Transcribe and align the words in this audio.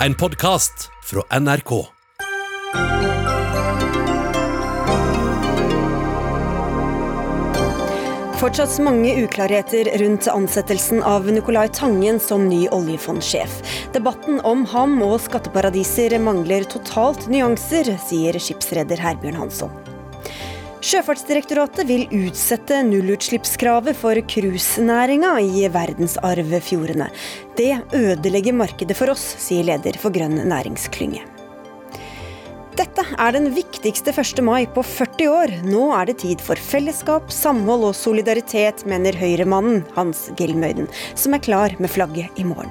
En 0.00 0.14
podkast 0.14 0.90
fra 1.04 1.38
NRK. 1.40 1.86
Fortsatt 8.36 8.78
mange 8.78 9.14
uklarheter 9.22 9.98
rundt 9.98 10.28
ansettelsen 10.28 11.02
av 11.02 11.32
Nicolai 11.32 11.68
Tangen 11.68 12.20
som 12.20 12.44
ny 12.48 12.68
oljefondsjef. 12.68 13.56
Debatten 13.96 14.40
om 14.44 14.66
ham 14.68 15.00
og 15.02 15.16
skatteparadiser 15.30 16.18
mangler 16.20 16.68
totalt 16.68 17.30
nyanser, 17.32 17.96
sier 18.04 18.36
skipsreder 18.36 19.00
Herbjørn 19.00 19.46
Hansson. 19.46 19.95
Sjøfartsdirektoratet 20.86 21.88
vil 21.88 22.04
utsette 22.14 22.76
nullutslippskravet 22.86 23.96
for 23.98 24.18
cruisenæringa 24.30 25.32
i 25.42 25.64
verdensarvfjordene. 25.74 27.08
Det 27.58 27.72
ødelegger 27.96 28.54
markedet 28.54 28.94
for 28.94 29.10
oss, 29.10 29.24
sier 29.42 29.66
leder 29.66 29.98
for 29.98 30.14
Grønn 30.14 30.44
næringsklynge. 30.46 31.24
Dette 32.76 33.02
er 33.18 33.34
den 33.34 33.48
viktigste 33.56 34.12
1. 34.14 34.42
mai 34.46 34.68
på 34.70 34.84
40 34.86 35.32
år. 35.32 35.54
Nå 35.66 35.88
er 35.96 36.06
det 36.06 36.18
tid 36.22 36.44
for 36.44 36.60
fellesskap, 36.60 37.34
samhold 37.34 37.88
og 37.88 37.96
solidaritet, 37.98 38.84
mener 38.86 39.16
Høyremannen 39.18 39.82
Hans 39.96 40.28
Gilmøyden, 40.38 40.86
som 41.18 41.34
er 41.34 41.42
klar 41.48 41.74
med 41.82 41.90
flagget 41.90 42.38
i 42.38 42.46
morgen. 42.46 42.70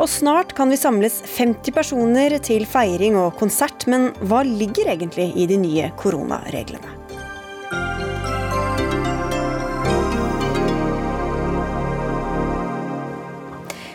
Og 0.00 0.10
snart 0.10 0.56
kan 0.58 0.74
vi 0.74 0.80
samles 0.80 1.20
50 1.36 1.76
personer 1.76 2.34
til 2.42 2.66
feiring 2.66 3.20
og 3.20 3.38
konsert, 3.38 3.86
men 3.86 4.10
hva 4.26 4.42
ligger 4.42 4.90
egentlig 4.96 5.30
i 5.38 5.46
de 5.46 5.62
nye 5.68 5.94
koronareglene? 6.02 6.93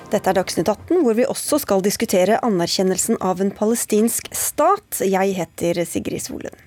Dette 0.09 0.31
er 0.31 0.40
Dagsnytt 0.40 0.70
18, 0.72 1.04
hvor 1.05 1.13
vi 1.13 1.26
også 1.30 1.59
skal 1.62 1.84
diskutere 1.86 2.40
anerkjennelsen 2.41 3.20
av 3.22 3.44
en 3.44 3.52
palestinsk 3.54 4.31
stat. 4.34 5.04
Jeg 5.05 5.36
heter 5.38 5.84
Sigrid 5.86 6.23
Solund. 6.25 6.58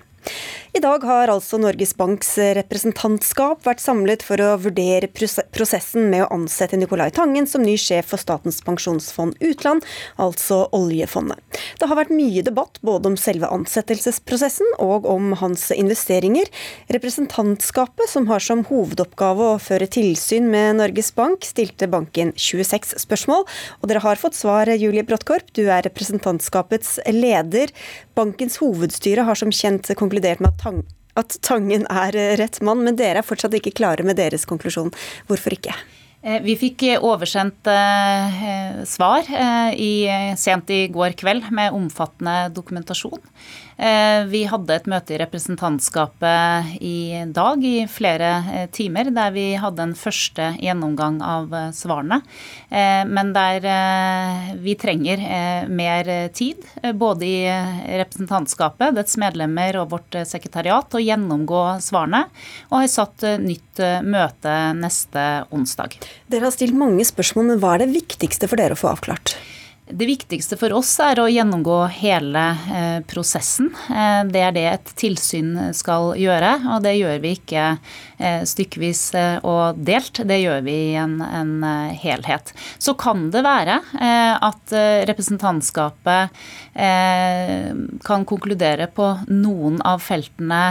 I 0.73 0.79
dag 0.81 1.03
har 1.05 1.29
altså 1.29 1.59
Norges 1.61 1.91
Banks 1.93 2.31
representantskap 2.57 3.59
vært 3.61 3.81
samlet 3.83 4.23
for 4.25 4.41
å 4.41 4.55
vurdere 4.57 5.05
prosessen 5.05 6.07
med 6.09 6.23
å 6.25 6.29
ansette 6.33 6.79
Nicolai 6.81 7.11
Tangen 7.13 7.45
som 7.45 7.61
ny 7.61 7.75
sjef 7.77 8.07
for 8.09 8.17
Statens 8.17 8.57
pensjonsfond 8.65 9.37
utland, 9.45 9.85
altså 10.17 10.63
oljefondet. 10.73 11.37
Det 11.77 11.89
har 11.91 11.99
vært 11.99 12.15
mye 12.17 12.41
debatt 12.47 12.79
både 12.81 13.11
om 13.11 13.17
selve 13.21 13.51
ansettelsesprosessen 13.53 14.71
og 14.81 15.05
om 15.05 15.35
hans 15.43 15.67
investeringer. 15.75 16.49
Representantskapet, 16.97 18.09
som 18.09 18.25
har 18.31 18.41
som 18.41 18.65
hovedoppgave 18.65 19.51
å 19.53 19.61
føre 19.61 19.85
tilsyn 19.85 20.49
med 20.49 20.79
Norges 20.81 21.13
Bank, 21.13 21.45
stilte 21.45 21.85
banken 21.85 22.33
26 22.33 22.95
spørsmål, 23.05 23.45
og 23.77 23.93
dere 23.93 24.01
har 24.07 24.17
fått 24.17 24.41
svar, 24.41 24.73
Julie 24.73 25.05
Bråttkorp. 25.05 25.53
Du 25.53 25.67
er 25.67 25.85
representantskapets 25.85 26.97
leder. 27.13 27.69
Bankens 28.17 28.57
hovedstyre 28.63 29.29
har 29.29 29.37
som 29.37 29.53
kjent 29.53 29.93
konkludert 30.01 30.41
med 30.41 30.49
at 30.49 30.62
at 31.13 31.35
Tangen 31.45 31.85
er 31.91 32.15
rett 32.39 32.61
mann, 32.65 32.81
men 32.85 32.97
dere 32.97 33.21
er 33.21 33.27
fortsatt 33.27 33.53
ikke 33.59 33.75
klare 33.77 34.05
med 34.05 34.17
deres 34.17 34.47
konklusjon. 34.49 34.89
Hvorfor 35.29 35.53
ikke? 35.53 35.75
Eh, 36.23 36.39
vi 36.43 36.55
fikk 36.55 36.85
oversendt 37.03 37.67
eh, 37.67 38.83
svar 38.87 39.27
eh, 39.27 39.73
i, 39.75 39.93
sent 40.39 40.71
i 40.71 40.85
går 40.93 41.17
kveld 41.19 41.49
med 41.51 41.75
omfattende 41.75 42.47
dokumentasjon. 42.55 43.19
Eh, 43.83 44.23
vi 44.31 44.45
hadde 44.47 44.77
et 44.77 44.85
møte 44.87 45.11
i 45.11 45.19
representantskapet 45.19 46.77
i 46.79 47.23
dag 47.35 47.63
i 47.67 47.83
flere 47.91 48.29
eh, 48.53 48.67
timer, 48.71 49.09
der 49.11 49.33
vi 49.35 49.47
hadde 49.59 49.89
en 49.89 49.95
første 49.97 50.53
gjennomgang 50.63 51.19
av 51.19 51.51
eh, 51.51 51.71
svarene. 51.75 52.21
Men 52.73 53.31
der 53.35 53.65
vi 54.63 54.73
trenger 54.79 55.21
mer 55.69 56.07
tid, 56.33 56.63
både 56.97 57.27
i 57.27 57.37
representantskapet, 57.99 58.95
dets 58.97 59.17
medlemmer 59.21 59.77
og 59.81 59.91
vårt 59.93 60.17
sekretariat, 60.29 60.89
å 60.89 61.01
gjennomgå 61.01 61.61
svarene, 61.83 62.23
og 62.71 62.79
har 62.79 62.89
satt 62.91 63.25
nytt 63.43 63.81
møte 64.07 64.55
neste 64.79 65.25
onsdag. 65.53 65.99
Dere 66.31 66.49
har 66.49 66.55
stilt 66.55 66.77
mange 66.77 67.05
spørsmål, 67.07 67.51
men 67.51 67.61
hva 67.61 67.75
er 67.75 67.85
det 67.85 67.93
viktigste 67.93 68.49
for 68.49 68.61
dere 68.61 68.77
å 68.77 68.81
få 68.81 68.95
avklart? 68.95 69.35
Det 69.83 70.05
viktigste 70.07 70.55
for 70.55 70.71
oss 70.77 70.93
er 71.03 71.19
å 71.19 71.25
gjennomgå 71.27 71.81
hele 71.97 72.43
eh, 72.71 72.99
prosessen. 73.03 73.67
Eh, 73.91 74.21
det 74.31 74.39
er 74.39 74.53
det 74.55 74.63
et 74.69 74.91
tilsyn 74.95 75.57
skal 75.75 76.13
gjøre, 76.15 76.53
og 76.71 76.85
det 76.85 76.93
gjør 76.95 77.19
vi 77.19 77.33
ikke 77.35 77.65
eh, 77.75 78.45
stykkevis 78.47 79.01
og 79.43 79.81
delt. 79.83 80.23
Det 80.23 80.39
gjør 80.39 80.63
vi 80.63 80.77
i 80.93 80.95
en, 81.01 81.17
en 81.19 81.67
helhet. 81.99 82.53
Så 82.79 82.95
kan 82.95 83.27
det 83.33 83.43
være 83.43 83.81
at 84.43 84.73
representantskapet 85.09 86.43
kan 86.73 88.25
konkludere 88.27 88.87
på 88.87 89.09
noen 89.29 89.81
av 89.85 90.01
feltene 90.03 90.61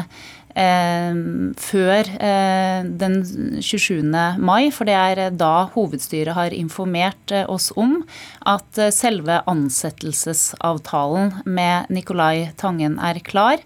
før 0.53 2.09
eh, 2.21 2.85
den 2.85 3.15
27. 3.63 4.03
mai, 4.39 4.71
for 4.75 4.89
det 4.89 4.97
er 4.97 5.23
da 5.33 5.69
hovedstyret 5.73 6.37
har 6.37 6.53
informert 6.57 7.33
eh, 7.33 7.49
oss 7.49 7.71
om 7.77 8.03
at 8.45 8.81
selve 8.93 9.41
ansettelsesavtalen 9.49 11.43
med 11.47 11.89
Nicolai 11.95 12.53
Tangen 12.61 12.99
er 13.01 13.21
klar. 13.25 13.62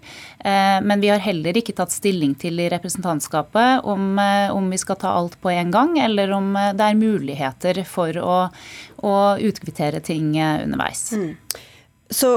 Men 0.47 1.01
vi 1.01 1.09
har 1.09 1.19
heller 1.19 1.57
ikke 1.59 1.73
tatt 1.75 1.91
stilling 1.91 2.35
til 2.39 2.61
i 2.61 2.69
representantskapet 2.71 3.83
om, 3.89 4.19
om 4.53 4.69
vi 4.71 4.77
skal 4.79 4.99
ta 5.01 5.09
alt 5.17 5.33
på 5.41 5.49
en 5.51 5.73
gang, 5.73 5.97
eller 5.99 6.31
om 6.31 6.53
det 6.55 6.85
er 6.85 6.99
muligheter 6.99 7.81
for 7.89 8.15
å, 8.21 8.37
å 9.03 9.15
utkvittere 9.43 9.99
ting 10.05 10.37
underveis. 10.37 11.09
Mm. 11.17 11.33
Så 12.09 12.29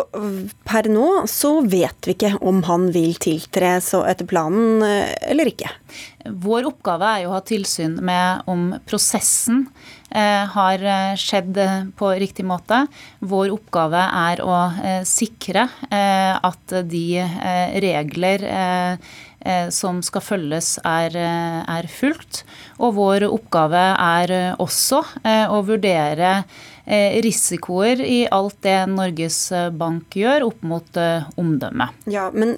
per 0.67 0.89
nå 0.91 1.07
så 1.31 1.61
vet 1.63 2.09
vi 2.09 2.17
ikke 2.17 2.33
om 2.47 2.63
han 2.67 2.89
vil 2.95 3.15
tiltre 3.23 3.77
etter 3.79 4.27
planen 4.27 4.83
eh, 4.83 5.13
eller 5.31 5.53
ikke. 5.53 5.71
Vår 6.43 6.67
oppgave 6.69 7.07
er 7.07 7.23
jo 7.23 7.31
å 7.31 7.37
ha 7.37 7.43
tilsyn 7.47 7.95
med 8.05 8.43
om 8.51 8.67
prosessen 8.89 9.63
eh, 10.11 10.43
har 10.51 10.83
eh, 10.83 11.15
skjedd 11.21 11.61
på 11.97 12.11
riktig 12.19 12.45
måte. 12.51 12.83
Vår 13.23 13.55
oppgave 13.55 14.03
er 14.25 14.43
å 14.43 14.59
sikre 15.07 15.69
at 15.91 16.75
de 16.91 17.07
regler 17.83 18.45
som 19.73 20.01
skal 20.05 20.23
følges, 20.25 20.75
er, 20.85 21.15
er 21.17 21.89
fulgt. 21.89 22.43
Og 22.81 22.97
vår 22.99 23.25
oppgave 23.31 23.85
er 23.95 24.35
også 24.61 25.01
å 25.25 25.63
vurdere 25.65 26.35
risikoer 27.23 28.01
i 28.01 28.25
alt 28.31 28.57
det 28.67 28.77
Norges 28.91 29.39
eh, 29.53 29.69
Bank 29.71 30.17
gjør 30.19 30.49
opp 30.49 30.63
mot 30.67 30.99
eh, 30.99 31.27
omdømmet. 31.41 32.07
Ja, 32.11 32.29
men 32.35 32.57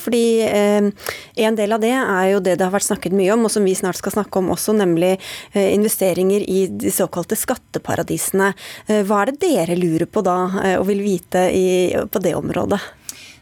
fordi 0.00 0.22
En 0.40 1.56
del 1.56 1.72
av 1.72 1.80
det 1.82 1.92
er 1.92 2.26
jo 2.32 2.40
det 2.44 2.56
det 2.58 2.66
har 2.66 2.72
vært 2.72 2.86
snakket 2.86 3.14
mye 3.16 3.32
om, 3.34 3.44
og 3.46 3.52
som 3.52 3.64
vi 3.66 3.74
snart 3.76 3.98
skal 3.98 4.14
snakke 4.14 4.40
om 4.40 4.50
også, 4.54 4.74
nemlig 4.76 5.12
investeringer 5.54 6.44
i 6.44 6.66
de 6.70 6.92
såkalte 6.94 7.36
skatteparadisene. 7.38 8.52
Hva 8.86 9.22
er 9.22 9.30
det 9.30 9.40
dere 9.42 9.78
lurer 9.78 10.08
på 10.10 10.22
da, 10.26 10.36
og 10.78 10.86
vil 10.90 11.02
vite 11.04 11.46
på 12.12 12.22
det 12.22 12.34
området? 12.38 12.80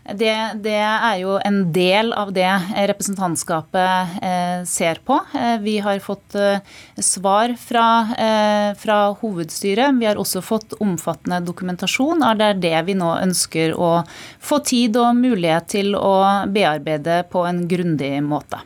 Det, 0.09 0.35
det, 0.65 0.79
er 0.81 1.19
jo 1.21 1.35
en 1.45 1.59
del 1.73 2.15
av 2.17 2.31
det 2.33 2.49
representantskapet 2.89 4.23
eh, 4.25 4.63
ser 4.65 5.03
på. 5.05 5.19
Eh, 5.37 5.59
vi 5.61 5.75
har 5.85 5.99
fått 6.01 6.35
eh, 6.39 6.63
svar 6.97 7.53
fra, 7.61 7.85
eh, 8.17 8.71
fra, 8.81 8.97
hovedstyret. 9.21 9.99
Vi 10.01 10.09
har 10.09 10.17
også 10.17 10.41
fått 10.41 10.79
omfattende 10.81 11.43
dokumentasjon. 11.45 12.25
Det 12.41 12.49
er 12.49 12.63
det 12.63 12.83
vi 12.89 12.97
nå 12.97 13.11
ønsker 13.21 13.77
å 13.77 13.91
få 14.41 14.63
tid 14.65 14.97
og 14.97 15.13
mulighet 15.21 15.69
til 15.77 15.93
å 15.99 16.15
bearbeide 16.49 17.21
på 17.29 17.45
en 17.45 17.67
grundig 17.69 18.15
måte. 18.25 18.65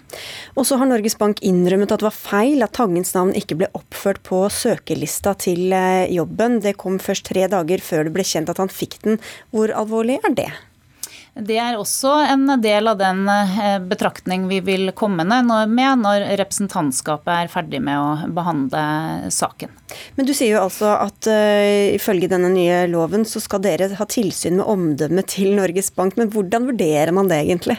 Og 0.55 0.69
så 0.69 0.79
har 0.79 0.87
Norges 0.87 1.19
Bank 1.19 1.43
innrømmet 1.43 1.91
at 1.91 2.05
det 2.05 2.11
var 2.13 2.19
feil 2.23 2.63
at 2.63 2.77
Tangens 2.79 3.17
navn 3.17 3.35
ikke 3.35 3.59
ble 3.65 3.73
oppført 3.75 4.23
på 4.27 4.45
søkelista 4.53 5.35
til 5.43 5.75
eh, 5.75 6.07
jobben. 6.15 6.61
Det 6.63 6.79
kom 6.79 7.03
først 7.03 7.33
tre 7.33 7.51
dager 7.51 7.83
før 7.83 8.07
det 8.07 8.15
ble 8.15 8.27
kjent 8.27 8.53
at 8.53 8.63
han 8.63 8.71
fikk 8.71 9.01
den. 9.03 9.19
Hvor 9.51 9.75
alvorlig 9.75 10.23
er 10.23 10.39
det? 10.39 10.53
Det 11.33 11.57
er 11.57 11.79
også 11.81 12.11
en 12.29 12.45
del 12.61 12.91
av 12.91 12.99
den 13.01 13.23
eh, 13.31 13.79
betraktning 13.89 14.45
vi 14.51 14.59
vil 14.61 14.91
komme 14.93 15.25
med 15.25 15.49
når 15.49 16.27
representantskapet 16.37 17.33
er 17.33 17.53
ferdig 17.53 17.81
med 17.81 17.97
å 17.97 18.33
behandle 18.37 19.31
saken. 19.33 19.73
Men 20.19 20.29
du 20.29 20.35
sier 20.37 20.59
jo 20.59 20.67
altså 20.67 20.91
at 20.99 21.29
uh, 21.33 21.89
ifølge 21.97 22.29
denne 22.29 22.51
nye 22.53 22.83
loven 22.91 23.25
så 23.29 23.41
skal 23.41 23.63
dere 23.65 23.89
ha 23.97 24.09
tilsyn 24.09 24.59
med 24.61 24.69
omdømmet 24.69 25.31
til 25.33 25.55
Norges 25.57 25.89
Bank. 25.97 26.19
Men 26.21 26.29
hvordan 26.33 26.69
vurderer 26.69 27.17
man 27.17 27.33
det 27.33 27.41
egentlig? 27.47 27.79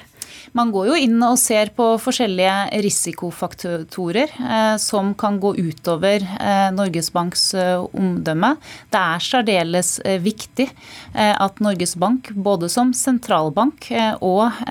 Man 0.54 0.70
går 0.70 0.92
jo 0.92 0.98
inn 1.02 1.18
og 1.26 1.40
ser 1.42 1.72
på 1.74 1.86
forskjellige 1.98 2.82
risikofaktorer 2.86 4.34
eh, 4.38 4.76
som 4.82 5.14
kan 5.18 5.40
gå 5.42 5.56
utover 5.58 6.22
eh, 6.22 6.68
Norges 6.76 7.10
Banks 7.14 7.48
eh, 7.58 7.82
omdømme. 7.82 8.52
Det 8.94 9.02
er 9.02 9.24
særdeles 9.26 9.96
viktig 10.22 10.68
at 11.14 11.60
Norges 11.64 11.96
Bank, 12.00 12.30
både 12.36 12.70
som 12.72 12.92
sentralbank 12.98 13.88
og 14.26 14.62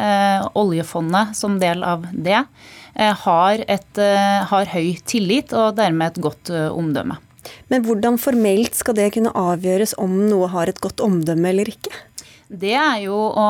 oljefondet 0.59 1.37
som 1.39 1.59
del 1.63 1.83
av 1.87 2.07
det, 2.13 2.41
har, 3.25 3.63
et, 3.71 4.01
har 4.51 4.73
høy 4.75 4.97
tillit 5.09 5.55
og 5.57 5.77
dermed 5.79 6.13
et 6.13 6.23
godt 6.25 6.53
omdømme. 6.53 7.19
Men 7.73 7.87
hvordan 7.87 8.19
formelt 8.23 8.77
skal 8.79 8.99
det 8.99 9.13
kunne 9.17 9.35
avgjøres 9.39 9.97
om 10.03 10.15
noe 10.29 10.51
har 10.53 10.71
et 10.71 10.83
godt 10.83 11.03
omdømme 11.05 11.53
eller 11.53 11.73
ikke? 11.73 11.95
Det 12.53 12.75
er 12.77 12.99
jo 13.07 13.17
å, 13.17 13.45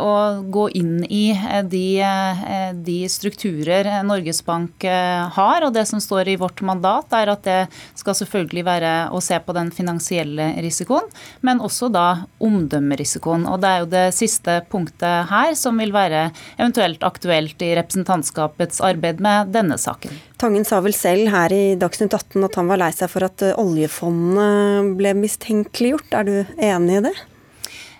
å 0.00 0.12
gå 0.48 0.62
inn 0.78 1.02
i 1.12 1.28
eh, 1.34 1.60
de, 1.68 2.00
eh, 2.00 2.70
de, 2.72 3.02
strukturer 3.12 3.84
Norges 4.06 4.40
Bank 4.46 4.86
eh, 4.88 5.26
har. 5.36 5.66
Og 5.66 5.74
det 5.76 5.84
som 5.90 6.00
står 6.00 6.30
i 6.32 6.38
vårt 6.40 6.62
mandat, 6.64 7.12
er 7.12 7.34
at 7.34 7.44
det 7.44 7.58
skal 8.00 8.16
selvfølgelig 8.16 8.64
være 8.64 8.94
å 9.12 9.20
se 9.20 9.36
på 9.44 9.56
den 9.56 9.68
finansielle 9.76 10.54
risikoen, 10.64 11.04
men 11.44 11.60
også 11.60 11.90
da 11.92 12.06
omdømmerisikoen. 12.40 13.44
Og 13.50 13.60
det 13.60 13.74
er 13.74 13.84
jo 13.84 13.92
det 13.92 14.06
siste 14.16 14.56
punktet 14.72 15.28
her 15.28 15.52
som 15.58 15.76
vil 15.76 15.92
være 15.92 16.30
eventuelt 16.56 17.04
aktuelt 17.04 17.60
i 17.60 17.74
representantskapets 17.76 18.80
arbeid 18.80 19.20
med 19.20 19.52
denne 19.52 19.76
saken. 19.76 20.16
Tangen 20.40 20.64
sa 20.64 20.80
vel 20.84 20.96
selv 20.96 21.28
her 21.34 21.52
i 21.52 21.64
Dagsnytt 21.76 22.16
18 22.16 22.48
at 22.48 22.56
han 22.56 22.72
var 22.72 22.86
lei 22.86 22.92
seg 22.96 23.12
for 23.12 23.28
at 23.28 23.50
oljefondet 23.60 24.94
ble 24.96 25.16
mistenkeliggjort. 25.20 26.12
Er 26.16 26.30
du 26.30 26.36
enig 26.56 27.02
i 27.02 27.08
det? 27.10 27.18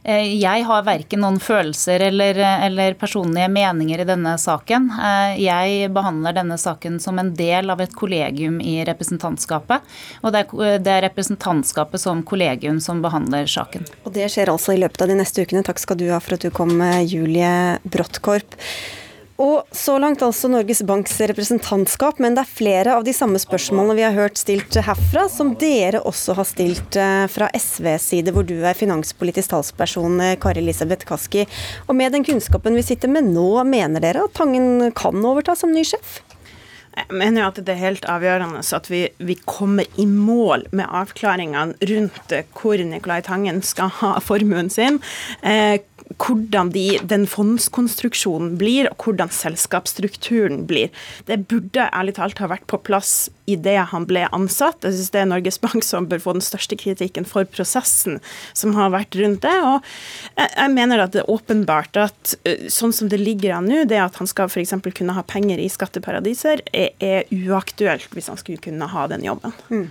Eh, 0.06 0.36
jeg 0.38 0.62
har 0.68 0.84
verken 0.86 1.22
noen 1.24 1.38
følelser 1.42 2.04
eller, 2.08 2.38
eller, 2.38 2.94
personlige 2.98 3.48
meninger 3.50 4.02
i 4.02 4.06
denne 4.06 4.36
saken. 4.38 4.88
Eh, 4.94 5.40
jeg 5.42 5.90
behandler 5.94 6.36
denne 6.36 6.58
saken 6.62 7.00
som 7.02 7.18
en 7.18 7.32
del 7.34 7.72
av 7.74 7.82
et 7.82 7.94
kollegium 7.96 8.60
i 8.62 8.78
representantskapet. 8.86 9.96
Og 10.22 10.34
det 10.34 10.44
er, 10.44 10.78
det 10.78 10.92
er 10.94 11.06
representantskapet 11.08 12.04
som 12.04 12.22
kollegium 12.26 12.78
som 12.82 13.02
behandler 13.02 13.50
saken. 13.50 13.88
Og 14.04 14.14
det 14.14 14.30
skjer 14.30 14.52
altså 14.52 14.76
i 14.76 14.80
løpet 14.84 15.02
av 15.02 15.10
de 15.10 15.18
neste 15.18 15.42
ukene. 15.42 15.64
Takk 15.66 15.82
skal 15.82 15.98
du 15.98 16.06
ha 16.12 16.22
for 16.22 16.38
at 16.38 16.46
du 16.46 16.54
kom, 16.54 16.78
Julie 17.02 17.80
Bråttkorp. 17.82 18.54
Og 19.42 19.68
så 19.76 19.98
langt 20.00 20.22
altså 20.24 20.48
Norges 20.48 20.80
Banks 20.88 21.18
representantskap, 21.20 22.20
men 22.22 22.36
det 22.36 22.46
er 22.46 22.52
flere 22.58 22.94
av 22.96 23.04
de 23.04 23.12
samme 23.16 23.40
spørsmålene 23.40 23.96
vi 23.98 24.04
har 24.06 24.16
hørt 24.16 24.40
stilt 24.40 24.78
herfra, 24.80 25.26
som 25.32 25.52
dere 25.60 26.00
også 26.08 26.38
har 26.38 26.48
stilt 26.48 26.96
eh, 27.00 27.26
fra 27.32 27.50
SVs 27.52 28.10
side, 28.14 28.32
hvor 28.32 28.46
du 28.48 28.56
er 28.64 28.78
finanspolitisk 28.78 29.52
talsperson, 29.52 30.16
eh, 30.24 30.38
Kari 30.40 30.62
Elisabeth 30.64 31.04
Kaski. 31.08 31.44
Og 31.84 31.98
med 31.98 32.16
den 32.16 32.24
kunnskapen 32.24 32.78
vi 32.78 32.86
sitter 32.86 33.12
med 33.12 33.28
nå, 33.28 33.50
mener 33.68 34.00
dere 34.00 34.24
at 34.24 34.36
Tangen 34.36 34.88
kan 34.96 35.20
overta 35.20 35.56
som 35.56 35.72
ny 35.72 35.84
sjef? 35.84 36.22
Jeg 36.96 37.12
mener 37.12 37.42
jo 37.42 37.48
at 37.50 37.58
det 37.60 37.72
er 37.74 37.82
helt 37.82 38.06
avgjørende 38.08 38.62
at 38.78 38.86
vi, 38.88 39.02
vi 39.20 39.34
kommer 39.44 39.84
i 40.00 40.06
mål 40.08 40.64
med 40.72 40.88
avklaringene 40.88 41.76
rundt 41.90 42.32
hvor 42.56 42.80
Nicolai 42.80 43.20
Tangen 43.26 43.60
skal 43.60 43.92
ha 43.98 44.14
formuen 44.24 44.72
sin. 44.72 44.96
Eh, 45.44 45.76
hvordan 46.14 46.70
de, 46.74 46.86
den 47.02 47.26
fondskonstruksjonen 47.30 48.56
blir, 48.60 48.90
og 48.90 49.06
hvordan 49.06 49.32
selskapsstrukturen 49.34 50.64
blir. 50.70 50.92
Det 51.26 51.42
burde 51.50 51.90
ærlig 51.92 52.16
talt 52.18 52.42
ha 52.42 52.50
vært 52.50 52.68
på 52.70 52.80
plass 52.86 53.26
idet 53.46 53.88
han 53.92 54.06
ble 54.08 54.26
ansatt. 54.34 54.84
Jeg 54.84 54.98
synes 54.98 55.12
det 55.14 55.22
er 55.22 55.30
Norges 55.30 55.58
Bank 55.62 55.86
som 55.86 56.08
bør 56.10 56.22
få 56.22 56.36
den 56.36 56.44
største 56.44 56.78
kritikken 56.78 57.26
for 57.28 57.48
prosessen 57.48 58.20
som 58.56 58.74
har 58.76 58.92
vært 58.94 59.16
rundt 59.18 59.44
det. 59.46 59.54
Og 59.66 59.86
jeg 60.42 60.72
mener 60.74 61.04
at 61.04 61.14
det 61.14 61.22
er 61.24 61.32
åpenbart 61.32 61.98
at 62.00 62.36
sånn 62.72 62.94
som 62.96 63.10
det 63.12 63.20
ligger 63.22 63.56
an 63.58 63.70
nå, 63.70 63.84
det 63.88 64.00
at 64.02 64.18
han 64.20 64.30
skal 64.30 64.50
f.eks. 64.50 64.74
kunne 64.96 65.16
ha 65.16 65.24
penger 65.26 65.62
i 65.62 65.68
skatteparadiser, 65.72 66.64
er, 66.72 66.92
er, 67.02 67.26
uaktuelt 67.30 68.10
hvis 68.14 68.30
han 68.32 68.40
skulle 68.40 68.62
kunne 68.62 68.88
ha 68.90 69.06
den 69.10 69.24
jobben. 69.26 69.54
Mm. 69.70 69.86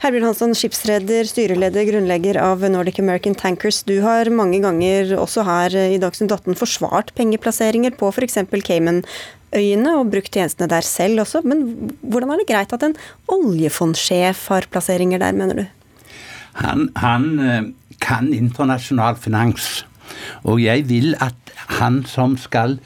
Herbjørn 0.00 0.30
Hansson, 0.30 0.54
skipsreder, 0.56 1.28
styreleder, 1.28 1.84
grunnlegger 1.90 2.38
av 2.40 2.64
Nordic 2.72 3.00
American 3.02 3.36
Tankers. 3.36 3.82
Du 3.84 3.98
har 4.04 4.30
mange 4.32 4.62
ganger 4.64 5.12
også 5.20 5.44
her 5.44 5.76
i 5.76 5.98
Dagsnytt 6.00 6.32
18 6.32 6.56
forsvart 6.56 7.12
pengeplasseringer 7.18 7.96
på 8.00 8.08
f.eks. 8.08 8.40
Caymanøyene 9.50 9.96
og 9.98 10.10
brukt 10.10 10.32
tjenestene 10.32 10.68
der 10.70 10.80
selv 10.80 11.20
også. 11.20 11.42
Men 11.44 11.90
hvordan 12.02 12.30
er 12.30 12.38
det 12.38 12.48
greit 12.48 12.72
at 12.72 12.82
en 12.82 12.96
oljefondsjef 13.28 14.48
har 14.48 14.66
plasseringer 14.70 15.18
der, 15.18 15.32
mener 15.32 15.54
du? 15.54 15.64
Han, 16.54 16.90
han 16.96 17.38
eh, 17.38 17.62
kan 18.00 18.32
internasjonal 18.32 19.16
finans. 19.16 19.86
Og 20.44 20.62
jeg 20.62 20.88
vil 20.88 21.14
at 21.20 21.34
han 21.80 22.04
som 22.06 22.36
skal 22.36 22.78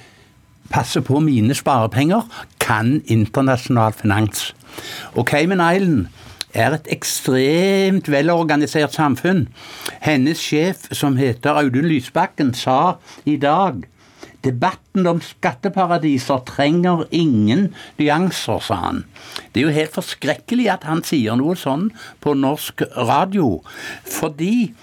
passe 0.70 1.00
på 1.00 1.20
mine 1.20 1.54
sparepenger, 1.54 2.22
kan 2.60 3.02
internasjonal 3.06 3.92
finans. 3.92 4.54
Og 5.14 5.26
Cayman 5.28 5.60
Island 5.60 6.06
er 6.54 6.74
et 6.74 6.88
ekstremt 6.88 8.08
velorganisert 8.10 8.94
samfunn. 8.94 9.48
Hennes 10.00 10.38
sjef, 10.38 10.88
som 10.92 11.16
heter 11.16 11.58
Audun 11.58 11.88
Lysbakken, 11.90 12.54
sa 12.54 12.96
i 13.26 13.36
dag 13.36 13.82
Debatten 14.44 15.06
om 15.08 15.20
skatteparadiser 15.24 16.42
trenger 16.48 17.06
ingen 17.10 17.70
nyanser, 17.98 18.60
sa 18.60 18.80
han. 18.82 19.04
Det 19.52 19.62
er 19.62 19.68
jo 19.68 19.76
helt 19.78 19.94
forskrekkelig 19.96 20.68
at 20.74 20.88
han 20.88 21.04
sier 21.06 21.38
noe 21.40 21.56
sånn 21.58 21.88
på 22.24 22.36
norsk 22.36 22.84
radio, 23.08 23.62
fordi 24.04 24.74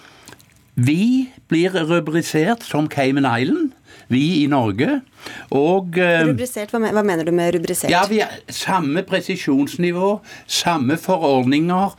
vi 0.81 1.29
blir 1.51 1.75
rubrisert 1.89 2.63
som 2.65 2.87
Cayman 2.89 3.27
Island 3.27 3.75
vi 4.11 4.43
i 4.43 4.47
Norge. 4.51 4.99
Og 5.55 5.97
eh, 5.99 6.23
Rubrisert, 6.27 6.73
hva, 6.73 7.03
mener 7.03 7.27
du 7.27 7.31
med 7.35 7.53
rubrisert? 7.55 7.91
Ja, 7.93 8.03
vi 8.09 8.19
har 8.23 8.33
Samme 8.51 9.03
presisjonsnivå, 9.07 10.17
samme 10.47 10.97
forordninger, 10.99 11.95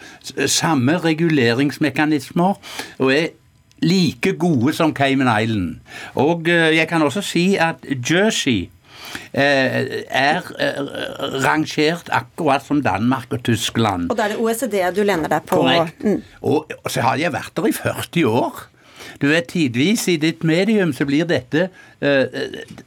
samme 0.46 0.98
reguleringsmekanismer. 1.00 2.58
og 2.98 3.14
er 3.14 3.30
like 3.82 4.36
gode 4.40 4.74
som 4.76 4.94
Cayman 4.94 5.30
Island. 5.30 5.80
Og 6.20 6.48
eh, 6.48 6.70
jeg 6.76 6.88
kan 6.90 7.02
også 7.02 7.22
si 7.26 7.44
at 7.60 7.82
Jersey 8.10 8.70
eh, 9.34 10.02
er 10.08 10.42
rangert 11.44 12.10
akkurat 12.14 12.64
som 12.66 12.82
Danmark 12.82 13.32
og 13.34 13.42
Tyskland. 13.46 14.10
Og 14.10 14.18
da 14.18 14.28
er 14.28 14.36
det 14.36 14.42
OECD 14.42 14.78
du 14.96 15.02
lener 15.06 15.30
deg 15.32 15.48
på? 15.48 15.62
Korrekt. 15.62 16.04
Mm. 16.04 16.22
Og, 16.42 16.70
så 16.88 17.04
har 17.04 17.20
jeg 17.20 17.34
vært 17.34 17.56
der 17.56 17.70
i 17.70 17.74
40 17.76 18.28
år. 18.30 18.68
Du 19.22 19.28
vet, 19.30 19.50
Tidvis 19.52 20.08
i 20.10 20.16
ditt 20.18 20.42
medium 20.46 20.94
så 20.96 21.06
blir 21.06 21.26
dette 21.28 21.68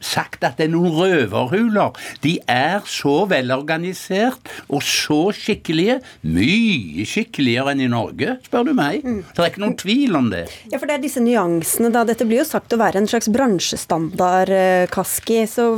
sagt 0.04 0.44
at 0.44 0.58
det 0.58 0.66
er 0.66 0.72
noen 0.72 0.92
røverhuler. 0.96 1.96
De 2.24 2.36
er 2.50 2.84
så 2.90 3.24
velorganisert 3.30 4.50
og 4.68 4.84
så 4.84 5.30
skikkelige. 5.36 5.98
Mye 6.26 7.06
skikkeligere 7.08 7.72
enn 7.72 7.84
i 7.86 7.90
Norge, 7.90 8.36
spør 8.46 8.68
du 8.68 8.72
meg. 8.76 9.04
Mm. 9.06 9.22
Det 9.30 9.42
er 9.42 9.52
ikke 9.52 9.64
noen 9.64 9.78
tvil 9.80 10.18
om 10.18 10.30
det. 10.32 10.44
Ja, 10.72 10.80
for 10.80 10.88
det 10.88 10.98
er 10.98 11.04
disse 11.04 11.22
nyansene, 11.24 11.90
da. 11.94 12.04
Dette 12.08 12.26
blir 12.28 12.42
jo 12.42 12.48
sagt 12.48 12.74
å 12.74 12.80
være 12.80 13.00
en 13.00 13.10
slags 13.10 13.30
bransjestandard, 13.32 14.52
uh, 14.52 14.86
Kaski. 14.92 15.42
Så 15.50 15.68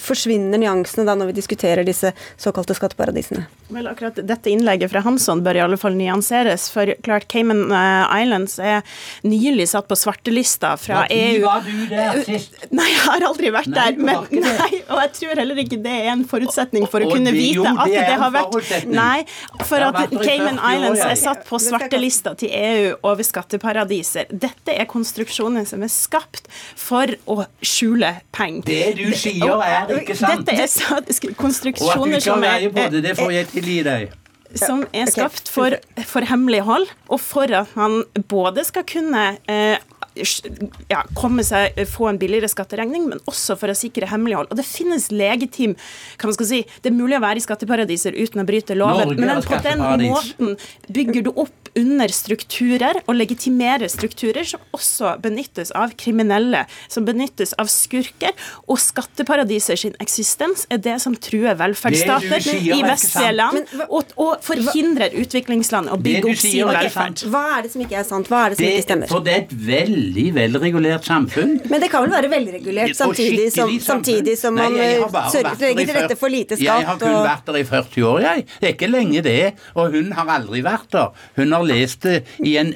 forsvinner 0.00 0.60
nyansene 0.60 1.06
da 1.08 1.16
når 1.18 1.32
vi 1.32 1.38
diskuterer 1.40 1.86
disse 1.86 2.12
såkalte 2.40 2.76
skatteparadisene? 2.76 3.46
Vel, 3.74 3.88
akkurat 3.90 4.18
dette 4.20 4.52
innlegget 4.52 4.92
fra 4.92 5.02
Hansson 5.04 5.42
bør 5.44 5.58
i 5.58 5.64
alle 5.64 5.78
fall 5.80 5.96
nyanseres. 5.98 6.68
For 6.74 6.94
klart, 7.06 7.28
Cayman 7.32 7.66
Islands 7.70 8.58
er 8.62 8.84
nylig 9.26 9.70
satt 9.72 9.88
på 9.90 9.98
svartelista 9.98 10.74
fra 10.80 11.04
EU. 11.12 11.42
Var 11.44 11.64
du 11.66 11.86
der 11.90 12.20
sist? 12.26 12.58
Nei, 12.74 12.86
jeg 12.90 13.02
har 13.04 13.24
aldri 13.28 13.50
vært 13.54 13.70
nei, 13.70 13.84
der. 13.92 13.98
Men, 14.08 14.42
nei, 14.44 14.80
og 14.88 15.00
jeg 15.02 15.10
tror 15.18 15.40
heller 15.42 15.60
ikke 15.62 15.78
det 15.84 15.94
er 16.00 16.10
en 16.14 16.24
forutsetning 16.28 16.86
for 16.90 17.04
å 17.04 17.10
kunne 17.12 17.30
det, 17.30 17.36
vite 17.38 17.60
jo, 17.60 17.66
at 17.70 17.92
det, 17.92 18.00
det 18.08 18.16
har 18.22 18.32
vært 18.34 18.88
Nei, 18.90 19.24
for 19.68 19.84
at 19.86 20.14
Cayman 20.14 20.58
Islands 20.58 21.04
er 21.06 21.20
satt 21.20 21.44
på 21.48 21.60
svartelista 21.62 22.34
til 22.40 22.50
EU 22.54 22.90
over 23.10 23.26
skatteparadiser. 23.26 24.30
Dette 24.30 24.74
er 24.74 24.88
konstruksjoner 24.90 25.68
som 25.68 25.84
er 25.86 25.92
skapt 25.92 26.50
for 26.50 27.14
å 27.30 27.44
skjule 27.64 28.16
penger. 28.34 28.66
Det 28.68 28.82
du 28.98 29.14
sier, 29.18 29.62
er 29.62 29.94
ikke 30.00 30.18
sant. 30.18 30.44
Dette 30.48 30.58
er 30.58 31.38
konstruksjoner 31.38 32.22
som 32.24 32.42
er 32.44 32.68
Og 32.68 32.68
at 32.68 32.68
du 32.68 32.68
ikke 32.68 32.82
har 32.82 32.90
på 32.90 32.92
det, 32.96 33.06
det 33.08 33.16
får 33.20 33.34
jeg 33.38 33.50
tilgi 33.54 33.80
deg 33.86 34.20
som 34.58 34.84
er 34.94 35.10
skapt 35.10 35.50
for, 35.50 35.76
for 36.06 36.26
hemmelighold, 36.28 36.86
og 37.10 37.20
for 37.22 37.50
at 37.50 37.72
man 37.78 38.02
både 38.30 38.64
skal 38.66 38.86
kunne 38.86 39.24
eh, 39.50 39.82
ja, 40.14 41.02
komme 41.16 41.44
seg, 41.46 41.78
få 41.90 42.08
en 42.10 42.20
billigere 42.20 42.50
skatteregning, 42.50 43.08
men 43.10 43.22
også 43.30 43.56
for 43.58 43.72
å 43.72 43.76
sikre 43.78 44.08
hemmelighold. 44.10 44.50
Og 44.52 44.60
det 44.60 44.66
finnes 44.68 45.10
legitim 45.14 45.74
kan 46.20 46.30
man 46.30 46.36
skal 46.38 46.50
si, 46.50 46.62
Det 46.82 46.92
er 46.92 46.96
mulig 46.96 47.18
å 47.18 47.24
være 47.24 47.40
i 47.40 47.44
skatteparadiser 47.44 48.16
uten 48.16 48.42
å 48.42 48.46
bryte 48.48 48.76
loven, 48.78 49.16
men 49.18 49.42
på 49.44 49.60
den 49.64 49.82
måten 49.82 50.56
bygger 50.88 51.26
du 51.26 51.32
opp 51.34 51.64
under 51.74 52.12
strukturer 52.14 53.00
og 53.04 53.16
legitimerer 53.18 53.90
strukturer 53.90 54.46
som 54.46 54.62
også 54.76 55.16
benyttes 55.22 55.72
av 55.74 55.94
kriminelle, 55.98 56.64
som 56.88 57.06
benyttes 57.06 57.54
av 57.58 57.70
skurker. 57.72 58.34
Og 58.70 58.78
skatteparadiser 58.78 59.78
sin 59.80 59.96
eksistens 60.02 60.68
er 60.70 60.78
det 60.84 60.96
som 61.02 61.16
truer 61.18 61.58
velferdsstater 61.58 62.46
i 62.54 62.80
vestlige 62.84 63.32
land, 63.34 63.74
og, 63.88 64.14
og, 64.14 64.36
forhindrer 64.44 65.14
utviklingsland 65.18 65.90
å 65.90 65.98
bygge 66.00 66.30
opp 66.30 66.42
sin 66.42 66.70
velferd. 66.70 67.24
Hva 67.32 67.44
er 67.58 67.66
det 67.66 67.74
som 67.74 67.84
ikke 67.84 67.98
er 68.00 68.08
sant? 68.08 68.30
Hva 68.30 68.44
er 68.44 68.54
det 68.54 68.60
som 68.60 68.66
det, 68.66 68.72
ikke 68.74 68.88
stemmer? 68.88 69.10
For 69.10 69.26
det 69.26 69.34
er 69.34 69.44
et 69.44 69.56
vel 69.66 69.98
veldig 70.04 70.24
velregulert 70.34 71.06
samfunn. 71.06 71.56
Men 71.70 71.82
det 71.82 71.90
kan 71.92 72.04
vel 72.04 72.12
være 72.12 72.30
velregulert 72.32 72.96
samtidig 72.96 73.50
som, 73.54 73.70
samtidig 73.80 74.36
som 74.38 74.54
man 74.54 74.76
eh, 74.76 75.00
legger 75.00 75.84
til 75.84 75.96
rette 75.96 76.16
for 76.18 76.32
lite 76.32 76.58
skatt? 76.58 76.64
Jeg 76.64 76.88
har 76.88 76.98
kun 77.00 77.14
og... 77.14 77.24
vært 77.26 77.46
der 77.48 77.58
i 77.60 77.64
40 77.68 78.08
år, 78.08 78.20
jeg. 78.24 78.46
Det 78.60 78.68
er 78.68 78.74
ikke 78.76 78.90
lenge 78.90 79.24
det. 79.24 79.52
Og 79.74 79.94
hun 79.94 80.12
har 80.16 80.32
aldri 80.36 80.62
vært 80.64 80.90
der. 80.92 81.26
Hun 81.38 81.52
har 81.56 81.68
lest 81.68 82.04
det 82.04 82.22
i 82.44 82.56
en 82.60 82.74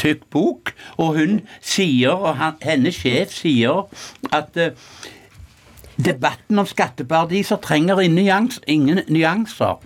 tykk 0.00 0.26
bok, 0.32 0.74
og 0.98 1.18
hun 1.18 1.40
sier, 1.60 2.16
og 2.16 2.38
hennes 2.62 2.96
sjef 2.96 3.34
sier, 3.42 3.84
at 4.32 4.56
uh, 4.56 4.72
Debatten 6.02 6.58
om 6.58 6.66
skatteparadiser 6.66 7.60
trenger 7.62 8.00
ingen 8.00 9.02
nyanser. 9.12 9.82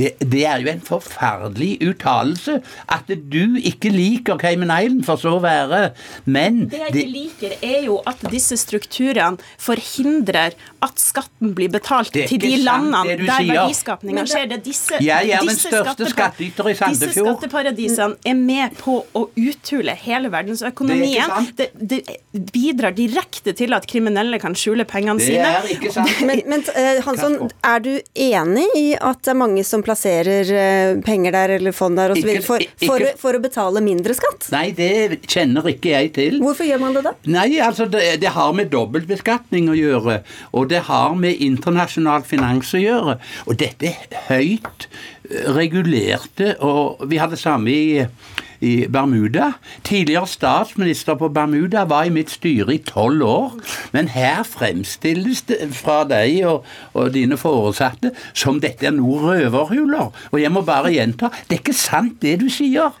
Det, 0.00 0.14
det 0.32 0.44
er 0.48 0.62
jo 0.64 0.70
en 0.72 0.80
forferdelig 0.86 1.72
uttalelse 1.90 2.58
at 2.90 3.10
du 3.30 3.58
ikke 3.60 3.90
liker 3.92 4.38
Cayman 4.40 4.72
Island, 4.72 5.04
for 5.06 5.20
så 5.20 5.34
å 5.36 5.42
være, 5.44 5.90
men 6.30 6.62
Det 6.72 6.80
jeg 6.86 6.94
ikke 6.94 7.12
liker, 7.14 7.56
er 7.66 7.84
jo 7.86 7.98
at 8.08 8.22
disse 8.32 8.56
strukturene 8.60 9.36
forhindrer 9.60 10.56
at 10.84 11.00
skatten 11.00 11.52
blir 11.56 11.68
betalt 11.72 12.12
til 12.14 12.40
de 12.40 12.54
landene 12.62 13.02
sant, 13.04 13.10
der 13.10 13.26
verdiskapningen 13.26 13.60
verdiskapninga 13.60 14.24
skjer. 14.30 14.46
Det 14.50 14.56
er 14.58 14.64
disse, 14.64 15.00
Jeg 15.04 15.30
er 15.34 15.44
den 15.44 15.50
disse 15.50 15.68
skattepar- 15.68 16.88
Disse 16.90 17.10
skatteparadisene 17.14 18.16
er 18.26 18.34
med 18.38 18.76
på 18.80 18.96
å 19.16 19.26
uthule 19.36 19.94
hele 20.06 20.30
verdensøkonomien. 20.32 21.34
Det, 21.58 21.70
Det, 21.80 22.00
det 22.32 22.44
bidrar 22.54 22.94
direkte 22.96 23.52
til 23.56 23.74
at 23.76 23.86
kriminelle 23.90 24.38
kan 24.42 24.54
skjule 24.58 24.84
pengene 24.88 25.18
Det 25.20 25.26
sine. 25.28 25.50
er 25.60 25.68
ikke 25.74 25.92
sant. 25.94 26.20
Men, 26.26 26.42
men 26.50 26.64
eh, 26.74 27.00
Hansson, 27.06 27.36
er 27.66 27.82
du 27.84 27.92
enig 28.14 28.66
i 28.78 28.86
at 28.96 29.20
det 29.24 29.32
er 29.34 29.38
mange 29.40 29.64
som 29.66 29.82
plasserer 29.90 30.52
eh, 30.54 31.00
penger 31.04 31.34
der 31.34 31.54
eller 31.58 31.74
fond 31.74 31.98
der 31.98 32.14
osv. 32.14 32.30
For, 32.46 32.64
for, 32.84 33.06
for 33.20 33.38
å 33.38 33.42
betale 33.42 33.82
mindre 33.84 34.14
skatt? 34.16 34.48
Nei, 34.54 34.70
det 34.76 35.20
kjenner 35.26 35.66
ikke 35.72 35.94
jeg 35.94 36.12
til. 36.16 36.38
Hvorfor 36.42 36.68
gjør 36.68 36.82
man 36.82 36.96
det 36.96 37.04
da? 37.08 37.14
Nei, 37.30 37.48
altså 37.64 37.88
det, 37.90 38.04
det 38.22 38.34
har 38.36 38.54
med 38.56 38.70
dobbeltbeskatning 38.72 39.70
å 39.72 39.78
gjøre, 39.78 40.20
og 40.54 40.70
det 40.72 40.84
har 40.90 41.16
med 41.18 41.40
internasjonal 41.42 42.26
finans 42.28 42.70
å 42.76 42.82
gjøre. 42.82 43.18
Og 43.48 43.58
dette 43.60 43.90
er 43.90 44.20
høyt 44.30 44.86
eh, 44.86 45.50
regulerte, 45.56 46.54
og 46.64 47.02
vi 47.10 47.20
har 47.20 47.32
det 47.32 47.40
samme 47.40 47.74
i, 47.74 48.06
i 48.60 48.86
Bermuda. 48.92 49.52
Tidligere 49.84 50.28
statsminister 50.28 51.14
på 51.14 51.28
Bermuda 51.28 51.84
var 51.88 52.04
i 52.08 52.14
mitt 52.14 52.30
styre 52.30 52.74
i 52.74 52.82
tolv 52.84 53.24
år, 53.26 53.58
men 53.92 54.08
her 54.12 54.42
fremstilles 54.46 55.42
det 55.48 55.60
fra 55.76 56.02
deg 56.08 56.40
og, 56.48 56.66
og 56.94 57.12
dine 57.16 57.38
foresatte 57.40 58.12
som 58.32 58.60
dette 58.62 58.88
er 58.88 58.96
noe 58.96 59.22
røverhuler. 59.24 60.10
Og 60.32 60.42
jeg 60.42 60.52
må 60.52 60.64
bare 60.66 60.92
gjenta, 60.94 61.32
det 61.48 61.58
er 61.58 61.64
ikke 61.64 61.76
sant 61.76 62.20
det 62.22 62.38
du 62.42 62.48
sier. 62.52 62.92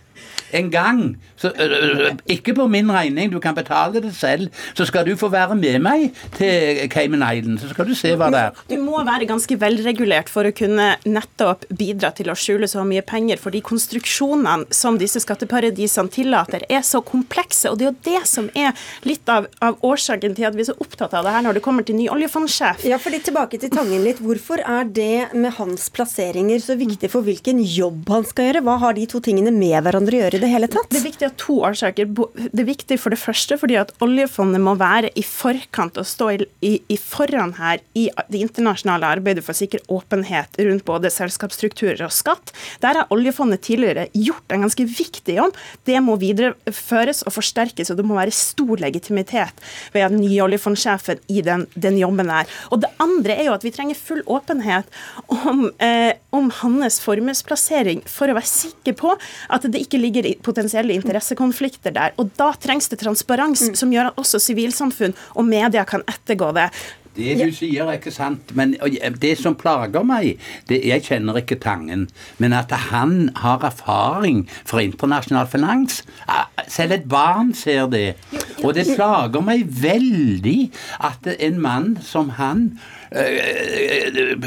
En 0.56 0.70
gang, 0.72 1.02
så, 1.40 1.50
ø, 1.50 1.66
ø, 1.66 2.10
ikke 2.36 2.54
på 2.58 2.66
min 2.70 2.90
regning, 2.92 3.30
du 3.32 3.38
kan 3.42 3.56
betale 3.56 4.02
det 4.04 4.12
selv, 4.16 4.50
så 4.76 4.86
skal 4.88 5.06
du 5.08 5.14
få 5.20 5.30
være 5.32 5.56
med 5.58 5.80
meg 5.84 6.10
til 6.36 6.82
Cayman 6.92 7.24
Island, 7.24 7.60
så 7.62 7.70
skal 7.72 7.88
du 7.88 7.94
se 7.96 8.12
hva 8.18 8.30
det 8.32 8.42
er. 8.48 8.60
Du 8.70 8.76
må 8.82 9.00
være 9.06 9.28
ganske 9.30 9.56
velregulert 9.60 10.28
for 10.32 10.48
å 10.48 10.52
kunne 10.56 10.92
nettopp 11.08 11.64
bidra 11.72 12.12
til 12.16 12.30
å 12.32 12.36
skjule 12.38 12.68
så 12.70 12.84
mye 12.86 13.04
penger, 13.06 13.40
fordi 13.40 13.62
konstruksjonene 13.64 14.68
som 14.74 14.98
disse 15.00 15.22
skatteparadisene 15.24 16.12
tillater, 16.12 16.66
er 16.68 16.84
så 16.86 17.00
komplekse. 17.04 17.70
Og 17.72 17.80
det 17.80 17.88
er 17.88 17.92
jo 17.92 18.04
det 18.10 18.22
som 18.28 18.50
er 18.58 18.76
litt 19.08 19.28
av, 19.32 19.48
av 19.64 19.80
årsaken 19.86 20.36
til 20.36 20.48
at 20.48 20.56
vi 20.58 20.64
er 20.64 20.70
så 20.72 20.76
opptatt 20.80 21.14
av 21.16 21.24
det 21.26 21.34
her 21.34 21.46
når 21.46 21.58
det 21.58 21.64
kommer 21.64 21.86
til 21.86 21.96
ny 21.98 22.08
oljefondsjef. 22.12 22.84
Ja, 22.88 23.00
fordi 23.00 23.20
Tilbake 23.30 23.60
til 23.60 23.70
Tangen 23.72 24.02
litt. 24.04 24.20
Hvorfor 24.24 24.62
er 24.64 24.88
det 24.88 25.30
med 25.36 25.54
hans 25.58 25.88
plasseringer 25.94 26.60
så 26.62 26.74
viktig 26.80 27.10
for 27.12 27.22
hvilken 27.26 27.60
jobb 27.62 28.08
han 28.10 28.24
skal 28.28 28.48
gjøre? 28.48 28.62
Hva 28.66 28.78
har 28.82 28.96
de 28.96 29.04
to 29.10 29.20
tingene 29.24 29.52
med 29.54 29.76
hverandre 29.84 30.16
å 30.16 30.22
gjøre 30.24 30.40
i 30.40 30.42
det 30.42 30.50
hele 30.50 30.70
tatt? 30.72 30.88
Det 30.90 31.02
er 31.02 31.06
viktig 31.06 31.29
av 31.30 31.36
to 31.40 31.56
årsaker. 31.66 32.10
Det 32.50 32.62
er 32.62 32.68
viktig 32.68 32.98
for 33.00 33.14
det 33.14 33.20
første 33.20 33.58
fordi 33.60 33.78
at 33.80 33.92
oljefondet 34.04 34.62
må 34.62 34.76
være 34.80 35.12
i 35.18 35.24
forkant 35.26 35.98
og 36.00 36.08
stå 36.08 36.30
i, 36.34 36.72
i, 36.82 36.98
foran 37.00 37.54
her 37.58 37.82
i 37.98 38.08
det 38.32 38.42
internasjonale 38.44 39.08
arbeidet 39.16 39.44
for 39.46 39.54
å 39.54 39.60
sikre 39.60 39.82
åpenhet 39.92 40.58
rundt 40.60 40.86
både 40.88 41.12
selskapsstrukturer 41.12 42.02
og 42.06 42.14
skatt. 42.14 42.52
Der 42.82 43.00
har 43.00 43.14
oljefondet 43.14 43.64
tidligere 43.66 44.08
gjort 44.16 44.54
en 44.54 44.66
ganske 44.66 44.86
viktig 44.86 45.38
jobb. 45.38 45.58
Det 45.88 45.98
må 46.04 46.16
videreføres 46.20 47.24
og 47.26 47.34
forsterkes, 47.36 47.92
og 47.92 48.00
det 48.00 48.06
må 48.06 48.18
være 48.18 48.34
stor 48.34 48.82
legitimitet 48.82 49.64
ved 49.94 50.06
den 50.10 50.22
nye 50.24 50.42
oljefondsjefen 50.46 51.22
i 51.32 51.44
den, 51.46 51.66
den 51.74 51.98
jobben 52.00 52.32
her. 52.32 52.50
Og 52.70 52.82
det 52.84 52.92
andre 53.02 53.36
er 53.36 53.50
jo 53.50 53.56
at 53.56 53.66
vi 53.66 53.74
trenger 53.74 53.98
full 53.98 54.22
åpenhet 54.30 54.88
om, 55.30 55.66
eh, 55.82 56.12
om 56.34 56.50
hans 56.60 57.00
formuesplassering 57.04 58.02
for 58.10 58.30
å 58.30 58.36
være 58.38 58.50
sikker 58.50 58.96
på 58.98 59.14
at 59.50 59.66
det 59.70 59.82
ikke 59.84 60.00
ligger 60.00 60.28
potensielle 60.44 60.94
interessekonflikter 61.20 61.94
der. 61.94 62.14
Og 62.18 62.30
da 62.38 62.52
trengs 62.60 62.88
det 62.88 63.00
transparens 63.00 63.70
som 63.78 63.92
gjør 63.92 64.10
at 64.10 64.18
også 64.20 64.40
sivilsamfunn 64.40 65.14
og 65.34 65.44
media 65.44 65.84
kan 65.84 66.02
ettergå 66.08 66.52
det. 66.56 66.70
Det 67.10 67.34
du 67.40 67.50
sier 67.52 67.88
er 67.90 67.98
ikke 67.98 68.12
sant, 68.14 68.52
men 68.54 68.76
det 69.20 69.32
som 69.40 69.56
plager 69.58 70.04
meg 70.06 70.38
det, 70.68 70.78
Jeg 70.86 71.02
kjenner 71.02 71.40
ikke 71.40 71.58
Tangen, 71.58 72.08
men 72.38 72.52
at 72.54 72.70
han 72.70 73.32
har 73.36 73.64
erfaring 73.66 74.48
fra 74.64 74.80
internasjonal 74.80 75.48
finans 75.50 76.04
ah, 76.28 76.46
Selv 76.68 76.92
et 76.92 77.08
barn 77.10 77.52
ser 77.52 77.90
det. 77.90 78.14
Og 78.62 78.74
det 78.74 78.86
plager 78.94 79.42
meg 79.42 79.66
veldig 79.66 80.70
at 81.00 81.26
en 81.34 81.60
mann 81.60 81.98
som 82.00 82.30
han 82.38 82.78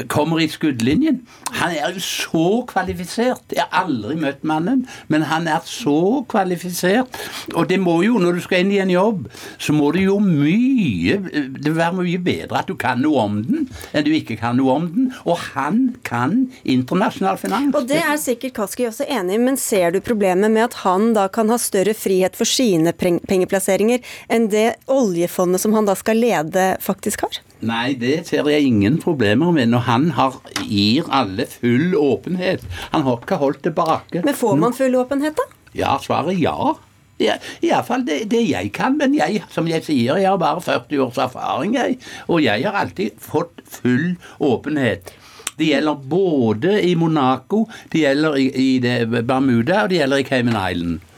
kommer 0.08 0.40
i 0.40 0.48
skuddlinjen. 0.48 1.20
Han 1.60 1.74
er 1.74 1.92
jo 1.94 2.00
så 2.00 2.46
kvalifisert. 2.68 3.52
Jeg 3.52 3.64
har 3.68 3.84
aldri 3.84 4.16
møtt 4.20 4.44
mannen, 4.46 4.84
men 5.12 5.26
han 5.28 5.48
er 5.50 5.60
så 5.68 6.24
kvalifisert. 6.28 7.18
Og 7.54 7.68
det 7.68 7.78
må 7.82 7.98
jo, 8.06 8.16
når 8.22 8.38
du 8.38 8.44
skal 8.44 8.64
inn 8.64 8.72
i 8.72 8.80
en 8.82 8.92
jobb, 8.92 9.28
så 9.58 9.76
må 9.76 9.92
det 9.94 10.06
jo 10.06 10.18
mye 10.22 11.18
Det 11.24 11.68
vil 11.68 11.76
være 11.76 11.96
mye 11.98 12.20
bedre 12.24 12.60
at 12.60 12.68
du 12.70 12.74
kan 12.80 13.00
noe 13.04 13.20
om 13.24 13.38
den, 13.44 13.68
enn 13.92 14.06
du 14.06 14.12
ikke 14.16 14.38
kan 14.40 14.56
noe 14.58 14.78
om 14.78 14.88
den. 14.94 15.10
Og 15.28 15.38
han 15.54 15.96
kan 16.06 16.46
internasjonal 16.62 17.38
finans. 17.40 17.74
Og 17.76 17.88
det 17.90 18.00
er 18.00 18.16
sikkert 18.20 18.56
Kaski 18.56 18.88
også 18.88 19.06
enig 19.08 19.38
i, 19.38 19.42
men 19.44 19.60
ser 19.60 19.94
du 19.94 20.00
problemet 20.04 20.52
med 20.54 20.70
at 20.70 20.80
han 20.84 21.12
da 21.16 21.28
kan 21.32 21.52
ha 21.52 21.60
større 21.60 21.94
frihet 21.96 22.36
for 22.38 22.48
sine 22.48 22.94
pengeplasseringer 22.96 24.00
enn 24.32 24.48
det 24.52 24.70
oljefondet 24.90 25.62
som 25.62 25.76
han 25.76 25.88
da 25.88 25.96
skal 25.98 26.20
lede, 26.20 26.74
faktisk 26.82 27.26
har? 27.26 27.42
Nei, 27.64 27.94
det 27.96 28.26
ser 28.28 28.48
jeg 28.52 28.68
ingen 28.68 28.98
problemer 29.02 29.52
med 29.56 29.70
når 29.72 29.84
han 29.88 30.08
har, 30.18 30.40
gir 30.68 31.08
alle 31.14 31.46
full 31.48 31.94
åpenhet. 31.96 32.64
Han 32.92 33.06
har 33.06 33.22
ikke 33.22 33.40
holdt 33.40 33.62
tilbake. 33.64 34.24
Men 34.24 34.36
får 34.36 34.58
man 34.60 34.76
full 34.76 34.96
åpenhet, 35.00 35.38
da? 35.38 35.48
Ja, 35.74 35.96
svaret 36.02 36.36
ja. 36.38 36.74
Ja, 37.22 37.36
Iallfall 37.62 38.02
det, 38.06 38.24
det 38.32 38.42
jeg 38.48 38.72
kan, 38.74 38.96
men 38.98 39.14
jeg, 39.14 39.44
som 39.54 39.68
jeg 39.70 39.84
sier, 39.86 40.18
jeg 40.18 40.26
har 40.26 40.40
bare 40.40 40.62
40 40.64 41.04
års 41.04 41.20
erfaring, 41.22 41.76
jeg. 41.78 42.00
Og 42.26 42.42
jeg 42.42 42.66
har 42.66 42.80
alltid 42.82 43.14
fått 43.22 43.62
full 43.70 44.16
åpenhet. 44.42 45.14
Det 45.54 45.68
gjelder 45.70 46.00
både 46.10 46.80
i 46.82 46.96
Monaco, 46.98 47.68
det 47.92 48.02
gjelder 48.02 48.38
i, 48.42 48.48
i 48.50 48.70
det 48.82 48.98
Bermuda, 49.14 49.84
og 49.84 49.92
det 49.92 50.00
gjelder 50.00 50.24
i 50.24 50.26
Cayman 50.26 50.58
Island. 50.58 51.10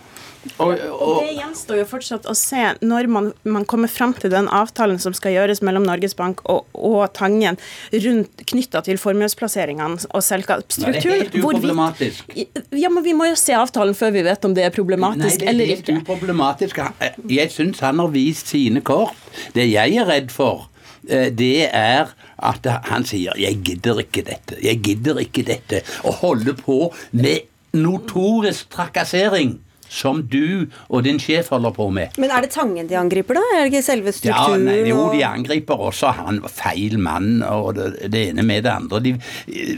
Og, 0.59 0.73
og, 0.73 1.23
Det 1.25 1.35
gjenstår 1.37 1.81
jo 1.81 1.87
fortsatt 1.91 2.29
å 2.31 2.35
se 2.39 2.63
når 2.85 3.09
man, 3.13 3.31
man 3.45 3.67
kommer 3.69 3.91
fram 3.93 4.15
til 4.17 4.33
den 4.33 4.49
avtalen 4.53 5.01
som 5.03 5.15
skal 5.17 5.35
gjøres 5.37 5.63
mellom 5.67 5.87
Norges 5.87 6.17
Bank 6.19 6.43
og, 6.51 6.67
og 6.75 7.07
Tangen 7.17 7.59
rundt 7.93 8.45
knytta 8.53 8.83
til 8.87 9.01
formuesplasseringene 9.01 10.09
og 10.11 10.25
selskapsstruktur. 10.25 11.01
det 11.01 11.15
er 11.15 11.25
helt 11.25 11.39
uproblematisk. 11.41 12.25
vi- 12.35 12.49
Ja, 12.83 12.91
men 12.93 13.05
vi 13.05 13.15
må 13.17 13.29
jo 13.31 13.37
se 13.39 13.57
avtalen 13.57 13.97
før 13.97 14.13
vi 14.13 14.23
vet 14.27 14.45
om 14.45 14.55
det 14.55 14.65
er 14.65 14.71
Nei, 14.71 14.77
problematisk 14.77 15.41
det 15.41 15.49
er 15.49 15.67
helt 15.73 15.93
uproblematisk. 16.01 16.81
Jeg 17.29 17.53
syns 17.55 17.81
han 17.81 17.99
har 18.03 18.09
vist 18.09 18.49
sine 18.53 18.81
kort. 18.81 19.15
Det 19.55 19.69
jeg 19.71 19.97
er 19.97 20.07
redd 20.09 20.31
for, 20.33 20.69
eh, 21.09 21.31
det 21.31 21.71
er 21.73 22.13
at 22.39 22.67
han 22.91 23.05
sier 23.05 23.33
'jeg 23.37 23.63
gidder 23.65 24.01
ikke 24.01 24.23
dette', 24.25 24.61
'jeg 24.63 24.83
gidder 24.83 25.19
ikke 25.19 25.45
dette', 25.45 25.83
og 26.05 26.15
holder 26.15 26.53
på 26.55 26.95
med 27.13 27.41
notorisk 27.73 28.69
trakassering. 28.71 29.61
Som 29.97 30.23
du 30.29 30.67
og 30.91 31.05
din 31.07 31.19
sjef 31.23 31.49
holder 31.55 31.73
på 31.77 31.87
med. 31.95 32.17
Men 32.21 32.33
er 32.37 32.45
det 32.45 32.51
Tangen 32.57 32.89
de 32.91 32.97
angriper, 33.01 33.39
da? 33.39 33.45
Er 33.57 33.65
det 33.65 33.73
ikke 33.73 33.85
selve 33.87 34.13
Ja, 34.13 34.17
strukturen? 34.19 34.67
nei, 34.69 34.79
jo, 34.91 35.07
de 35.13 35.23
angriper 35.27 35.81
også 35.89 36.13
han 36.19 36.41
var 36.45 36.53
feil 36.53 36.99
mann 37.03 37.41
og 37.47 37.75
det, 37.79 38.11
det 38.13 38.23
ene 38.31 38.45
med 38.47 38.65
det 38.67 38.73
andre. 38.75 39.01
De, 39.05 39.15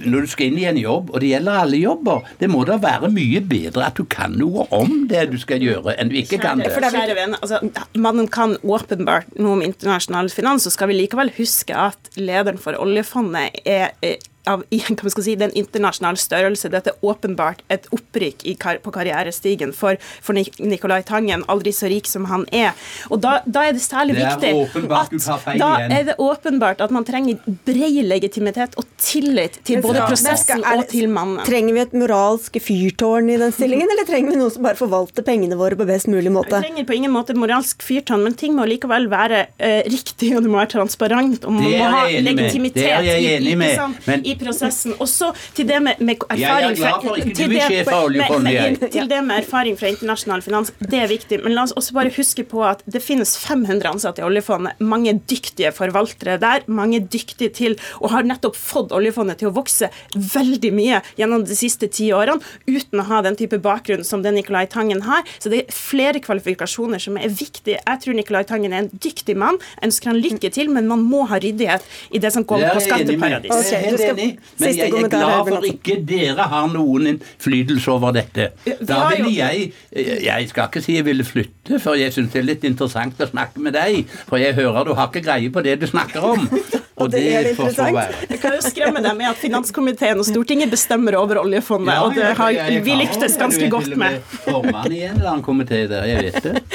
når 0.08 0.26
du 0.26 0.30
skal 0.32 0.50
inn 0.50 0.58
i 0.62 0.66
en 0.70 0.80
jobb, 0.80 1.12
og 1.14 1.22
det 1.22 1.30
gjelder 1.32 1.60
alle 1.62 1.80
jobber, 1.80 2.26
det 2.40 2.50
må 2.52 2.64
da 2.68 2.76
være 2.82 3.10
mye 3.14 3.40
bedre 3.50 3.86
at 3.88 3.98
du 3.98 4.04
kan 4.10 4.34
noe 4.38 4.66
om 4.74 5.04
det 5.10 5.26
du 5.32 5.38
skal 5.40 5.62
gjøre, 5.64 5.94
enn 5.98 6.10
du 6.12 6.16
ikke 6.20 6.40
kan 6.42 6.60
det. 6.62 6.70
Er 6.74 6.88
Kjære 6.98 7.16
venn, 7.18 7.36
altså, 7.38 7.60
man 7.98 8.26
kan 8.32 8.56
åpenbart 8.64 9.34
noe 9.38 9.58
om 9.58 9.62
internasjonal 9.64 10.30
finans, 10.34 10.66
så 10.66 10.72
skal 10.74 10.90
vi 10.92 10.98
likevel 11.00 11.30
huske 11.38 11.74
at 11.78 12.12
lederen 12.18 12.58
for 12.60 12.76
oljefondet 12.80 13.62
er 13.68 13.92
eh, 14.04 14.18
av 14.48 14.62
si, 14.70 15.34
den 15.36 15.52
internasjonale 15.56 16.20
størrelse. 16.20 16.70
Dette 16.72 16.94
er 16.94 17.04
åpenbart 17.04 17.62
et 17.72 17.88
opprykk 17.94 18.44
i 18.48 18.54
kar 18.60 18.80
på 18.84 18.92
karrierestigen 18.94 19.74
for, 19.76 19.98
for 20.24 20.36
Nicolai 20.36 21.02
Tangen, 21.06 21.44
aldri 21.48 21.72
så 21.72 21.90
rik 21.90 22.08
som 22.08 22.28
han 22.30 22.46
er. 22.54 22.72
Og 23.12 23.20
da, 23.24 23.38
da 23.46 23.66
er 23.68 23.76
det 23.76 23.84
særlig 23.84 24.16
Det 24.18 24.24
er 24.24 24.38
viktig 24.38 25.20
feil 25.44 25.60
da 25.60 25.70
er 25.84 26.06
det 26.08 26.16
åpenbart 26.22 26.82
at 26.84 26.92
man 26.94 27.06
trenger 27.06 27.38
bred 27.66 27.98
legitimitet 28.04 28.76
og 28.78 28.86
tillit 29.00 29.58
til 29.66 29.82
både 29.82 30.04
prosessen 30.06 30.62
og 30.62 30.84
til 30.90 31.08
mannen. 31.12 31.40
Trenger 31.46 31.76
vi 31.76 31.82
et 31.82 31.94
moralsk 31.96 32.58
fyrtårn 32.62 33.30
i 33.32 33.38
den 33.40 33.54
stillingen, 33.54 33.88
eller 33.94 34.08
trenger 34.08 34.34
vi 34.34 34.40
noen 34.40 34.52
som 34.54 34.66
bare 34.66 34.78
forvalter 34.78 35.26
pengene 35.26 35.58
våre 35.58 35.78
på 35.78 35.86
best 35.88 36.10
mulig 36.10 36.32
måte? 36.34 36.58
Vi 36.58 36.68
trenger 36.68 36.88
på 36.88 36.96
ingen 36.98 37.14
måte 37.14 37.36
moralsk 37.38 37.84
fyrtårn, 37.84 38.24
men 38.26 38.36
ting 38.38 38.56
må 38.56 38.66
likevel 38.68 39.08
være 39.12 39.44
uh, 39.50 39.80
riktig, 39.88 40.34
og 40.36 40.44
det 40.44 40.52
må 40.52 40.60
være 40.60 40.72
transparent, 40.76 41.46
og 41.48 41.56
man 41.58 41.68
må 41.68 41.92
ha 41.94 42.04
legitimitet 42.08 42.82
Det 42.82 42.92
er 42.92 43.08
jeg 43.08 43.38
enig 43.38 43.56
med. 43.60 44.26
i 44.28 44.37
prosessen. 44.40 44.94
Også 45.02 45.32
til 45.54 45.66
det 45.68 45.80
med, 45.82 46.00
med 46.00 46.16
erfaring 46.18 46.76
er 46.78 46.94
ikke 47.18 47.34
til 47.34 47.48
det- 47.48 48.90
Til 48.92 49.08
det 49.08 49.20
med 49.24 49.36
erfaring 49.42 49.76
fra 49.78 49.88
internasjonal 49.88 50.42
finans, 50.42 50.72
det 50.80 50.98
er 51.02 51.08
viktig. 51.08 51.42
Men 51.44 51.54
la 51.54 51.62
oss 51.62 51.72
også 51.76 51.92
bare 51.92 52.10
huske 52.16 52.44
på 52.48 52.62
at 52.68 52.82
det 52.86 53.02
finnes 53.02 53.36
500 53.38 53.88
ansatte 53.90 54.22
i 54.22 54.24
oljefondet. 54.24 54.78
Mange 54.80 55.14
dyktige 55.28 55.72
forvaltere 55.72 56.38
der. 56.40 56.60
Mange 56.66 57.00
dyktige 57.00 57.52
til 57.54 57.76
og 58.00 58.10
har 58.10 58.22
nettopp 58.22 58.56
fått 58.56 58.92
oljefondet 58.92 59.38
til 59.38 59.48
å 59.50 59.54
vokse 59.54 59.90
veldig 60.14 60.72
mye 60.72 61.02
gjennom 61.18 61.44
de 61.46 61.54
siste 61.58 61.88
ti 61.90 62.10
årene, 62.12 62.40
uten 62.68 63.00
å 63.00 63.04
ha 63.08 63.20
den 63.22 63.36
type 63.36 63.58
bakgrunn 63.62 64.04
som 64.04 64.22
det 64.22 64.32
Nicolai 64.34 64.66
Tangen 64.66 65.02
har. 65.02 65.22
Så 65.38 65.50
det 65.50 65.64
er 65.66 65.72
flere 65.72 66.20
kvalifikasjoner 66.20 66.98
som 67.02 67.16
er 67.16 67.28
viktige. 67.28 67.78
Jeg 67.86 68.00
tror 68.02 68.14
Nicolai 68.14 68.44
Tangen 68.48 68.72
er 68.72 68.84
en 68.84 68.90
dyktig 68.90 69.36
mann. 69.36 69.58
Jeg 69.80 69.90
ønsker 69.90 70.12
han 70.12 70.20
lykke 70.22 70.50
til, 70.52 70.70
men 70.70 70.86
man 70.88 71.02
må 71.02 71.26
ha 71.28 71.38
ryddighet 71.38 71.82
i 72.12 72.18
det 72.18 72.32
som 72.32 72.44
kommer 72.44 72.68
er 72.68 72.74
på 72.74 72.84
skatteparadis. 72.86 73.50
Ok, 73.50 73.72
Enig, 74.18 74.38
men 74.58 74.68
siste 74.68 74.86
jeg 74.88 75.04
er 75.04 75.08
glad 75.12 75.48
for 75.48 75.66
ikke 75.68 75.96
dere 76.08 76.48
har 76.50 76.66
noen 76.72 77.06
innflytelse 77.14 77.92
over 77.94 78.12
dette. 78.16 78.50
Da 78.82 79.04
ville 79.12 79.30
jeg 79.36 79.72
Jeg 79.94 80.48
skal 80.50 80.68
ikke 80.68 80.82
si 80.84 80.96
jeg 80.98 81.04
ville 81.06 81.24
flytte, 81.24 81.78
for 81.82 81.94
jeg 81.98 82.12
syns 82.14 82.32
det 82.34 82.42
er 82.42 82.48
litt 82.48 82.64
interessant 82.68 83.20
å 83.22 83.28
snakke 83.30 83.62
med 83.62 83.76
deg. 83.78 84.04
For 84.28 84.40
jeg 84.42 84.54
hører 84.58 84.84
du 84.90 84.94
har 84.98 85.08
ikke 85.12 85.24
greie 85.28 85.50
på 85.54 85.62
det 85.64 85.78
du 85.80 85.86
snakker 85.86 86.24
om. 86.34 86.48
Og 86.98 87.12
det 87.12 87.20
er 87.30 87.44
litt 87.46 87.58
interessant. 87.60 88.16
Jeg 88.26 88.40
kan 88.42 88.56
jo 88.56 88.62
skremme 88.64 88.98
deg 89.04 89.14
med 89.14 89.28
at 89.30 89.38
finanskomiteen 89.38 90.18
og 90.18 90.26
Stortinget 90.26 90.72
bestemmer 90.72 91.14
over 91.14 91.38
oljefondet, 91.44 91.94
og 92.02 92.16
det 92.16 92.32
har 92.36 92.50
jeg- 92.50 92.72
jeg 92.74 92.82
vi 92.88 92.96
lyktes 92.98 93.36
ganske 93.38 93.68
godt 93.70 93.94
med. 93.96 94.16
Formann 94.42 94.90
i 94.92 95.04
en 95.06 95.14
eller 95.20 95.30
annen 95.30 95.44
komité 95.46 95.84
der, 95.88 96.02
jeg 96.10 96.24
vet 96.32 96.42
det. 96.42 96.62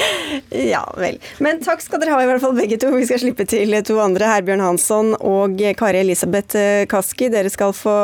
Ja 0.74 0.80
vel. 0.96 1.18
Men 1.44 1.60
takk 1.62 1.82
skal 1.84 2.00
dere 2.00 2.14
ha, 2.16 2.22
i 2.24 2.26
hvert 2.26 2.40
fall 2.42 2.54
begge 2.56 2.78
to. 2.80 2.88
Vi 2.96 3.04
skal 3.06 3.20
slippe 3.20 3.44
til 3.48 3.70
to 3.86 3.98
andre, 4.02 4.26
Herbjørn 4.32 4.62
Hansson 4.64 5.12
og 5.20 5.60
Kari 5.78 6.00
Elisabeth 6.00 6.56
eh, 6.58 6.86
Kaski. 6.90 7.28
Dere 7.34 7.50
skal 7.52 7.74
få 7.76 7.94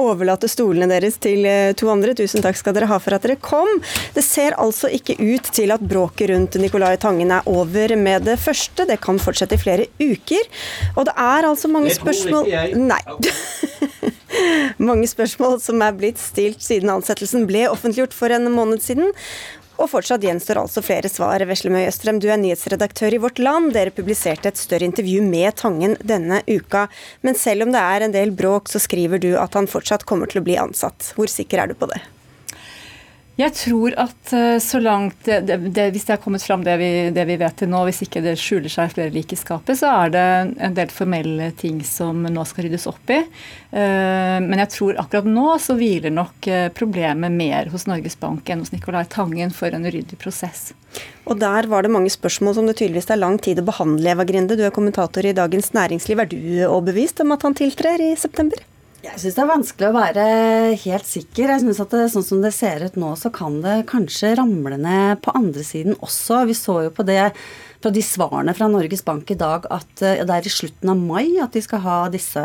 overlate 0.00 0.50
stolene 0.50 0.88
deres 0.90 1.18
til 1.22 1.46
eh, 1.48 1.74
to 1.78 1.90
andre. 1.92 2.16
Tusen 2.18 2.44
takk 2.44 2.58
skal 2.58 2.76
dere 2.76 2.90
ha 2.90 2.98
for 3.02 3.16
at 3.16 3.26
dere 3.26 3.38
kom. 3.42 3.70
Det 4.16 4.24
ser 4.26 4.56
altså 4.60 4.90
ikke 4.92 5.18
ut 5.20 5.52
til 5.54 5.74
at 5.74 5.84
bråket 5.84 6.32
rundt 6.32 6.58
Nicolai 6.60 6.94
Tangen 7.02 7.32
er 7.34 7.46
over 7.50 7.96
med 8.00 8.26
det 8.28 8.38
første. 8.42 8.86
Det 8.88 9.00
kan 9.02 9.20
fortsette 9.22 9.58
i 9.58 9.62
flere 9.62 9.88
uker. 10.00 10.50
Og 10.96 11.06
det 11.08 11.16
er 11.16 11.48
altså 11.48 11.70
mange 11.72 11.94
spørsmål. 11.94 12.50
Nei. 12.78 13.02
mange 14.88 15.08
spørsmål 15.10 15.58
som 15.62 15.82
er 15.84 15.96
blitt 15.96 16.20
stilt 16.20 16.62
siden 16.64 16.92
ansettelsen 16.92 17.46
ble 17.48 17.66
offentliggjort 17.70 18.16
for 18.16 18.32
en 18.34 18.48
måned 18.52 18.82
siden. 18.84 19.12
Og 19.80 19.88
fortsatt 19.90 20.24
gjenstår 20.24 20.60
altså 20.60 20.82
flere 20.84 21.08
svar. 21.08 21.42
Veslemøy 21.48 21.86
Østrem, 21.86 22.20
du 22.20 22.28
er 22.30 22.40
nyhetsredaktør 22.40 23.16
i 23.16 23.20
Vårt 23.22 23.40
Land. 23.42 23.72
Dere 23.76 23.94
publiserte 23.94 24.52
et 24.52 24.60
større 24.60 24.88
intervju 24.88 25.24
med 25.24 25.56
Tangen 25.60 25.96
denne 26.04 26.42
uka. 26.46 26.86
Men 27.24 27.38
selv 27.38 27.66
om 27.66 27.72
det 27.74 27.82
er 27.82 28.06
en 28.06 28.14
del 28.14 28.34
bråk, 28.36 28.68
så 28.68 28.82
skriver 28.82 29.22
du 29.22 29.32
at 29.40 29.56
han 29.58 29.70
fortsatt 29.70 30.04
kommer 30.08 30.30
til 30.30 30.42
å 30.42 30.46
bli 30.46 30.58
ansatt. 30.60 31.14
Hvor 31.16 31.30
sikker 31.30 31.64
er 31.64 31.72
du 31.72 31.78
på 31.78 31.88
det? 31.90 32.02
Jeg 33.40 33.54
tror 33.56 33.94
at 33.96 34.32
eh, 34.36 34.58
så 34.60 34.76
langt 34.82 35.24
det, 35.24 35.56
det, 35.72 35.86
Hvis 35.94 36.04
det 36.04 36.12
er 36.14 36.20
kommet 36.20 36.44
fram 36.44 36.64
det 36.66 36.74
vi, 36.76 36.90
det 37.16 37.24
vi 37.30 37.38
vet 37.40 37.56
til 37.56 37.70
nå, 37.72 37.80
hvis 37.88 38.02
ikke 38.04 38.20
det 38.24 38.34
skjuler 38.40 38.72
seg 38.72 38.92
flere 38.92 39.12
lik 39.14 39.32
i 39.32 39.38
skapet, 39.40 39.78
så 39.80 39.88
er 40.02 40.12
det 40.12 40.24
en 40.68 40.76
del 40.76 40.92
formelle 40.92 41.48
ting 41.56 41.78
som 41.88 42.26
nå 42.28 42.44
skal 42.48 42.66
ryddes 42.66 42.84
opp 42.90 43.12
i. 43.12 43.22
Eh, 43.72 44.36
Men 44.44 44.60
jeg 44.60 44.72
tror 44.74 45.00
akkurat 45.00 45.28
nå 45.28 45.46
så 45.64 45.78
hviler 45.80 46.12
nok 46.12 46.48
eh, 46.50 46.68
problemet 46.76 47.32
mer 47.32 47.72
hos 47.72 47.88
Norges 47.88 48.18
Bank 48.20 48.52
enn 48.52 48.60
hos 48.66 48.74
Nicolai 48.74 49.06
Tangen 49.08 49.54
for 49.56 49.72
en 49.72 49.88
uryddig 49.88 50.20
prosess. 50.20 50.74
Og 51.24 51.40
der 51.40 51.70
var 51.72 51.86
det 51.86 51.94
mange 51.94 52.12
spørsmål 52.12 52.58
som 52.58 52.68
det 52.68 52.76
tydeligvis 52.82 53.08
tar 53.08 53.20
lang 53.22 53.38
tid 53.40 53.62
å 53.62 53.64
behandle, 53.64 54.12
Eva 54.12 54.28
Grinde. 54.28 54.58
Du 54.60 54.66
er 54.66 54.74
kommentator 54.74 55.24
i 55.24 55.32
Dagens 55.32 55.72
Næringsliv. 55.72 56.20
Er 56.20 56.28
du 56.28 56.42
overbevist 56.68 57.24
om 57.24 57.32
at 57.32 57.48
han 57.48 57.56
tiltrer 57.56 58.02
i 58.10 58.12
september? 58.20 58.60
Jeg 59.02 59.18
syns 59.18 59.34
det 59.34 59.42
er 59.42 59.48
vanskelig 59.50 59.86
å 59.88 59.94
være 59.96 60.24
helt 60.78 61.06
sikker. 61.08 61.50
Jeg 61.50 61.62
synes 61.64 61.80
at 61.82 61.90
det, 61.90 62.04
Sånn 62.12 62.24
som 62.26 62.42
det 62.44 62.52
ser 62.54 62.84
ut 62.86 62.94
nå, 63.00 63.08
så 63.18 63.32
kan 63.34 63.56
det 63.64 63.80
kanskje 63.90 64.36
ramle 64.38 64.78
ned 64.78 65.18
på 65.24 65.34
andre 65.34 65.64
siden 65.66 65.96
også. 65.98 66.44
Vi 66.46 66.54
så 66.54 66.76
jo 66.86 66.92
på 66.94 67.02
det 67.08 67.32
fra 67.82 67.90
de 67.90 68.04
svarene 68.06 68.54
fra 68.54 68.68
Norges 68.70 69.02
Bank 69.02 69.32
i 69.34 69.38
dag 69.38 69.66
at 69.74 70.04
ja, 70.06 70.22
det 70.22 70.36
er 70.36 70.46
i 70.46 70.52
slutten 70.54 70.92
av 70.92 71.00
mai 71.02 71.34
at 71.42 71.50
de 71.56 71.64
skal 71.66 71.82
ha 71.82 71.96
disse 72.14 72.42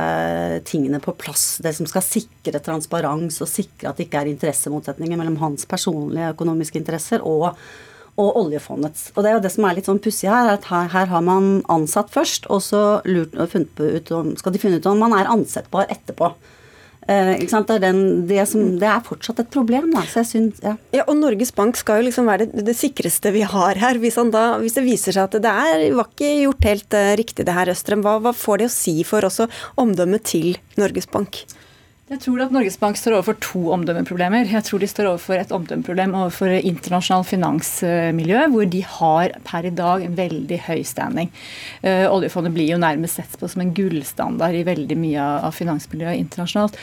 tingene 0.66 0.98
på 1.04 1.14
plass. 1.22 1.60
Det 1.62 1.76
som 1.78 1.86
skal 1.90 2.06
sikre 2.06 2.64
transparens 2.66 3.38
og 3.46 3.52
sikre 3.52 3.92
at 3.92 4.02
det 4.02 4.08
ikke 4.08 4.24
er 4.24 4.32
interessemotsetninger 4.34 5.20
mellom 5.20 5.38
hans 5.44 5.70
personlige 5.70 6.34
økonomiske 6.34 6.82
interesser 6.82 7.22
og 7.22 7.52
og 8.18 8.34
oljefondets. 8.40 9.12
Og 9.14 9.22
det 9.22 9.30
er 9.30 9.36
jo 9.38 9.42
det 9.46 9.52
som 9.54 9.66
er 9.68 9.78
litt 9.78 9.86
sånn 9.86 10.02
pussig 10.02 10.30
her, 10.32 10.50
at 10.56 10.64
her, 10.72 10.88
her 10.90 11.10
har 11.12 11.22
man 11.22 11.60
ansatt 11.70 12.10
først, 12.10 12.48
og 12.50 12.64
så 12.66 12.84
lurt, 13.06 13.36
og 13.38 13.52
funnet 13.52 13.78
ut 13.78 14.14
om, 14.18 14.32
skal 14.40 14.56
de 14.56 14.62
finne 14.62 14.80
ut 14.82 14.90
om 14.90 15.04
man 15.06 15.14
er 15.14 15.30
ansettbar 15.30 15.86
etterpå. 15.94 16.32
Eh, 17.08 17.34
ikke 17.40 17.54
sant? 17.54 17.70
Det, 17.70 17.78
er 17.78 17.86
den, 17.86 18.02
det, 18.28 18.42
som, 18.52 18.64
det 18.82 18.88
er 18.92 19.04
fortsatt 19.06 19.40
et 19.44 19.52
problem, 19.54 19.90
da. 19.96 20.04
Så 20.10 20.22
jeg 20.24 20.30
syns 20.32 20.64
ja. 20.64 20.76
Ja, 20.96 21.06
og 21.08 21.16
Norges 21.22 21.54
Bank 21.56 21.80
skal 21.80 22.02
jo 22.02 22.10
liksom 22.10 22.28
være 22.28 22.50
det, 22.52 22.66
det 22.68 22.76
sikreste 22.76 23.32
vi 23.36 23.46
har 23.48 23.80
her. 23.80 24.00
Hvis, 24.04 24.20
han 24.20 24.34
da, 24.36 24.58
hvis 24.60 24.76
det 24.76 24.84
viser 24.88 25.16
seg 25.16 25.30
at 25.30 25.40
det 25.44 25.54
er, 25.54 25.86
var 25.96 26.12
ikke 26.12 26.34
gjort 26.44 26.68
helt 26.68 26.98
eh, 27.00 27.14
riktig 27.20 27.48
det 27.48 27.56
her, 27.56 27.72
Østrem, 27.72 28.04
hva, 28.04 28.18
hva 28.24 28.36
får 28.36 28.64
det 28.64 28.68
å 28.68 28.76
si 28.76 28.98
for 29.08 29.28
også 29.28 29.48
omdømmet 29.80 30.28
til 30.28 30.60
Norges 30.80 31.08
Bank? 31.12 31.46
Jeg 32.08 32.22
tror 32.24 32.40
at 32.40 32.54
Norges 32.56 32.78
Bank 32.80 32.96
står 32.96 33.18
overfor 33.18 33.36
to 33.44 33.62
omdømmeproblemer. 33.76 34.48
Jeg 34.48 34.64
tror 34.64 34.80
de 34.80 34.88
står 34.88 35.10
overfor 35.10 35.42
et 35.42 35.50
omdømmeproblem 35.52 36.14
overfor 36.16 36.54
internasjonal 36.56 37.26
finansmiljø, 37.28 38.46
hvor 38.54 38.70
de 38.72 38.80
har 38.94 39.34
per 39.44 39.68
i 39.68 39.74
dag 39.76 40.06
en 40.06 40.16
veldig 40.16 40.62
høy 40.70 40.86
standing. 40.88 41.34
Eh, 41.84 42.06
oljefondet 42.08 42.56
blir 42.56 42.72
jo 42.72 42.80
nærmest 42.80 43.20
sett 43.20 43.36
på 43.36 43.50
som 43.52 43.66
en 43.66 43.74
gullstandard 43.76 44.56
i 44.56 44.64
veldig 44.64 44.98
mye 45.02 45.28
av 45.50 45.60
finansmiljøet 45.60 46.22
internasjonalt. 46.22 46.80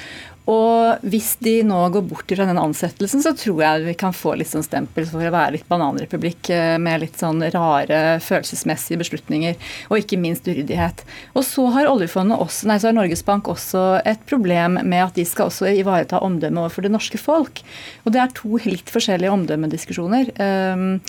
Og 0.50 1.04
hvis 1.08 1.34
de 1.40 1.54
nå 1.64 1.78
går 1.94 2.02
bort 2.04 2.28
fra 2.28 2.44
den 2.44 2.60
ansettelsen, 2.60 3.22
så 3.24 3.32
tror 3.38 3.62
jeg 3.64 3.84
vi 3.86 3.94
kan 3.96 4.12
få 4.12 4.34
litt 4.36 4.50
sånn 4.50 4.66
stempel 4.66 5.06
for 5.08 5.24
å 5.24 5.32
være 5.32 5.54
litt 5.56 5.68
bananrepublikk 5.70 6.50
eh, 6.52 6.74
med 6.82 7.00
litt 7.00 7.16
sånn 7.20 7.40
rare 7.54 8.18
følelsesmessige 8.20 9.00
beslutninger, 9.00 9.56
og 9.88 10.02
ikke 10.02 10.20
minst 10.20 10.44
uryddighet. 10.44 11.00
Og 11.32 11.46
så 11.48 11.64
har 11.72 11.88
også, 11.88 12.68
nei, 12.68 12.76
så 12.76 12.90
har 12.90 12.98
Norges 12.98 13.24
Bank 13.24 13.48
også 13.48 14.02
et 14.04 14.20
problem 14.28 14.76
med 14.82 15.06
at 15.06 15.16
de 15.16 15.24
skal 15.28 15.48
også 15.48 15.72
ivareta 15.72 16.20
omdømmet 16.20 16.66
overfor 16.66 16.84
det 16.84 16.92
norske 16.92 17.20
folk. 17.20 17.64
Og 18.04 18.12
det 18.12 18.20
er 18.20 18.36
to 18.36 18.60
litt 18.68 18.92
forskjellige 18.92 19.32
omdømmediskusjoner. 19.32 20.34
Um, 20.36 21.00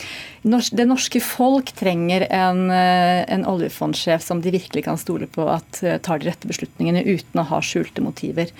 det 0.45 0.85
norske 0.85 1.19
folk 1.25 1.71
trenger 1.75 2.27
en, 2.29 2.69
eh, 2.71 3.25
en 3.33 3.45
oljefondsjef 3.49 4.21
som 4.21 4.41
de 4.41 4.51
virkelig 4.53 4.85
kan 4.85 4.99
stole 5.01 5.25
på 5.25 5.47
at 5.49 5.81
eh, 5.83 5.97
tar 5.97 6.21
de 6.21 6.29
rette 6.29 6.47
beslutningene 6.47 7.01
uten 7.01 7.41
å 7.41 7.47
ha 7.49 7.61
skjulte 7.65 8.03
motiver. 8.05 8.51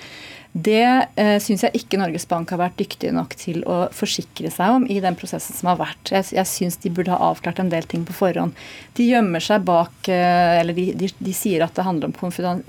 Det 0.56 0.84
eh, 1.20 1.36
syns 1.42 1.66
jeg 1.66 1.76
ikke 1.76 1.98
Norges 2.00 2.24
Bank 2.30 2.48
har 2.54 2.60
vært 2.62 2.78
dyktige 2.80 3.12
nok 3.12 3.34
til 3.36 3.58
å 3.68 3.90
forsikre 3.92 4.48
seg 4.52 4.78
om 4.78 4.86
i 4.88 4.96
den 5.04 5.16
prosessen 5.18 5.52
som 5.52 5.68
har 5.68 5.76
vært. 5.82 6.12
Jeg, 6.14 6.30
jeg 6.32 6.48
syns 6.48 6.78
de 6.80 6.92
burde 6.96 7.12
ha 7.12 7.28
avklart 7.28 7.60
en 7.60 7.68
del 7.68 7.84
ting 7.84 8.06
på 8.08 8.14
forhånd. 8.16 8.56
De 8.96 9.04
gjemmer 9.04 9.44
seg 9.44 9.66
bak 9.68 10.08
eh, 10.08 10.54
Eller 10.62 10.72
de, 10.76 10.86
de, 10.96 11.10
de 11.12 11.34
sier 11.36 11.60
at 11.66 11.76
det 11.76 11.84
handler 11.84 12.08
om 12.08 12.16
konfiden, 12.16 12.62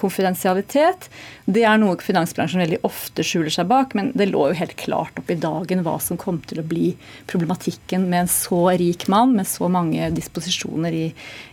konfidensialitet. 0.00 1.10
Det 1.44 1.66
er 1.68 1.82
noe 1.82 2.00
finansbransjen 2.00 2.62
veldig 2.64 2.80
ofte 2.88 3.26
skjuler 3.26 3.52
seg 3.52 3.68
bak, 3.68 3.92
men 3.98 4.08
det 4.16 4.30
lå 4.30 4.46
jo 4.48 4.58
helt 4.62 4.78
klart 4.80 5.20
opp 5.20 5.28
i 5.28 5.36
dagen 5.36 5.84
hva 5.84 5.98
som 6.00 6.16
kom 6.20 6.40
til 6.48 6.62
å 6.62 6.66
bli 6.70 6.94
problematikken 7.28 8.08
med 8.08 8.22
en 8.22 8.32
så 8.32 8.62
rik 8.72 9.04
mann 9.12 9.36
med 9.36 9.50
så 9.50 9.68
mange 9.68 10.08
disposisjoner 10.16 10.96
i, 10.96 11.04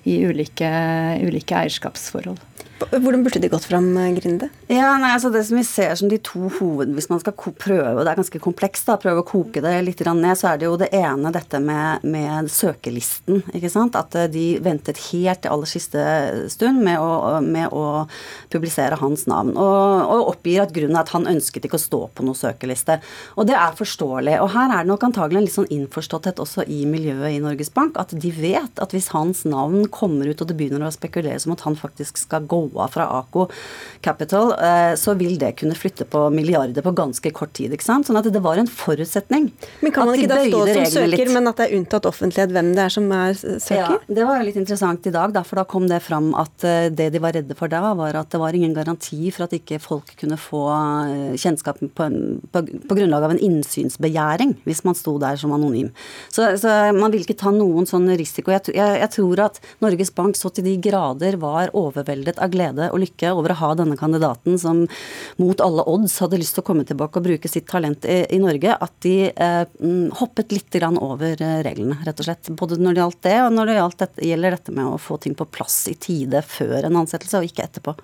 i 0.07 0.21
ulike, 0.23 0.71
ulike 1.19 1.59
eierskapsforhold. 1.65 2.39
Hvordan 2.89 3.23
burde 3.25 3.39
de 3.41 3.49
gått 3.51 3.67
fram, 3.69 3.89
Grinde? 4.17 4.49
Ja, 4.71 4.95
nei, 4.99 5.11
altså 5.13 5.29
Det 5.33 5.43
som 5.47 5.59
vi 5.59 5.65
ser 5.67 5.93
som 5.99 6.09
de 6.11 6.17
to 6.23 6.49
hoved... 6.57 6.93
Hvis 6.95 7.09
man 7.11 7.21
skal 7.21 7.35
prøve, 7.37 7.93
og 7.93 8.03
det 8.03 8.11
er 8.11 8.19
ganske 8.19 8.41
komplekst, 8.41 8.87
da, 8.89 8.97
prøve 9.01 9.21
å 9.21 9.27
koke 9.27 9.61
det 9.63 9.73
litt 9.85 10.01
ned, 10.01 10.33
så 10.37 10.51
er 10.51 10.61
det 10.61 10.67
jo 10.67 10.77
det 10.79 10.89
ene 10.95 11.31
dette 11.33 11.59
med, 11.61 12.03
med 12.03 12.49
søkelisten. 12.51 13.43
ikke 13.53 13.71
sant? 13.71 13.97
At 13.99 14.15
eh, 14.17 14.29
de 14.31 14.45
ventet 14.63 14.99
helt 15.11 15.43
til 15.43 15.53
aller 15.53 15.69
siste 15.69 16.01
stund 16.51 16.81
med 16.83 16.99
å, 16.99 17.39
med 17.45 17.69
å 17.75 18.05
publisere 18.51 18.99
hans 19.01 19.27
navn. 19.29 19.53
Og, 19.53 19.85
og, 20.01 20.31
oppgir 20.33 20.63
at 20.65 20.73
grunnen 20.75 20.97
er 20.97 21.05
at 21.05 21.13
han 21.15 21.29
ønsket 21.29 21.67
ikke 21.67 21.79
å 21.79 21.85
stå 21.85 22.01
på 22.15 22.25
noen 22.25 22.37
søkeliste. 22.37 22.99
Og 23.37 23.49
det 23.49 23.57
er 23.59 23.77
forståelig. 23.77 24.37
Og 24.43 24.51
her 24.55 24.71
er 24.71 24.83
det 24.83 24.91
nok 24.91 25.05
antagelig 25.07 25.41
en 25.41 25.47
litt 25.47 25.57
sånn 25.57 25.71
innforståtthet 25.71 26.41
også 26.41 26.65
i 26.71 26.83
miljøet 26.89 27.35
i 27.35 27.41
Norges 27.43 27.71
Bank, 27.73 27.99
at 28.01 28.15
de 28.15 28.33
vet 28.35 28.81
at 28.81 28.95
hvis 28.95 29.11
hans 29.15 29.43
navn 29.47 29.87
kommer 29.91 30.29
ut 30.29 30.41
og 30.41 30.49
det 30.49 30.57
begynner 30.57 30.87
å 30.87 30.93
spekuleres 30.93 31.47
om 31.47 31.55
at 31.55 31.65
han 31.67 31.77
faktisk 31.79 32.19
skal 32.21 32.47
gå 32.49 32.63
av 32.79 32.91
fra 32.93 33.07
Aco 33.19 33.47
Capital, 34.01 34.53
eh, 34.53 34.93
så 34.97 35.13
vil 35.17 35.37
det 35.41 35.55
kunne 35.59 35.75
flytte 35.77 36.05
på 36.09 36.23
milliarder 36.33 36.81
på 36.85 36.93
ganske 36.95 37.31
kort 37.35 37.53
tid. 37.53 37.71
ikke 37.73 37.85
sant? 37.85 38.07
Sånn 38.07 38.17
at 38.17 38.29
det 38.31 38.41
var 38.41 38.57
en 38.57 38.67
forutsetning. 38.67 39.51
Men 39.81 39.91
Kan 39.91 40.07
man 40.07 40.15
ikke 40.15 40.31
da 40.31 40.39
stå 40.45 40.61
som 40.73 40.85
søker, 40.85 41.07
litt. 41.07 41.33
men 41.33 41.47
at 41.51 41.57
det 41.57 41.67
er 41.69 41.77
unntatt 41.77 42.05
offentlighet 42.09 42.51
hvem 42.55 42.71
det 42.75 42.85
er 42.85 42.89
som 42.89 43.11
er 43.11 43.33
søker? 43.33 43.97
Ja, 43.97 43.99
Det 44.07 44.25
var 44.27 44.39
jo 44.39 44.45
litt 44.47 44.55
interessant 44.61 45.05
i 45.07 45.11
dag, 45.11 45.33
da, 45.33 45.43
for 45.43 45.55
da 45.61 45.65
kom 45.65 45.87
det 45.87 46.01
fram 46.01 46.33
at 46.35 46.63
eh, 46.63 46.89
det 46.89 47.11
de 47.13 47.19
var 47.19 47.33
redde 47.33 47.55
for 47.57 47.67
da, 47.67 47.93
var 47.97 48.15
at 48.15 48.29
det 48.31 48.39
var 48.39 48.53
ingen 48.53 48.73
garanti 48.73 49.31
for 49.31 49.43
at 49.45 49.53
ikke 49.57 49.79
folk 49.81 50.15
kunne 50.19 50.37
få 50.37 50.63
eh, 50.71 51.35
kjennskap 51.37 51.79
på, 51.81 52.09
på, 52.51 52.63
på 52.87 52.95
grunnlag 52.97 53.23
av 53.23 53.31
en 53.35 53.41
innsynsbegjæring 53.41 54.55
hvis 54.65 54.83
man 54.87 54.95
sto 54.95 55.17
der 55.21 55.35
som 55.41 55.51
anonym. 55.55 55.91
Så, 56.31 56.45
så 56.61 56.93
man 56.93 57.11
vil 57.11 57.25
ikke 57.25 57.37
ta 57.41 57.51
noen 57.51 57.85
sånn 57.89 58.07
risiko. 58.17 58.51
Jeg, 58.53 58.73
jeg, 58.75 58.99
jeg 59.01 59.11
tror 59.15 59.39
at 59.47 59.59
Norges 59.83 60.11
Bank 60.15 60.35
så 60.39 60.49
til 60.53 60.63
de 60.67 60.77
grader 60.81 61.37
var 61.41 61.71
overveldet 61.77 62.39
av 62.39 62.49
glede 62.49 62.60
glede 62.61 62.89
og 62.93 63.01
lykke 63.01 63.33
over 63.35 63.53
å 63.53 63.59
ha 63.61 63.71
denne 63.79 63.97
kandidaten 63.99 64.57
som 64.61 64.85
mot 65.41 65.61
alle 65.63 65.85
odds 65.89 66.17
hadde 66.21 66.39
lyst 66.41 66.57
til 66.57 66.63
å 66.63 66.67
komme 66.69 66.85
tilbake 66.87 67.19
og 67.19 67.27
bruke 67.27 67.51
sitt 67.51 67.67
talent 67.69 68.05
i, 68.05 68.23
i 68.29 68.41
Norge, 68.41 68.75
at 68.75 68.93
de 69.05 69.15
eh, 69.31 69.63
mm, 69.81 70.11
hoppet 70.21 70.53
litt 70.55 70.79
over 70.81 71.41
eh, 71.41 71.61
reglene, 71.65 71.97
rett 72.05 72.19
og 72.21 72.27
slett. 72.27 72.51
Både 72.57 72.77
når 72.79 72.93
det 72.93 73.03
gjaldt 73.03 73.23
det, 73.27 73.37
og 73.43 73.55
når 73.55 73.71
det 73.71 73.79
dette, 74.01 74.27
gjelder 74.27 74.55
dette 74.57 74.75
med 74.75 74.87
å 74.87 74.99
få 75.01 75.17
ting 75.21 75.35
på 75.37 75.47
plass 75.51 75.83
i 75.91 75.95
tide 75.99 76.43
før 76.45 76.87
en 76.87 77.01
ansettelse, 77.03 77.41
og 77.41 77.49
ikke 77.49 77.65
etterpå. 77.67 77.95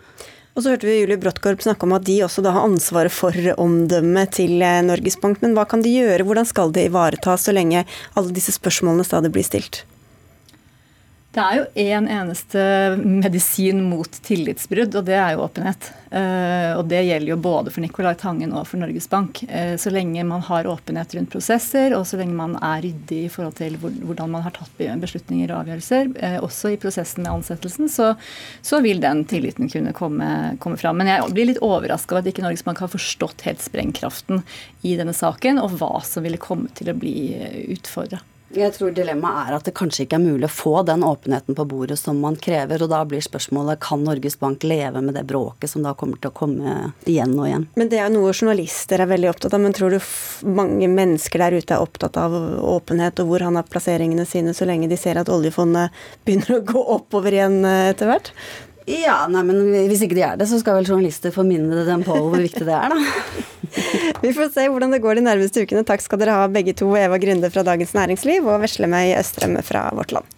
Og 0.57 0.63
så 0.63 0.73
hørte 0.73 0.87
vi 0.89 0.95
Julie 0.97 1.19
Bråttkorp 1.21 1.61
snakke 1.61 1.85
om 1.85 1.93
at 1.93 2.07
de 2.07 2.15
også 2.25 2.41
da 2.41 2.55
har 2.55 2.65
ansvaret 2.65 3.13
for 3.13 3.35
omdømmet 3.61 4.33
til 4.39 4.57
eh, 4.65 4.81
Norges 4.85 5.19
Bank. 5.21 5.43
Men 5.43 5.53
hva 5.57 5.67
kan 5.69 5.85
de 5.85 5.93
gjøre, 5.93 6.25
hvordan 6.25 6.49
skal 6.49 6.73
det 6.73 6.87
ivaretas 6.89 7.45
så 7.45 7.53
lenge 7.53 7.85
alle 8.17 8.33
disse 8.33 8.55
spørsmålene 8.57 9.05
stadig 9.05 9.33
blir 9.35 9.45
stilt? 9.45 9.83
Det 11.37 11.43
er 11.45 11.57
jo 11.59 11.65
én 11.77 11.97
en 11.97 12.07
eneste 12.09 12.61
medisin 12.97 13.83
mot 13.85 14.09
tillitsbrudd, 14.25 14.95
og 14.97 15.03
det 15.05 15.17
er 15.19 15.35
jo 15.35 15.43
åpenhet. 15.43 15.89
Uh, 16.09 16.79
og 16.79 16.87
det 16.89 17.03
gjelder 17.03 17.29
jo 17.29 17.37
både 17.43 17.73
for 17.73 17.83
Nicolai 17.83 18.15
Tangen 18.17 18.55
og 18.57 18.63
for 18.65 18.81
Norges 18.81 19.05
Bank. 19.11 19.43
Uh, 19.45 19.75
så 19.77 19.91
lenge 19.93 20.23
man 20.25 20.41
har 20.47 20.65
åpenhet 20.71 21.13
rundt 21.13 21.29
prosesser, 21.35 21.93
og 21.93 22.07
så 22.09 22.17
lenge 22.17 22.33
man 22.33 22.55
er 22.57 22.81
ryddig 22.87 23.19
i 23.27 23.29
forhold 23.29 23.53
til 23.59 23.75
hvordan 23.77 24.31
man 24.33 24.47
har 24.47 24.55
tatt 24.55 24.81
beslutninger 25.03 25.51
og 25.51 25.59
avgjørelser, 25.59 26.09
uh, 26.15 26.39
også 26.47 26.71
i 26.73 26.79
prosessen 26.81 27.27
med 27.27 27.35
ansettelsen, 27.35 27.91
så, 27.91 28.15
så 28.65 28.79
vil 28.81 29.03
den 29.03 29.21
tilliten 29.29 29.69
kunne 29.69 29.93
komme, 29.97 30.31
komme, 30.63 30.79
fram. 30.81 30.97
Men 30.97 31.11
jeg 31.11 31.27
blir 31.35 31.51
litt 31.51 31.61
overraska 31.61 32.15
over 32.15 32.25
at 32.25 32.31
ikke 32.31 32.47
Norges 32.47 32.65
Bank 32.65 32.81
har 32.81 32.89
forstått 32.89 33.45
helt 33.45 33.61
sprengkraften 33.61 34.41
i 34.81 34.95
denne 34.97 35.13
saken, 35.13 35.61
og 35.61 35.77
hva 35.77 35.99
som 36.01 36.25
ville 36.25 36.41
komme 36.41 36.73
til 36.73 36.89
å 36.89 36.97
bli 36.97 37.13
utfordra. 37.77 38.23
Jeg 38.55 38.71
tror 38.77 38.93
dilemmaet 38.95 39.49
er 39.49 39.55
at 39.57 39.65
det 39.67 39.73
kanskje 39.75 40.05
ikke 40.05 40.15
er 40.15 40.23
mulig 40.23 40.47
å 40.47 40.53
få 40.53 40.73
den 40.87 41.03
åpenheten 41.03 41.55
på 41.57 41.65
bordet 41.67 41.97
som 41.99 42.19
man 42.23 42.37
krever. 42.39 42.83
Og 42.83 42.91
da 42.91 43.01
blir 43.07 43.23
spørsmålet 43.23 43.81
kan 43.83 44.05
Norges 44.07 44.37
Bank 44.39 44.63
leve 44.63 45.01
med 45.03 45.17
det 45.17 45.25
bråket 45.27 45.73
som 45.73 45.83
da 45.83 45.91
kommer 45.97 46.21
til 46.21 46.31
å 46.31 46.37
komme 46.37 46.77
igjen 47.09 47.35
og 47.35 47.49
igjen. 47.49 47.67
Men 47.75 47.91
det 47.91 47.99
er 47.99 48.13
noe 48.13 48.31
journalister 48.31 49.03
er 49.03 49.11
veldig 49.11 49.33
opptatt 49.33 49.57
av. 49.57 49.63
Men 49.65 49.75
tror 49.75 49.97
du 49.97 49.99
mange 50.47 50.87
mennesker 50.91 51.43
der 51.43 51.57
ute 51.59 51.75
er 51.75 51.83
opptatt 51.83 52.19
av 52.21 52.37
åpenhet 52.77 53.19
og 53.19 53.33
hvor 53.33 53.43
han 53.43 53.59
har 53.59 53.67
plasseringene 53.67 54.25
sine, 54.29 54.55
så 54.55 54.69
lenge 54.69 54.87
de 54.87 54.99
ser 54.99 55.19
at 55.19 55.31
oljefondet 55.33 55.91
begynner 56.23 56.57
å 56.57 56.63
gå 56.71 56.87
oppover 56.97 57.35
igjen 57.35 57.59
eh, 57.67 57.91
etter 57.91 58.11
hvert? 58.13 58.31
Ja, 58.87 59.25
nei, 59.27 59.41
men 59.43 59.57
hvis 59.89 60.01
ikke 60.05 60.15
de 60.15 60.23
er 60.23 60.37
det, 60.39 60.47
så 60.47 60.61
skal 60.61 60.77
vel 60.79 60.87
journalister 60.87 61.33
få 61.35 61.43
minne 61.43 61.83
dem 61.87 62.05
på 62.07 62.15
hvor 62.15 62.39
viktig 62.39 62.63
det 62.63 62.75
er, 62.75 62.93
da. 62.95 63.43
Vi 64.23 64.31
får 64.33 64.53
se 64.55 64.63
hvordan 64.71 64.95
det 64.95 65.01
går 65.03 65.19
de 65.19 65.25
nærmeste 65.25 65.65
ukene. 65.67 65.83
Takk 65.85 66.01
skal 66.05 66.21
dere 66.21 66.37
ha 66.39 66.47
begge 66.51 66.73
to, 66.77 66.87
Eva 66.95 67.19
Grunde 67.21 67.51
fra 67.51 67.65
Dagens 67.67 67.91
Næringsliv 67.97 68.47
og 68.47 68.63
Veslemøy 68.63 69.11
Østrem 69.19 69.59
fra 69.67 69.89
Vårt 69.97 70.15
Land. 70.15 70.31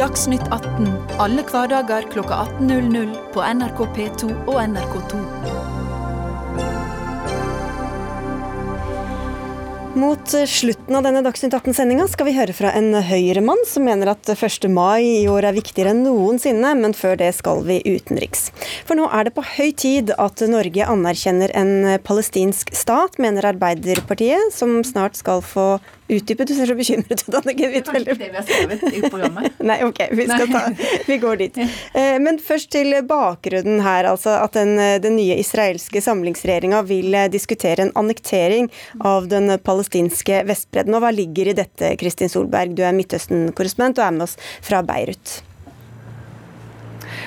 Dagsnytt 0.00 0.46
18 0.48 0.88
alle 1.20 1.44
hverdager 1.44 2.08
klokka 2.08 2.46
18.00 2.56 3.12
på 3.34 3.44
NRK 3.44 3.84
P2 3.98 4.32
og 4.48 4.56
NRK2. 4.64 5.20
Mot 9.94 10.28
slutten 10.46 10.94
av 10.94 11.02
denne 11.02 11.18
Dagsnytt 11.26 11.54
18-sendinga 11.56 12.04
skal 12.06 12.28
vi 12.28 12.34
høre 12.36 12.54
fra 12.54 12.70
en 12.78 12.92
Høyre-mann 12.94 13.64
som 13.66 13.82
mener 13.88 14.12
at 14.12 14.28
1. 14.30 14.68
mai 14.70 15.02
i 15.02 15.26
år 15.26 15.48
er 15.48 15.56
viktigere 15.56 15.90
enn 15.90 16.04
noensinne, 16.06 16.76
men 16.78 16.94
før 16.94 17.18
det 17.18 17.32
skal 17.34 17.64
vi 17.66 17.80
utenriks. 17.82 18.52
For 18.86 18.94
nå 18.94 19.08
er 19.10 19.26
det 19.26 19.34
på 19.34 19.42
høy 19.56 19.72
tid 19.74 20.12
at 20.14 20.44
Norge 20.46 20.86
anerkjenner 20.94 21.50
en 21.58 21.72
palestinsk 22.06 22.70
stat, 22.70 23.18
mener 23.18 23.50
Arbeiderpartiet, 23.50 24.54
som 24.54 24.78
snart 24.86 25.18
skal 25.18 25.42
få 25.42 25.72
utdype. 26.16 26.46
Du 26.48 26.54
ser 26.54 26.70
så 26.70 26.76
bekymret 26.78 27.24
ut, 27.26 27.34
Anniken 27.40 27.74
Huitfeldt. 27.74 28.08
Det 28.08 28.14
er 28.14 28.20
det 28.20 28.30
vi 28.30 28.38
har 28.38 28.46
skrevet 28.46 28.84
i 28.90 29.02
programmet. 29.06 29.58
Nei, 29.70 29.78
ok, 29.86 30.00
vi, 30.18 30.26
ta, 30.30 30.62
vi 31.10 31.18
går 31.22 31.42
dit. 31.42 31.60
Eh, 31.60 32.16
men 32.22 32.40
først 32.42 32.72
til 32.74 32.94
bakgrunnen 33.08 33.82
her. 33.84 34.10
altså 34.12 34.38
At 34.40 34.58
den, 34.58 34.76
den 35.02 35.18
nye 35.18 35.38
israelske 35.40 36.02
samlingsregjeringa 36.04 36.82
vil 36.88 37.14
eh, 37.14 37.28
diskutere 37.32 37.86
en 37.86 37.94
annektering 37.98 38.70
av 39.00 39.30
den 39.32 39.56
palestinske 39.64 40.44
Vestbredden. 40.48 40.96
Og 40.96 41.04
hva 41.04 41.14
ligger 41.14 41.52
i 41.52 41.58
dette, 41.62 41.94
Kristin 42.00 42.32
Solberg? 42.32 42.76
Du 42.76 42.84
er 42.86 42.96
Midtøsten-korrespondent 42.96 44.00
og 44.00 44.08
er 44.08 44.18
med 44.18 44.28
oss 44.28 44.38
fra 44.64 44.84
Beirut. 44.86 45.40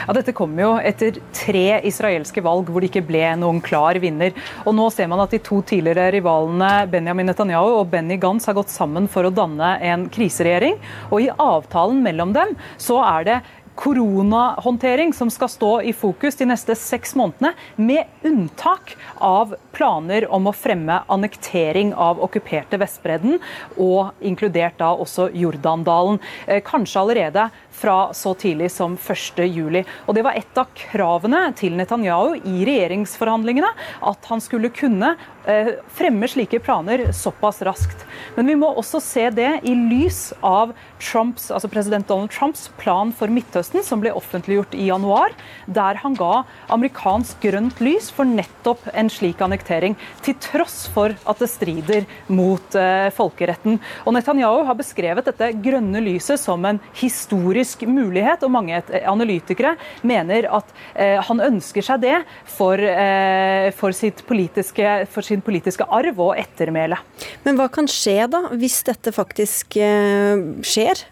Ja, 0.03 0.13
Dette 0.15 0.33
kom 0.35 0.57
jo 0.59 0.73
etter 0.83 1.17
tre 1.35 1.79
israelske 1.87 2.43
valg 2.43 2.69
hvor 2.69 2.83
det 2.83 2.91
ikke 2.91 3.05
ble 3.07 3.23
noen 3.39 3.61
klar 3.63 3.99
vinner. 4.03 4.33
Og 4.67 4.75
Nå 4.75 4.89
ser 4.93 5.09
man 5.11 5.23
at 5.23 5.33
de 5.33 5.39
to 5.43 5.61
tidligere 5.67 6.11
rivalene 6.17 6.71
Benjamin 6.91 7.29
Netanyahu 7.31 7.79
og 7.79 7.89
Benny 7.93 8.17
Gantz 8.21 8.49
har 8.49 8.57
gått 8.57 8.73
sammen 8.73 9.07
for 9.11 9.27
å 9.27 9.33
danne 9.33 9.75
en 9.83 10.07
kriseregjering. 10.13 10.79
Og 11.11 11.25
i 11.25 11.31
avtalen 11.31 12.03
mellom 12.03 12.35
dem 12.35 12.55
så 12.81 12.99
er 13.05 13.29
det 13.29 13.41
koronahåndtering 13.75 15.13
som 15.13 15.29
skal 15.33 15.49
stå 15.49 15.71
i 15.81 15.93
fokus 15.93 16.35
de 16.35 16.47
neste 16.49 16.75
seks 16.75 17.15
månedene, 17.15 17.53
med 17.75 18.05
unntak 18.23 18.95
av 19.17 19.55
planer 19.73 20.27
om 20.31 20.47
å 20.47 20.55
fremme 20.55 21.01
annektering 21.11 21.93
av 21.93 22.21
okkuperte 22.23 22.77
Vestbredden, 22.81 23.39
og 23.77 24.13
inkludert 24.21 24.77
da 24.81 24.93
også 24.93 25.29
Jordandalen. 25.33 26.19
Eh, 26.47 26.61
kanskje 26.65 27.01
allerede 27.01 27.49
fra 27.73 28.13
så 28.13 28.33
tidlig 28.37 28.71
som 28.71 28.97
1.7. 28.97 29.83
Og 30.07 30.15
Det 30.15 30.23
var 30.23 30.37
et 30.37 30.57
av 30.57 30.69
kravene 30.77 31.41
til 31.57 31.75
Netanyahu 31.77 32.37
i 32.37 32.65
regjeringsforhandlingene, 32.67 33.71
at 34.01 34.29
han 34.29 34.43
skulle 34.43 34.71
kunne 34.73 35.15
eh, 35.49 35.73
fremme 35.97 36.29
slike 36.29 36.61
planer 36.63 37.07
såpass 37.15 37.61
raskt. 37.65 38.05
Men 38.37 38.47
vi 38.47 38.57
må 38.59 38.69
også 38.77 39.01
se 39.03 39.27
det 39.33 39.49
i 39.65 39.73
lys 39.75 40.31
av 40.45 40.73
Trumps, 41.01 41.49
altså 41.51 41.69
president 41.71 42.07
Donald 42.07 42.31
Trumps 42.31 42.69
plan 42.79 43.11
for 43.15 43.31
Midtøsten, 43.33 43.62
som 43.85 44.01
ble 44.03 44.11
offentliggjort 44.15 44.75
i 44.75 44.89
januar, 44.89 45.33
der 45.65 45.99
han 46.03 46.17
ga 46.19 46.43
amerikansk 46.73 47.41
grønt 47.43 47.79
lys 47.83 48.09
for 48.13 48.27
nettopp 48.27 48.85
en 48.93 49.09
slik 49.11 49.41
annektering, 49.43 49.95
til 50.25 50.37
tross 50.43 50.87
for 50.93 51.15
at 51.29 51.41
det 51.41 51.49
strider 51.51 52.07
mot 52.27 52.75
eh, 52.79 53.09
folkeretten. 53.15 53.79
Og 54.03 54.15
Netanyahu 54.15 54.63
har 54.67 54.77
beskrevet 54.79 55.29
dette 55.29 55.51
grønne 55.63 56.01
lyset 56.03 56.41
som 56.41 56.63
en 56.67 56.81
historisk 56.99 57.85
mulighet, 57.87 58.43
og 58.43 58.53
mange 58.53 58.81
analytikere 59.01 59.75
mener 60.03 60.49
at 60.51 60.73
eh, 60.93 61.19
han 61.23 61.43
ønsker 61.43 61.85
seg 61.85 62.03
det 62.03 62.17
for, 62.49 62.79
eh, 62.79 63.69
for, 63.77 63.95
politiske, 64.27 64.93
for, 65.11 65.25
sin 65.25 65.43
politiske 65.45 65.87
arv 65.87 66.19
og 66.19 66.35
ettermæle. 66.39 66.99
Men 67.45 67.59
hva 67.59 67.69
kan 67.73 67.87
skje 67.89 68.27
da, 68.31 68.45
hvis 68.57 68.81
dette 68.87 69.13
faktisk 69.15 69.77
eh, 69.79 70.63
skjer? 70.65 71.07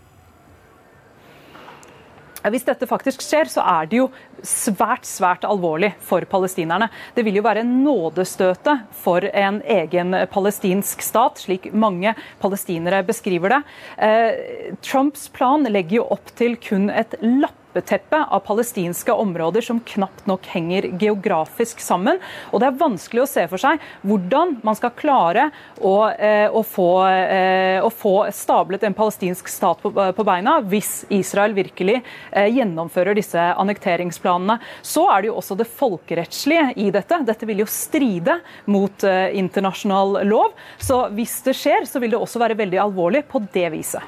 Hvis 2.49 2.65
dette 2.65 2.89
faktisk 2.89 3.21
skjer, 3.21 3.49
så 3.51 3.61
er 3.61 3.89
det 3.91 3.99
jo 3.99 4.07
svært 4.41 5.05
svært 5.05 5.45
alvorlig 5.45 5.91
for 6.01 6.25
palestinerne. 6.29 6.89
Det 7.13 7.25
vil 7.27 7.37
jo 7.37 7.45
være 7.45 7.65
nådestøtet 7.67 8.87
for 9.03 9.25
en 9.29 9.61
egen 9.61 10.15
palestinsk 10.33 11.05
stat, 11.05 11.43
slik 11.43 11.69
mange 11.73 12.15
palestinere 12.41 13.03
beskriver 13.05 13.57
det. 13.57 13.61
Eh, 14.01 14.75
Trumps 14.81 15.27
plan 15.29 15.67
legger 15.69 16.01
jo 16.01 16.09
opp 16.17 16.33
til 16.37 16.57
kun 16.61 16.89
et 16.89 17.17
lapp 17.21 17.60
lappeteppe 17.71 18.25
av 18.29 18.39
palestinske 18.39 19.11
områder 19.11 19.61
som 19.61 19.79
knapt 19.79 20.25
nok 20.25 20.45
henger 20.45 20.83
geografisk 20.99 21.79
sammen. 21.79 22.19
Og 22.51 22.59
det 22.59 22.67
er 22.67 22.79
vanskelig 22.79 23.23
å 23.23 23.29
se 23.29 23.47
for 23.47 23.61
seg 23.61 23.79
hvordan 24.01 24.59
man 24.63 24.75
skal 24.75 24.91
klare 24.91 25.49
å, 25.79 26.11
eh, 26.11 26.49
å, 26.49 26.63
få, 26.63 27.07
eh, 27.07 27.81
å 27.81 27.89
få, 27.89 28.31
stablet 28.31 28.83
en 28.83 28.93
palestinsk 28.93 29.47
stat 29.47 29.81
på, 29.81 29.91
på, 29.91 30.23
beina 30.23 30.59
hvis 30.61 31.05
Israel 31.09 31.53
virkelig 31.53 32.01
eh, 32.31 32.47
gjennomfører 32.51 33.15
disse 33.15 33.39
annekteringsplanene. 33.39 34.59
Så 34.81 35.07
er 35.11 35.21
det 35.21 35.31
jo 35.31 35.37
også 35.39 35.57
det 35.57 35.67
folkerettslige 35.67 36.73
i 36.75 36.89
dette. 36.91 37.21
Dette 37.25 37.45
vil 37.45 37.63
jo 37.63 37.69
stride 37.69 38.39
mot 38.65 39.03
internasjonal 39.03 40.21
lov. 40.27 40.53
Så 40.79 41.03
hvis 41.15 41.39
det 41.45 41.55
skjer, 41.57 41.85
så 41.87 42.01
vil 42.01 42.13
det 42.13 42.19
også 42.19 42.41
være 42.41 42.57
veldig 42.59 42.79
alvorlig 42.81 43.23
på 43.29 43.41
det 43.53 43.67
viset. 43.73 44.01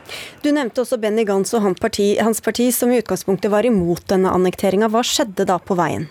Du 0.44 0.52
nevnte 0.52 0.84
også 0.84 1.00
Benny 1.02 1.26
Gantz 1.28 1.54
og 1.56 1.64
hans 1.66 1.82
parti, 1.82 2.14
hans 2.20 2.42
parti 2.44 2.70
som 2.76 2.92
i 2.92 3.00
utgangspunktet 3.02 3.53
var 3.54 3.70
imot 3.70 4.08
denne 4.10 4.34
annekteringa. 4.34 4.90
Hva 4.92 5.06
skjedde 5.06 5.48
da 5.50 5.60
på 5.62 5.78
veien? 5.80 6.10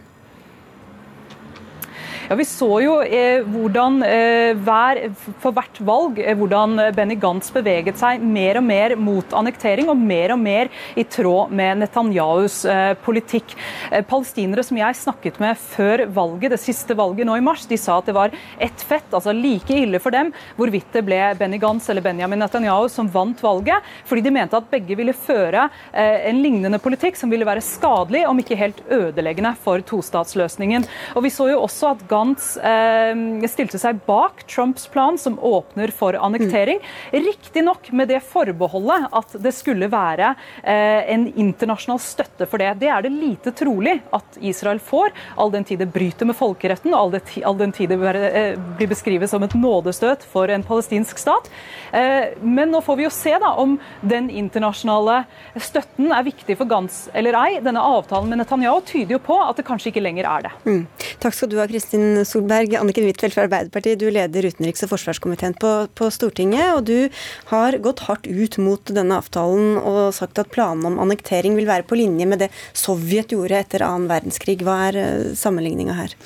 Ja, 2.29 2.37
Vi 2.39 2.45
så 2.47 2.69
jo 2.85 2.93
eh, 3.03 3.43
hvordan 3.51 3.99
eh, 4.07 4.53
hver, 4.63 5.01
for 5.43 5.55
hvert 5.57 5.79
valg 5.83 6.21
eh, 6.23 6.37
hvordan 6.39 6.79
Benny 6.95 7.17
Gantz 7.19 7.51
beveget 7.55 7.99
seg 7.99 8.23
mer 8.23 8.61
og 8.61 8.67
mer 8.67 8.95
mot 8.95 9.35
annektering, 9.35 9.89
og 9.91 9.99
mer 9.99 10.35
og 10.35 10.39
mer 10.39 10.71
i 10.99 11.03
tråd 11.03 11.51
med 11.51 11.81
Netanyahus 11.81 12.61
eh, 12.71 12.93
politikk. 13.03 13.57
Eh, 13.91 14.05
palestinere 14.07 14.63
som 14.67 14.79
jeg 14.79 14.99
snakket 15.01 15.41
med 15.43 15.59
før 15.59 16.05
valget, 16.15 16.55
det 16.55 16.61
siste 16.63 16.95
valget 16.99 17.27
nå 17.27 17.41
i 17.41 17.45
mars, 17.45 17.67
de 17.67 17.79
sa 17.81 17.99
at 17.99 18.07
det 18.07 18.15
var 18.17 18.37
ett 18.63 18.87
fett, 18.87 19.09
altså 19.11 19.35
like 19.35 19.75
ille 19.75 19.99
for 20.03 20.15
dem 20.15 20.31
hvorvidt 20.61 20.95
det 20.95 21.03
ble 21.09 21.19
Benny 21.41 21.59
Gantz 21.63 21.91
eller 21.91 22.07
Benjamin 22.07 22.43
Netanyahu 22.45 22.87
som 22.93 23.11
vant 23.11 23.43
valget, 23.43 23.83
fordi 24.07 24.27
de 24.29 24.35
mente 24.39 24.59
at 24.61 24.71
begge 24.71 24.99
ville 24.99 25.17
føre 25.17 25.67
eh, 25.91 26.29
en 26.31 26.43
lignende 26.45 26.79
politikk 26.83 27.19
som 27.19 27.35
ville 27.35 27.49
være 27.49 27.65
skadelig, 27.67 28.25
om 28.31 28.39
ikke 28.39 28.61
helt 28.63 28.85
ødeleggende 28.93 29.57
for 29.67 29.83
tostatsløsningen. 29.91 30.87
Og 31.17 31.27
Vi 31.27 31.35
så 31.35 31.51
jo 31.51 31.61
også 31.67 31.93
at 31.97 32.09
Gantz 32.13 32.57
eh, 32.61 33.15
stilte 33.49 33.81
seg 33.81 34.03
bak 34.07 34.45
Trumps 34.51 34.87
plan 34.93 35.17
som 35.19 35.39
åpner 35.41 35.93
for 35.97 36.17
annektering. 36.19 36.81
Riktignok 37.13 37.91
med 37.93 38.11
det 38.13 38.21
forbeholdet 38.27 39.09
at 39.13 39.37
det 39.43 39.55
skulle 39.57 39.89
være 39.93 40.35
eh, 40.63 41.09
en 41.15 41.27
internasjonal 41.31 42.01
støtte 42.03 42.49
for 42.51 42.61
det. 42.63 42.75
Det 42.83 42.91
er 42.93 43.07
det 43.07 43.13
lite 43.15 43.55
trolig 43.57 43.99
at 44.13 44.39
Israel 44.41 44.81
får, 44.83 45.13
all 45.41 45.53
den 45.55 45.65
tid 45.69 45.81
det 45.83 45.91
bryter 45.95 46.29
med 46.29 46.37
folkeretten, 46.39 46.93
og 46.93 47.17
all, 47.17 47.59
den 47.59 47.73
tid 47.75 47.93
det 47.93 47.99
eh, 48.13 48.59
blir 48.79 48.91
beskrevet 48.93 49.31
som 49.31 49.45
et 49.47 49.57
nådestøt 49.57 50.27
for 50.29 50.53
en 50.53 50.67
palestinsk 50.67 51.21
stat. 51.21 51.49
Eh, 51.93 52.37
men 52.43 52.73
nå 52.73 52.83
får 52.85 53.01
vi 53.01 53.07
jo 53.07 53.15
se 53.15 53.35
da 53.41 53.55
om 53.63 53.79
den 54.01 54.29
internasjonale 54.31 55.23
støtten 55.57 56.13
er 56.13 56.29
viktig 56.29 56.59
for 56.61 56.69
Gantz 56.69 57.07
eller 57.17 57.37
ei. 57.41 57.61
Denne 57.65 57.83
avtalen 57.83 58.31
med 58.33 58.43
Netanyahu 58.43 58.83
tyder 58.89 59.17
jo 59.17 59.23
på 59.25 59.39
at 59.41 59.59
det 59.59 59.67
kanskje 59.69 59.93
ikke 59.93 60.05
lenger 60.05 60.29
er 60.29 60.49
det. 60.49 60.55
Mm. 60.69 60.83
Takk 61.23 61.37
skal 61.37 61.53
du 61.53 61.59
ha, 61.61 61.69
Kristin 61.71 62.02
Solberg. 62.29 62.77
Anniken 62.79 63.07
Huitfeldt 63.09 63.37
fra 63.37 63.47
Arbeiderpartiet, 63.47 64.01
du 64.01 64.09
leder 64.13 64.49
utenriks- 64.49 64.85
og 64.87 64.93
forsvarskomiteen 64.93 65.57
på, 65.61 65.73
på, 65.99 66.11
Stortinget. 66.15 66.75
Og 66.77 66.87
du 66.89 67.09
har 67.53 67.79
gått 67.85 68.05
hardt 68.09 68.29
ut 68.29 68.59
mot 68.63 68.95
denne 68.95 69.19
avtalen 69.23 69.79
og 69.81 70.15
sagt 70.17 70.41
at 70.43 70.53
planene 70.55 70.93
om 70.93 71.01
annektering 71.03 71.59
vil 71.59 71.71
være 71.71 71.87
på 71.89 71.99
linje 72.01 72.29
med 72.29 72.45
det 72.45 72.53
Sovjet 72.77 73.35
gjorde 73.35 73.61
etter 73.63 73.87
annen 73.87 74.11
verdenskrig. 74.11 74.61
Hva 74.67 74.79
er 74.91 75.01
uh, 75.01 75.35
sammenligninga 75.39 75.97
her? 75.99 76.17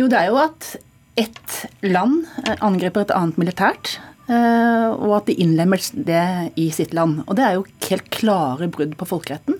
Jo, 0.00 0.08
det 0.10 0.20
er 0.20 0.30
jo 0.32 0.40
at 0.40 0.74
ett 1.20 1.56
land 1.84 2.22
eh, 2.46 2.56
angriper 2.64 3.04
et 3.04 3.12
annet 3.12 3.40
militært. 3.40 3.98
Eh, 4.30 4.88
og 4.94 5.16
at 5.18 5.30
de 5.30 5.36
innlemmer 5.42 5.82
det 6.06 6.52
i 6.60 6.68
sitt 6.74 6.94
land. 6.96 7.24
Og 7.26 7.36
det 7.38 7.46
er 7.46 7.58
jo 7.58 7.66
helt 7.88 8.10
klare 8.14 8.70
brudd 8.72 8.94
på 8.98 9.08
folkeretten. 9.08 9.58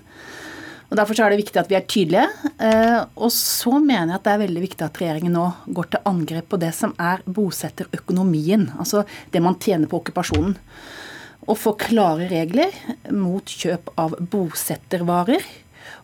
Og 0.90 0.98
Derfor 0.98 1.20
er 1.22 1.30
det 1.30 1.44
viktig 1.44 1.60
at 1.60 1.68
vi 1.70 1.76
er 1.78 1.86
tydelige. 1.86 2.26
Eh, 2.58 2.98
og 3.14 3.30
så 3.30 3.76
mener 3.78 4.10
jeg 4.10 4.18
at 4.18 4.24
det 4.26 4.32
er 4.32 4.42
veldig 4.42 4.62
viktig 4.64 4.86
at 4.86 4.98
regjeringen 4.98 5.36
nå 5.38 5.46
går 5.70 5.92
til 5.92 6.08
angrep 6.10 6.50
på 6.50 6.58
det 6.58 6.72
som 6.74 6.96
er 6.98 7.22
bosetterøkonomien. 7.30 8.72
Altså 8.74 9.04
det 9.30 9.42
man 9.44 9.58
tjener 9.62 9.90
på 9.90 10.00
okkupasjonen. 10.00 10.56
Og 11.46 11.58
få 11.58 11.76
klare 11.78 12.26
regler 12.30 12.74
mot 13.14 13.46
kjøp 13.46 13.94
av 14.02 14.18
bosettervarer. 14.34 15.46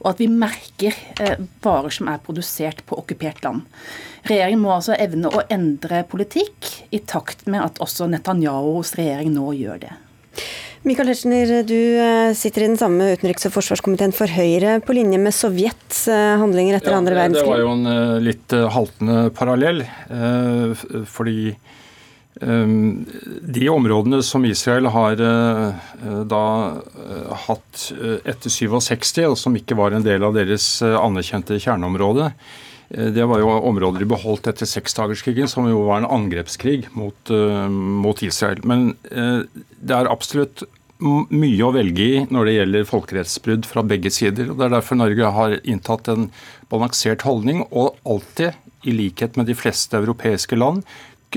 Og 0.04 0.12
at 0.12 0.22
vi 0.22 0.30
merker 0.30 0.94
eh, 1.18 1.42
varer 1.66 1.98
som 1.98 2.12
er 2.12 2.22
produsert 2.22 2.84
på 2.86 3.00
okkupert 3.02 3.42
land. 3.42 3.66
Regjeringen 4.30 4.62
må 4.62 4.70
altså 4.76 4.94
evne 4.94 5.34
å 5.34 5.42
endre 5.50 6.04
politikk 6.06 6.70
i 6.94 7.02
takt 7.02 7.48
med 7.50 7.64
at 7.64 7.82
også 7.82 8.06
Netanyahus 8.10 8.94
regjering 8.98 9.34
nå 9.34 9.50
gjør 9.58 9.82
det. 9.88 9.94
Michael 10.86 11.08
Tetzschner, 11.10 11.50
du 11.66 11.98
eh, 11.98 12.32
sitter 12.38 12.62
i 12.62 12.66
den 12.68 12.78
samme 12.78 13.08
utenriks- 13.16 13.48
og 13.48 13.56
forsvarskomiteen 13.56 14.12
for 14.14 14.30
Høyre, 14.30 14.76
på 14.86 14.94
linje 14.94 15.18
med 15.18 15.34
Sovjets 15.34 16.04
eh, 16.06 16.36
handlinger 16.38 16.76
etter 16.78 16.94
ja, 16.94 17.00
andre 17.00 17.16
verdenskrig. 17.18 17.42
Det 17.42 17.50
var 17.50 17.62
jo 17.64 17.72
en 17.72 17.88
eh, 17.90 18.12
litt 18.22 18.54
haltende 18.70 19.16
parallell. 19.34 19.82
Fordi 21.10 21.56
de 22.36 23.68
områdene 23.72 24.18
som 24.20 24.44
Israel 24.44 24.90
har 24.92 25.16
da 26.28 26.40
hatt 27.46 27.84
etter 28.28 28.52
67, 28.52 29.22
og 29.24 29.38
som 29.40 29.56
ikke 29.56 29.78
var 29.78 29.96
en 29.96 30.04
del 30.04 30.20
av 30.20 30.36
deres 30.36 30.66
anerkjente 30.84 31.56
kjerneområde, 31.56 32.28
det 32.88 33.24
var 33.26 33.40
jo 33.42 33.50
områder 33.66 34.04
de 34.04 34.06
beholdt 34.10 34.46
etter 34.46 34.68
seksdagerskrigen, 34.70 35.48
som 35.50 35.66
jo 35.66 35.80
var 35.88 36.00
en 36.00 36.10
angrepskrig 36.20 36.86
mot, 36.94 37.32
mot 37.70 38.20
Israel. 38.22 38.60
Men 38.62 38.92
det 39.02 39.96
er 39.96 40.06
absolutt 40.06 40.62
mye 40.98 41.64
å 41.64 41.72
velge 41.74 42.04
i 42.04 42.20
når 42.32 42.48
det 42.48 42.54
gjelder 42.54 42.88
folkerettsbrudd 42.88 43.66
fra 43.68 43.84
begge 43.84 44.10
sider. 44.10 44.50
og 44.50 44.58
Det 44.58 44.66
er 44.66 44.76
derfor 44.78 44.96
Norge 44.96 45.32
har 45.38 45.58
inntatt 45.64 46.08
en 46.08 46.30
balansert 46.70 47.26
holdning, 47.26 47.64
og 47.70 47.96
alltid, 48.04 48.56
i 48.86 48.94
likhet 48.94 49.36
med 49.36 49.46
de 49.46 49.56
fleste 49.58 49.98
europeiske 49.98 50.56
land, 50.56 50.84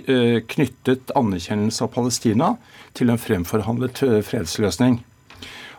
eh, 0.06 0.40
knyttet 0.46 1.12
anerkjennelse 1.16 1.84
av 1.84 1.94
Palestina 1.96 2.58
til 2.94 3.10
en 3.10 3.18
fremforhandlet 3.18 4.04
eh, 4.04 4.22
fredsløsning. 4.22 5.00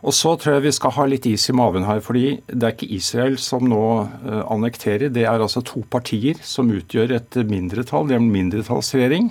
Og 0.00 0.14
så 0.16 0.32
tror 0.40 0.56
jeg 0.56 0.66
vi 0.68 0.76
skal 0.76 0.94
ha 0.96 1.06
litt 1.08 1.26
is 1.28 1.48
i 1.52 1.54
maven 1.56 1.84
her, 1.84 2.00
fordi 2.04 2.38
det 2.48 2.62
er 2.64 2.76
ikke 2.76 2.92
Israel 2.96 3.36
som 3.40 3.66
nå 3.68 3.82
eh, 4.00 4.44
annekterer. 4.48 5.12
Det 5.12 5.26
er 5.26 5.36
altså 5.36 5.64
to 5.66 5.84
partier 5.92 6.40
som 6.44 6.72
utgjør 6.72 7.18
et 7.18 7.42
mindretall. 7.48 8.08
Det 8.08 8.16
er 8.16 8.22
en 8.22 8.32
mindretallsregjering. 8.32 9.28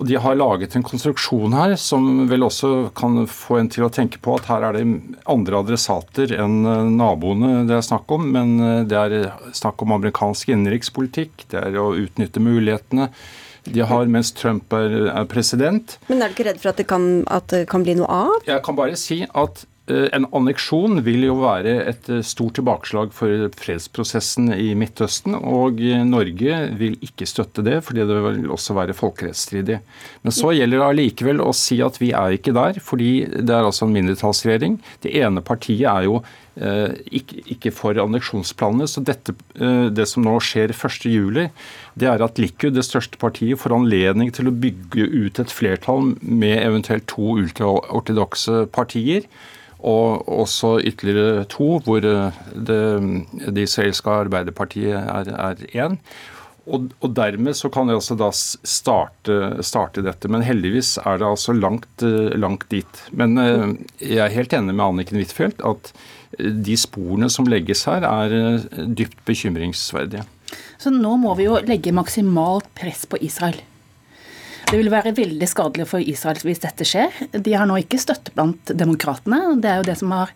Og 0.00 0.06
De 0.08 0.16
har 0.16 0.38
laget 0.40 0.72
en 0.74 0.86
konstruksjon 0.86 1.52
her 1.52 1.74
som 1.76 2.24
vel 2.30 2.46
også 2.46 2.88
kan 2.96 3.26
få 3.28 3.58
en 3.60 3.68
til 3.72 3.84
å 3.84 3.92
tenke 3.92 4.22
på 4.24 4.38
at 4.38 4.48
her 4.48 4.64
er 4.64 4.78
det 4.78 4.86
andre 5.28 5.60
adressater 5.60 6.32
enn 6.40 6.62
eh, 6.64 6.88
naboene 6.96 7.66
det 7.68 7.76
er 7.76 7.86
snakk 7.90 8.16
om. 8.16 8.30
Men 8.32 8.56
eh, 8.64 8.82
det 8.88 8.98
er 8.98 9.30
snakk 9.52 9.84
om 9.84 9.92
amerikansk 9.98 10.54
innenrikspolitikk, 10.54 11.50
det 11.52 11.60
er 11.68 11.80
å 11.80 11.92
utnytte 12.00 12.42
mulighetene 12.42 13.10
de 13.62 13.84
har 13.86 14.08
mens 14.10 14.32
Trump 14.34 14.72
er, 14.74 15.12
president. 15.30 15.96
Men 16.08 16.24
er 16.24 16.32
du 16.32 16.34
ikke 16.34 16.48
redd 16.48 16.58
for 16.58 16.72
at 16.72 16.80
det, 16.80 16.86
kan, 16.90 17.04
at 17.30 17.46
det 17.52 17.60
kan 17.70 17.84
bli 17.86 17.94
noe 18.00 18.08
av? 18.10 18.32
Jeg 18.48 18.58
kan 18.66 18.74
bare 18.74 18.96
si 18.98 19.20
at 19.22 19.62
en 19.90 20.28
anneksjon 20.30 21.00
vil 21.02 21.24
jo 21.26 21.40
være 21.40 21.72
et 21.90 22.06
eh, 22.12 22.20
stort 22.22 22.54
tilbakeslag 22.54 23.10
for 23.16 23.48
fredsprosessen 23.58 24.52
i 24.54 24.68
Midtøsten. 24.78 25.34
Og 25.34 25.80
eh, 25.82 26.04
Norge 26.06 26.58
vil 26.78 26.94
ikke 27.02 27.26
støtte 27.26 27.64
det, 27.66 27.80
fordi 27.82 28.04
det 28.06 28.20
vil 28.22 28.52
også 28.54 28.76
være 28.78 28.94
folkerettsstridig. 28.94 29.80
Men 30.22 30.34
så 30.36 30.52
gjelder 30.54 30.78
det 30.78 30.86
allikevel 30.86 31.42
å 31.42 31.50
si 31.56 31.80
at 31.82 31.98
vi 31.98 32.12
er 32.14 32.36
ikke 32.36 32.54
der, 32.54 32.78
fordi 32.78 33.10
det 33.34 33.50
er 33.50 33.66
altså 33.66 33.88
en 33.88 33.96
mindretallsregjering. 33.96 34.78
Det 35.02 35.16
ene 35.18 35.42
partiet 35.42 35.88
er 35.90 36.06
jo 36.06 36.20
eh, 36.62 36.94
ikke, 37.50 37.72
for 37.74 37.98
anneksjonsplanene. 37.98 38.86
Så 38.86 39.02
dette, 39.02 39.34
eh, 39.58 39.88
det 39.90 40.06
som 40.12 40.22
nå 40.22 40.36
skjer 40.46 40.70
1.7, 40.76 41.48
det 41.98 42.06
er 42.06 42.22
at 42.22 42.38
Likud, 42.38 42.76
det 42.76 42.86
største 42.86 43.18
partiet, 43.18 43.58
får 43.58 43.74
anledning 43.80 44.30
til 44.30 44.46
å 44.46 44.54
bygge 44.54 45.08
ut 45.10 45.42
et 45.42 45.50
flertall 45.50 46.14
med 46.22 46.60
eventuelt 46.62 47.10
to 47.10 47.34
ultraortodokse 47.42 48.68
partier 48.70 49.26
og 49.82 50.28
også 50.30 50.76
ytterligere 50.86 51.46
to, 51.50 51.78
hvor 51.82 52.04
eh, 52.06 52.38
det, 52.54 53.64
israelske 53.64 54.14
arbeiderpartiet 54.22 54.94
er 54.94 55.66
én. 55.74 55.98
Og, 56.62 56.92
og, 57.02 57.08
dermed 57.16 57.56
så 57.58 57.66
kan 57.74 57.90
jeg 57.90 57.98
altså 57.98 58.14
da 58.14 58.28
starte, 58.30 59.38
starte, 59.66 60.04
dette. 60.06 60.30
Men 60.30 60.44
heldigvis 60.46 60.94
er 61.02 61.18
det 61.18 61.26
altså 61.26 61.56
langt, 61.56 62.04
eh, 62.06 62.30
langt 62.38 62.68
dit. 62.70 63.02
Men 63.10 63.34
eh, 63.42 63.66
jeg 63.98 64.22
er 64.22 64.36
helt 64.36 64.54
enig 64.54 64.76
med 64.76 64.86
Anniken 64.86 65.18
Huitfeldt 65.18 65.64
at 65.66 65.92
de 66.38 66.76
sporene 66.80 67.28
som 67.28 67.50
legges 67.50 67.82
her, 67.84 68.06
er 68.06 68.62
dypt 68.96 69.18
bekymringsverdige. 69.28 70.22
Så 70.80 70.92
nå 70.94 71.16
må 71.20 71.34
vi 71.36 71.44
jo 71.44 71.58
legge 71.66 71.92
maksimalt 71.94 72.70
press 72.78 73.04
på 73.10 73.18
Israel. 73.20 73.58
Det 74.72 74.78
vil 74.80 74.88
være 74.88 75.10
veldig 75.12 75.46
skadelig 75.50 75.84
for 75.90 76.00
Israel 76.00 76.38
hvis 76.48 76.62
dette 76.62 76.86
skjer. 76.88 77.12
De 77.36 77.52
har 77.52 77.66
nå 77.68 77.74
ikke 77.82 77.98
støtte 78.00 78.32
blant 78.32 78.70
demokratene. 78.72 79.58
Det 79.60 79.68
er 79.68 79.82
jo 79.82 79.84
det 79.90 79.96
som 80.00 80.14
har 80.16 80.32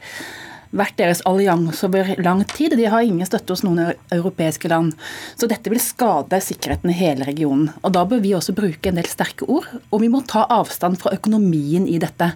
vært 0.77 0.99
deres 0.99 1.22
allianse 1.25 1.81
over 1.88 2.11
lang 2.20 2.42
tid. 2.51 2.75
De 2.77 2.85
har 2.92 3.01
ingen 3.01 3.25
støtte 3.25 3.55
hos 3.55 3.64
noen 3.64 3.94
europeiske 4.12 4.68
land. 4.68 4.92
Så 5.40 5.49
dette 5.49 5.72
vil 5.72 5.81
skade 5.81 6.42
sikkerheten 6.44 6.92
i 6.92 6.99
hele 6.99 7.25
regionen. 7.25 7.70
Og 7.81 7.96
Da 7.96 8.05
bør 8.05 8.20
vi 8.20 8.35
også 8.37 8.53
bruke 8.53 8.92
en 8.92 9.01
del 9.01 9.09
sterke 9.09 9.49
ord, 9.49 9.70
og 9.88 10.05
vi 10.05 10.12
må 10.12 10.20
ta 10.29 10.44
avstand 10.53 11.01
fra 11.01 11.16
økonomien 11.16 11.88
i 11.88 11.96
dette. 12.03 12.35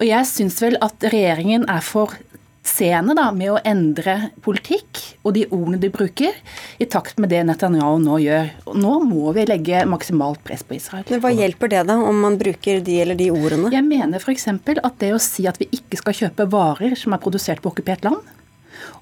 Og 0.00 0.02
jeg 0.08 0.26
syns 0.26 0.58
vel 0.64 0.80
at 0.82 1.06
regjeringen 1.06 1.70
er 1.70 1.86
for 1.86 2.18
seende 2.62 3.14
da, 3.18 3.26
med 3.34 3.52
å 3.52 3.60
endre 3.66 4.32
politikk 4.44 5.00
og 5.26 5.34
de 5.36 5.44
ordene 5.50 5.80
de 5.82 5.90
bruker, 5.92 6.36
i 6.78 6.86
takt 6.90 7.18
med 7.22 7.32
det 7.32 7.42
Netanyahu 7.48 7.98
nå 8.02 8.18
gjør. 8.22 8.52
Nå 8.78 8.92
må 9.06 9.32
vi 9.36 9.46
legge 9.48 9.84
maksimalt 9.88 10.42
press 10.46 10.62
på 10.66 10.76
Israel. 10.78 11.06
Men 11.10 11.22
Hva 11.24 11.32
hjelper 11.34 11.72
det 11.72 11.82
da, 11.90 11.98
om 11.98 12.22
man 12.24 12.38
bruker 12.40 12.82
de 12.84 13.00
eller 13.02 13.18
de 13.18 13.30
ordene? 13.34 13.72
Jeg 13.74 13.86
mener 13.86 14.22
f.eks. 14.22 14.48
at 14.48 15.00
det 15.02 15.12
å 15.14 15.22
si 15.22 15.48
at 15.50 15.58
vi 15.60 15.70
ikke 15.74 16.00
skal 16.00 16.18
kjøpe 16.24 16.48
varer 16.52 16.96
som 16.98 17.14
er 17.14 17.22
produsert 17.22 17.62
på 17.62 17.72
okkupert 17.72 18.06
land, 18.06 18.22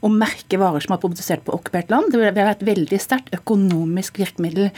å 0.04 0.11
merke 0.12 0.59
varer 0.61 0.85
som 0.85 0.96
er 0.96 1.02
produsert 1.02 1.44
på 1.46 1.54
okkupert 1.56 1.92
land. 1.92 2.11
Det 2.11 2.20
vil 2.20 2.30
være 2.30 2.56
et 2.56 2.66
veldig 2.70 3.00
sterkt 3.02 3.35
økonomisk 3.37 4.20
virkemiddel. 4.20 4.70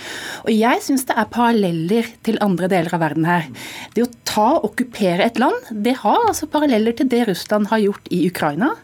Og 0.47 0.53
jeg 0.55 0.85
syns 0.87 1.07
det 1.09 1.17
er 1.19 1.33
paralleller 1.33 2.13
til 2.27 2.41
andre 2.45 2.71
deler 2.73 2.97
av 2.97 3.05
verden 3.05 3.29
her. 3.29 3.51
Det 3.97 4.07
å 4.07 4.13
ta 4.29 4.49
og 4.59 4.73
okkupere 4.73 5.27
et 5.27 5.43
land, 5.43 5.73
det 5.73 5.99
har 6.05 6.29
altså 6.29 6.51
paralleller 6.51 6.97
til 6.97 7.11
det 7.13 7.27
Russland 7.31 7.71
har 7.73 7.83
gjort 7.83 8.11
i 8.15 8.25
Ukraina. 8.29 8.75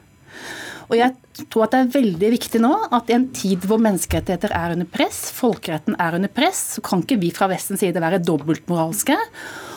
Og 0.88 0.96
jeg 0.96 1.44
tror 1.52 1.66
at 1.66 1.74
det 1.74 1.80
er 1.82 1.96
veldig 1.98 2.28
viktig 2.32 2.60
nå 2.64 2.72
at 2.96 3.10
i 3.10 3.16
en 3.16 3.28
tid 3.36 3.66
hvor 3.68 3.80
menneskerettigheter 3.84 4.54
er 4.56 4.74
under 4.74 4.88
press, 4.88 5.26
folkeretten 5.36 5.98
er 6.00 6.16
under 6.16 6.32
press, 6.32 6.62
så 6.76 6.84
kan 6.84 7.04
ikke 7.04 7.20
vi 7.20 7.32
fra 7.34 7.50
Vestens 7.50 7.84
side 7.84 8.00
være 8.00 8.22
dobbeltmoralske 8.24 9.18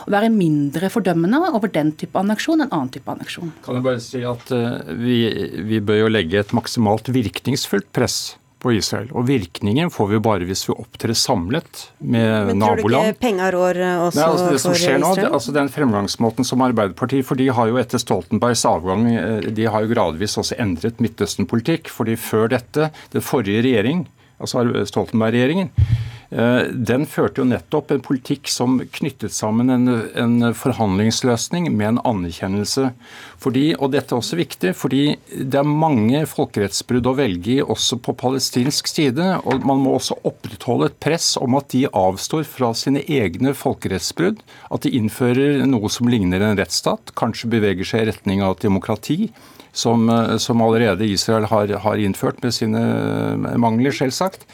og 0.06 0.12
være 0.16 0.32
mindre 0.34 0.92
fordømmende 0.94 1.42
over 1.52 1.72
den 1.72 1.94
type 2.00 2.20
anneksjon 2.20 2.66
enn 2.66 2.72
annen 2.72 2.92
type 2.94 3.12
anneksjon. 3.12 3.54
Kan 3.66 3.80
jeg 3.80 3.88
bare 3.88 4.04
si 4.04 4.22
at 4.28 4.54
uh, 4.56 4.94
vi, 4.98 5.24
vi 5.68 5.82
bør 5.84 6.06
jo 6.06 6.14
legge 6.14 6.42
et 6.42 6.54
maksimalt 6.58 7.12
virkningsfullt 7.14 7.92
press 7.96 8.22
på 8.62 8.74
Israel. 8.78 9.10
Og 9.18 9.26
virkningen 9.28 9.90
får 9.94 10.10
vi 10.12 10.20
bare 10.24 10.46
hvis 10.48 10.64
vi 10.70 10.76
opptrer 10.76 11.18
samlet 11.18 11.86
med 11.98 12.54
naboland. 12.54 12.60
Men 12.60 12.62
tror 12.62 12.94
du 12.94 12.98
ikke 13.00 13.24
penga 13.24 13.50
rår 13.56 13.82
eh, 13.82 14.04
også 14.06 14.20
Nei, 14.20 14.28
altså 14.28 14.48
det 14.52 14.62
som 14.64 14.78
skjer 14.78 15.02
nå, 15.02 15.12
det, 15.18 15.28
altså 15.32 15.56
Den 15.56 15.72
fremgangsmåten 15.74 16.48
som 16.48 16.62
Arbeiderpartiet 16.68 17.26
For 17.28 17.40
de 17.40 17.50
har 17.58 17.72
jo 17.72 17.80
etter 17.82 18.02
Stoltenbergs 18.02 18.64
avgang 18.70 19.08
eh, 19.10 19.50
de 19.50 19.66
har 19.66 19.86
jo 19.86 19.94
gradvis 19.96 20.38
også 20.42 20.60
endret 20.62 21.02
Midtøsten-politikk. 21.02 21.90
fordi 21.90 22.18
før 22.22 22.52
dette, 22.54 22.92
det 23.14 23.26
forrige 23.26 23.66
regjering, 23.66 24.06
altså 24.42 24.66
Stoltenberg-regjeringen, 24.90 25.72
Eh, 25.74 26.21
den 26.32 27.04
førte 27.12 27.42
jo 27.42 27.48
nettopp 27.50 27.92
en 27.92 28.04
politikk 28.04 28.48
som 28.48 28.78
knyttet 28.96 29.34
sammen 29.36 29.68
en, 29.74 29.90
en 30.16 30.54
forhandlingsløsning 30.56 31.68
med 31.76 31.90
en 31.90 32.00
anerkjennelse. 32.08 32.94
Fordi, 33.42 33.66
og 33.76 33.92
dette 33.92 34.16
er 34.16 34.22
også 34.22 34.40
viktig, 34.40 34.72
fordi 34.80 35.04
det 35.28 35.60
er 35.60 35.68
mange 35.68 36.24
folkerettsbrudd 36.32 37.12
å 37.12 37.16
velge 37.20 37.58
i 37.58 37.60
også 37.62 38.00
på 38.06 38.16
palestinsk 38.16 38.88
side. 38.88 39.28
og 39.44 39.68
Man 39.68 39.84
må 39.84 39.98
også 39.98 40.22
opprettholde 40.24 40.92
et 40.92 41.00
press 41.04 41.34
om 41.42 41.60
at 41.60 41.72
de 41.76 41.84
avstår 41.92 42.48
fra 42.48 42.72
sine 42.80 43.04
egne 43.04 43.52
folkerettsbrudd. 43.58 44.40
At 44.72 44.88
de 44.88 44.96
innfører 45.02 45.66
noe 45.68 45.92
som 45.92 46.08
ligner 46.12 46.46
en 46.46 46.60
rettsstat, 46.60 47.12
kanskje 47.20 47.52
beveger 47.58 47.92
seg 47.92 48.06
i 48.06 48.14
retning 48.14 48.46
av 48.46 48.56
et 48.56 48.70
demokrati 48.70 49.26
som, 49.72 50.10
eh, 50.10 50.38
som 50.38 50.62
allerede 50.62 51.06
Israel 51.06 51.48
har, 51.52 51.68
har, 51.68 51.98
innført 51.98 52.44
med 52.44 52.54
sine 52.54 52.82
eh, 52.82 53.58
mangler, 53.58 53.92
selvsagt. 53.92 54.46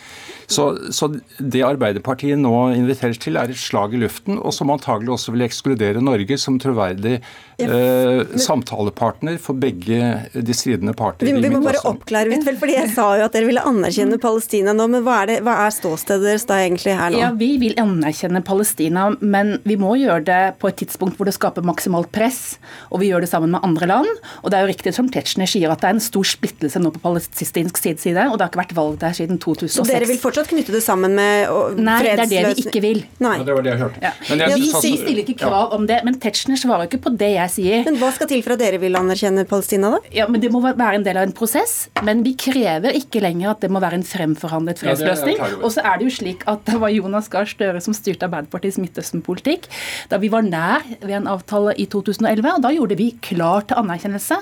Så, 0.48 0.78
så, 0.96 1.10
det 1.38 1.60
Arbeiderpartiet 1.68 2.40
nå 2.40 2.54
inviteres 2.72 3.20
til, 3.20 3.36
er 3.36 3.52
et 3.52 3.60
slag 3.60 3.92
i 3.98 4.00
luften, 4.00 4.38
og 4.40 4.54
som 4.56 4.72
antagelig 4.72 5.12
også 5.18 5.34
vil 5.36 5.44
ekskludere 5.44 6.00
Norge 6.00 6.38
som 6.40 6.56
troverdig 6.62 7.18
eh, 7.18 8.22
samtalepartner 8.40 9.36
for 9.44 9.60
begge 9.60 10.00
de 10.32 10.56
stridende 10.56 10.94
parter. 10.96 11.28
Vi, 11.28 11.34
vi 11.44 11.52
må 11.52 11.60
bare 11.66 11.82
oppklare, 11.90 12.32
litt, 12.32 12.48
fordi 12.62 12.78
jeg 12.78 12.94
sa 12.96 13.10
jo 13.20 13.26
at 13.28 13.36
dere 13.36 13.50
ville 13.50 13.66
anerkjenne 13.68 14.22
Palestina 14.24 14.72
nå. 14.78 14.88
Men 14.94 15.04
hva 15.04 15.18
er, 15.26 15.34
det, 15.34 15.38
hva 15.44 15.58
er 15.66 15.76
ståstedet 15.76 16.30
deres 16.30 16.48
da 16.48 16.62
egentlig 16.64 16.96
her 16.96 17.12
nå? 17.12 17.20
Ja, 17.26 17.34
Vi 17.36 17.52
vil 17.66 17.76
anerkjenne 17.84 18.40
Palestina, 18.48 19.10
men 19.20 19.58
vi 19.68 19.76
må 19.82 19.98
gjøre 20.00 20.24
det 20.32 20.42
på 20.64 20.72
et 20.72 20.80
tidspunkt 20.80 21.20
hvor 21.20 21.28
det 21.28 21.36
skaper 21.36 21.68
maksimalt 21.68 22.14
press, 22.16 22.56
og 22.88 23.04
vi 23.04 23.12
gjør 23.12 23.28
det 23.28 23.34
sammen 23.34 23.52
med 23.52 23.68
andre 23.68 23.92
land. 23.92 24.16
Og 24.46 24.54
det 24.54 24.62
er 24.62 24.64
jo 24.64 24.72
riktig 24.72 24.96
som 24.96 25.07
Tetzschner 25.14 25.50
sier, 25.50 25.72
at 25.72 25.82
det 25.84 25.90
er 25.90 25.96
en 25.98 26.04
stor 26.04 26.28
splittelse 26.28 26.82
nå 26.82 26.92
på 26.96 27.02
palestinsk 27.04 27.80
side, 27.82 28.26
og 28.28 28.38
det 28.38 28.46
har 28.46 28.52
ikke 28.52 28.62
vært 28.62 28.76
valg 28.78 29.00
der 29.02 29.16
siden 29.18 29.40
2006. 29.44 29.76
Så 29.78 29.86
dere 29.88 30.08
vil 30.10 30.20
fortsatt 30.22 30.50
knytte 30.52 30.74
det 30.76 30.84
sammen 30.86 31.16
med 31.18 31.78
Nei, 31.82 31.98
det 32.04 32.14
er 32.14 32.32
det 32.32 32.44
vi 32.58 32.66
ikke 32.68 32.84
vil. 32.84 33.04
Nei. 33.24 33.36
Ja, 33.40 33.48
det 33.48 33.58
var 33.58 33.66
det 33.66 33.74
jeg 33.74 33.82
hørte. 33.84 34.04
Ja. 34.04 34.14
Jeg, 34.28 34.60
vi 34.62 34.72
stiller 34.76 35.22
ikke 35.24 35.38
krav 35.44 35.76
om 35.78 35.88
det, 35.90 36.00
men 36.08 36.20
Tetzschner 36.22 36.60
svarer 36.60 36.90
ikke 36.90 37.02
på 37.08 37.14
det 37.18 37.32
jeg 37.36 37.54
sier. 37.54 37.86
Men 37.88 38.00
Hva 38.02 38.12
skal 38.16 38.30
til 38.32 38.44
for 38.46 38.56
at 38.58 38.64
dere 38.64 38.82
vil 38.82 38.98
anerkjenne 39.00 39.46
Palestina, 39.50 39.94
da? 39.96 40.02
Ja, 40.16 40.28
men 40.32 40.44
Det 40.44 40.52
må 40.54 40.62
være 40.66 41.00
en 41.00 41.06
del 41.06 41.20
av 41.20 41.28
en 41.28 41.36
prosess. 41.36 41.88
Men 42.06 42.24
vi 42.26 42.36
krever 42.40 42.96
ikke 42.98 43.22
lenger 43.24 43.54
at 43.54 43.64
det 43.64 43.72
må 43.74 43.82
være 43.84 44.00
en 44.00 44.06
fremforhandlet 44.08 44.82
fredsløsning. 44.84 45.40
Ja, 45.40 45.52
og 45.62 45.74
så 45.76 45.84
er 45.86 46.00
det 46.00 46.10
jo 46.10 46.16
slik 46.20 46.46
at 46.50 46.66
det 46.68 46.80
var 46.82 46.94
Jonas 46.94 47.30
Gahr 47.32 47.48
Støre 47.50 47.82
som 47.84 47.96
styrte 47.96 48.28
Arbeiderpartiets 48.28 48.80
Midtøsten-politikk 48.82 49.68
da 50.12 50.20
vi 50.22 50.30
var 50.32 50.46
nær 50.46 50.86
ved 51.02 51.16
en 51.20 51.30
avtale 51.32 51.74
i 51.80 51.88
2011. 51.90 52.48
og 52.56 52.64
Da 52.66 52.72
gjorde 52.76 52.98
vi 53.00 53.10
klar 53.24 53.66
til 53.68 53.80
anerkjennelse, 53.82 54.38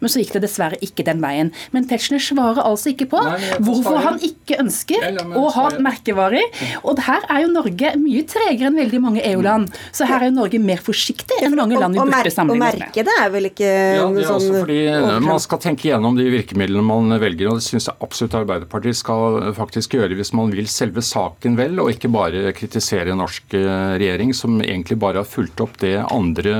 men 0.00 0.09
så 0.12 0.22
gikk 0.22 0.34
det 0.36 0.44
dessverre 0.44 0.78
ikke 0.84 1.04
den 1.06 1.22
veien. 1.22 1.52
Men 1.74 1.86
Tetzschner 1.90 2.22
svarer 2.22 2.62
altså 2.64 2.92
ikke 2.92 3.08
på 3.12 3.20
Nei, 3.24 3.38
hvorfor 3.66 4.00
han 4.04 4.20
ikke 4.24 4.60
ønsker 4.62 5.20
å 5.38 5.46
ha 5.54 5.66
merkevarer. 5.82 6.46
Og 6.82 7.00
her 7.06 7.26
er 7.30 7.44
jo 7.44 7.52
Norge 7.54 7.94
mye 8.00 8.24
tregere 8.28 8.70
enn 8.70 8.78
veldig 8.78 9.02
mange 9.02 9.24
EU-land. 9.30 9.70
Så 9.96 10.08
her 10.08 10.24
er 10.24 10.30
jo 10.30 10.36
Norge 10.38 10.60
mer 10.62 10.82
forsiktig 10.84 11.40
enn 11.44 11.56
mange 11.58 11.78
land 11.80 11.96
vi 11.96 12.04
burde 12.04 12.34
sammenlignes 12.34 12.76
med. 12.76 12.80
Og 12.80 12.86
markedet 12.86 13.16
er 13.24 13.34
vel 13.34 13.50
ikke 13.50 13.70
ja, 13.70 14.06
det 14.14 14.24
er 14.24 14.30
sånn 14.30 14.58
fordi 14.60 14.78
Man 15.26 15.42
skal 15.42 15.62
tenke 15.62 15.88
gjennom 15.90 16.18
de 16.18 16.26
virkemidlene 16.32 16.84
man 16.86 17.16
velger, 17.20 17.50
og 17.50 17.60
det 17.60 17.66
syns 17.66 17.88
jeg 17.90 17.98
absolutt 18.04 18.36
Arbeiderpartiet 18.40 18.98
skal 18.98 19.52
faktisk 19.56 19.96
gjøre 19.98 20.16
hvis 20.18 20.32
man 20.36 20.52
vil 20.54 20.68
selve 20.70 21.02
saken 21.04 21.56
vel, 21.58 21.78
og 21.82 21.92
ikke 21.94 22.10
bare 22.12 22.54
kritisere 22.56 23.16
norsk 23.18 23.56
eh, 23.58 23.96
regjering, 24.00 24.32
som 24.36 24.58
egentlig 24.62 24.98
bare 25.00 25.22
har 25.22 25.28
fulgt 25.28 25.60
opp 25.64 25.78
det 25.82 25.96
andre 26.06 26.54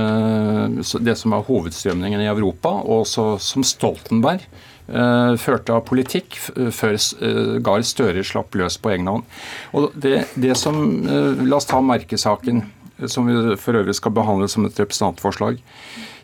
det 1.00 1.16
som 1.18 1.34
er 1.34 1.44
hovedstrømningen 1.46 2.22
i 2.22 2.28
Europa, 2.30 2.72
og 2.80 3.04
også 3.04 3.26
som 3.42 3.64
Stoltenberg 3.66 4.44
uh, 4.92 5.36
førte 5.40 5.74
av 5.76 5.86
politikk 5.88 6.38
før 6.38 6.96
uh, 6.96 7.56
Gahr 7.64 7.84
Støre 7.86 8.24
slapp 8.26 8.56
løs 8.58 8.78
på 8.80 8.92
egen 8.94 9.10
hånd. 9.10 9.26
Og 9.76 9.90
det, 9.94 10.26
det 10.36 10.56
som, 10.60 10.80
uh, 11.08 11.40
La 11.46 11.58
oss 11.60 11.68
ta 11.70 11.82
merkesaken, 11.84 12.64
som 13.08 13.28
vi 13.28 13.56
for 13.60 13.80
øvrig 13.80 13.96
skal 13.96 14.12
behandle 14.12 14.48
som 14.52 14.66
et 14.68 14.80
representantforslag 14.80 15.60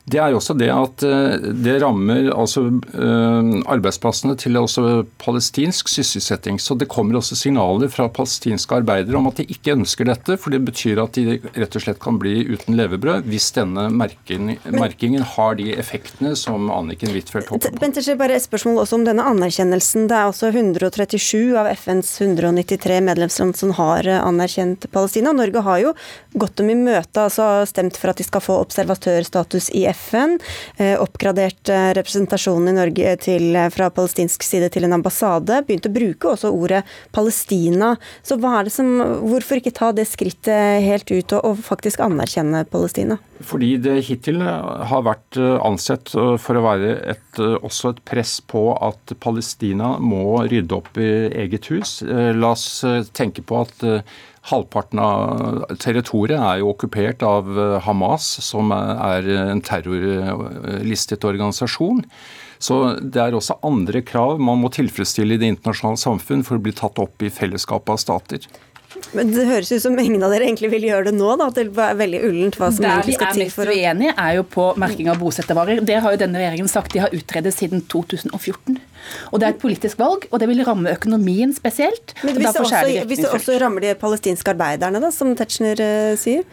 det 0.07 0.21
er 0.23 0.35
også 0.37 0.55
det 0.55 0.69
at 0.71 1.03
eh, 1.03 1.49
det 1.67 1.81
rammer 1.83 2.29
altså 2.31 2.63
eh, 2.95 3.49
arbeidsplassene 3.75 4.37
til 4.39 4.55
også 4.61 5.03
palestinsk 5.19 5.91
sysselsetting. 5.91 6.61
Så 6.63 6.77
det 6.79 6.87
kommer 6.93 7.19
også 7.19 7.35
signaler 7.35 7.91
fra 7.91 8.07
palestinske 8.15 8.79
arbeidere 8.79 9.19
om 9.19 9.27
at 9.33 9.41
de 9.41 9.49
ikke 9.51 9.75
ønsker 9.75 10.07
dette, 10.07 10.37
for 10.39 10.55
det 10.55 10.61
betyr 10.69 11.01
at 11.03 11.19
de 11.19 11.41
rett 11.57 11.75
og 11.75 11.83
slett 11.83 11.99
kan 12.03 12.21
bli 12.23 12.45
uten 12.47 12.79
levebrød 12.79 13.27
hvis 13.27 13.49
denne 13.57 13.89
merking, 13.91 14.53
merkingen 14.71 15.27
har 15.27 15.59
de 15.59 15.73
effektene 15.75 16.37
som 16.39 16.71
Anniken 16.71 17.11
Huitfeldt 17.11 17.51
håper 17.51 17.75
på. 17.75 17.83
Bente, 17.83 18.07
bare 18.21 18.39
et 18.39 18.47
spørsmål 18.47 18.85
også 18.85 19.01
om 19.01 19.09
denne 19.09 19.27
anerkjennelsen. 19.27 20.07
Det 20.07 20.21
er 20.21 20.31
altså 20.31 20.53
137 20.53 21.59
av 21.59 21.73
FNs 21.75 22.15
193 22.23 23.01
medlemsland 23.11 23.59
som 23.59 23.75
har 23.81 24.07
anerkjent 24.21 24.87
Palestina. 24.95 25.35
Norge 25.35 25.67
har 25.67 25.83
jo 25.83 25.97
gått 26.39 26.61
dem 26.63 26.71
i 26.71 26.79
møte, 26.79 27.27
altså 27.27 27.67
stemt 27.67 27.99
for 27.99 28.15
at 28.15 28.23
de 28.23 28.31
skal 28.31 28.45
få 28.45 28.63
observatørstatus 28.69 29.73
i 29.75 29.89
FN. 29.91 29.96
FN, 29.97 30.37
eh, 30.77 30.95
oppgradert 31.01 31.71
eh, 31.73 31.91
representasjonen 31.97 32.71
i 32.71 32.77
Norge 32.77 33.15
til, 33.25 33.49
eh, 33.57 33.71
fra 33.75 33.89
palestinsk 33.95 34.45
side 34.47 34.71
til 34.75 34.87
en 34.87 34.97
ambassade, 34.99 35.63
begynte 35.67 35.91
å 35.91 35.97
bruke 35.97 36.33
også 36.35 36.53
ordet 36.53 36.83
Palestina. 37.17 37.95
Så 38.23 38.39
som, 38.71 38.93
hvorfor 39.25 39.61
ikke 39.61 39.75
ta 39.75 39.93
det 39.93 40.07
skrittet 40.09 40.85
helt 40.85 41.11
ut 41.11 41.33
og, 41.33 41.45
og 41.45 41.65
faktisk 41.65 42.01
anerkjenne 42.05 42.65
Palestina? 42.71 43.19
Fordi 43.41 43.77
det 43.83 43.99
hittil 44.07 44.41
har 44.41 45.03
vært 45.05 45.37
ansett 45.37 46.09
for 46.41 46.57
å 46.57 46.65
være 46.65 46.95
et, 47.13 47.41
også 47.61 47.93
et 47.93 48.01
press 48.09 48.39
på 48.41 48.71
at 48.81 49.13
Palestina 49.21 49.97
må 50.01 50.41
rydde 50.49 50.79
opp 50.79 50.97
i 50.97 51.11
eget 51.45 51.69
hus. 51.69 51.99
La 52.07 52.55
oss 52.55 52.81
tenke 53.17 53.45
på 53.45 53.61
at 53.67 53.85
Halvparten 54.47 55.01
av 55.03 55.65
territoriet 55.83 56.39
er 56.39 56.61
jo 56.61 56.71
okkupert 56.71 57.25
av 57.27 57.49
eh, 57.51 57.79
Hamas, 57.87 58.29
som 58.47 58.71
er 58.75 59.27
en 59.37 59.63
terrorlistet 59.65 61.27
organisasjon. 61.27 62.05
Så 62.63 62.79
det 63.03 63.21
er 63.21 63.37
også 63.37 63.59
andre 63.67 64.01
krav 64.07 64.41
man 64.41 64.63
må 64.63 64.71
tilfredsstille 64.73 65.37
i 65.37 65.41
det 65.41 65.51
internasjonale 65.53 66.01
samfunn 66.01 66.45
for 66.47 66.57
å 66.57 66.65
bli 66.65 66.73
tatt 66.77 67.01
opp 67.03 67.27
i 67.27 67.33
fellesskapet 67.33 67.93
av 67.97 68.01
stater. 68.01 68.47
Men 69.17 69.31
Det 69.35 69.45
høres 69.49 69.71
ut 69.73 69.83
som 69.83 69.99
ingen 69.99 70.23
av 70.25 70.33
dere 70.33 70.47
egentlig 70.49 70.71
vil 70.73 70.87
gjøre 70.89 71.09
det 71.09 71.15
nå, 71.17 71.31
da. 71.39 71.49
At 71.51 71.59
det 71.59 71.67
er 71.71 71.99
veldig 71.99 72.21
ullent 72.29 72.59
hva 72.61 72.71
som 72.73 72.85
Der 72.85 72.95
egentlig 72.95 73.17
skal 73.19 73.33
til 73.37 73.51
for 73.55 73.69
Der 73.69 73.75
vi 73.75 73.83
er 73.83 73.97
mest 73.97 74.03
uenige, 74.03 74.15
er 74.27 74.37
jo 74.39 74.45
på 74.57 74.67
merking 74.81 75.11
av 75.13 75.19
bosettervarer. 75.23 75.83
Det 75.87 75.99
har 76.05 76.15
jo 76.15 76.21
denne 76.21 76.41
regjeringen 76.41 76.71
sagt 76.71 76.95
de 76.97 77.03
har 77.05 77.17
utredet 77.17 77.55
siden 77.57 77.83
2014. 77.93 78.79
Og 79.33 79.41
Det 79.41 79.49
er 79.49 79.55
et 79.55 79.63
politisk 79.63 80.01
valg, 80.03 80.29
og 80.31 80.41
det 80.43 80.49
vil 80.51 80.65
ramme 80.67 80.93
økonomien 80.93 81.53
spesielt. 81.57 82.17
Men 82.23 82.39
hvis 82.39 82.53
det, 82.53 82.63
også, 82.63 83.05
hvis 83.11 83.25
det 83.25 83.35
også 83.35 83.59
rammer 83.63 83.85
de 83.85 83.95
palestinske 83.99 84.55
arbeiderne, 84.55 85.03
da, 85.03 85.13
som 85.15 85.35
Tetzschner 85.39 85.83
uh, 85.83 86.15
sier? 86.19 86.47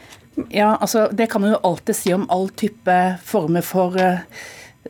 Ja, 0.50 0.74
altså 0.82 1.08
Det 1.14 1.30
kan 1.30 1.44
man 1.44 1.54
jo 1.54 1.62
alltid 1.64 1.96
si 1.96 2.14
om 2.14 2.26
all 2.34 2.50
type 2.58 2.98
former 3.24 3.62
for 3.66 3.98
uh, 3.98 4.24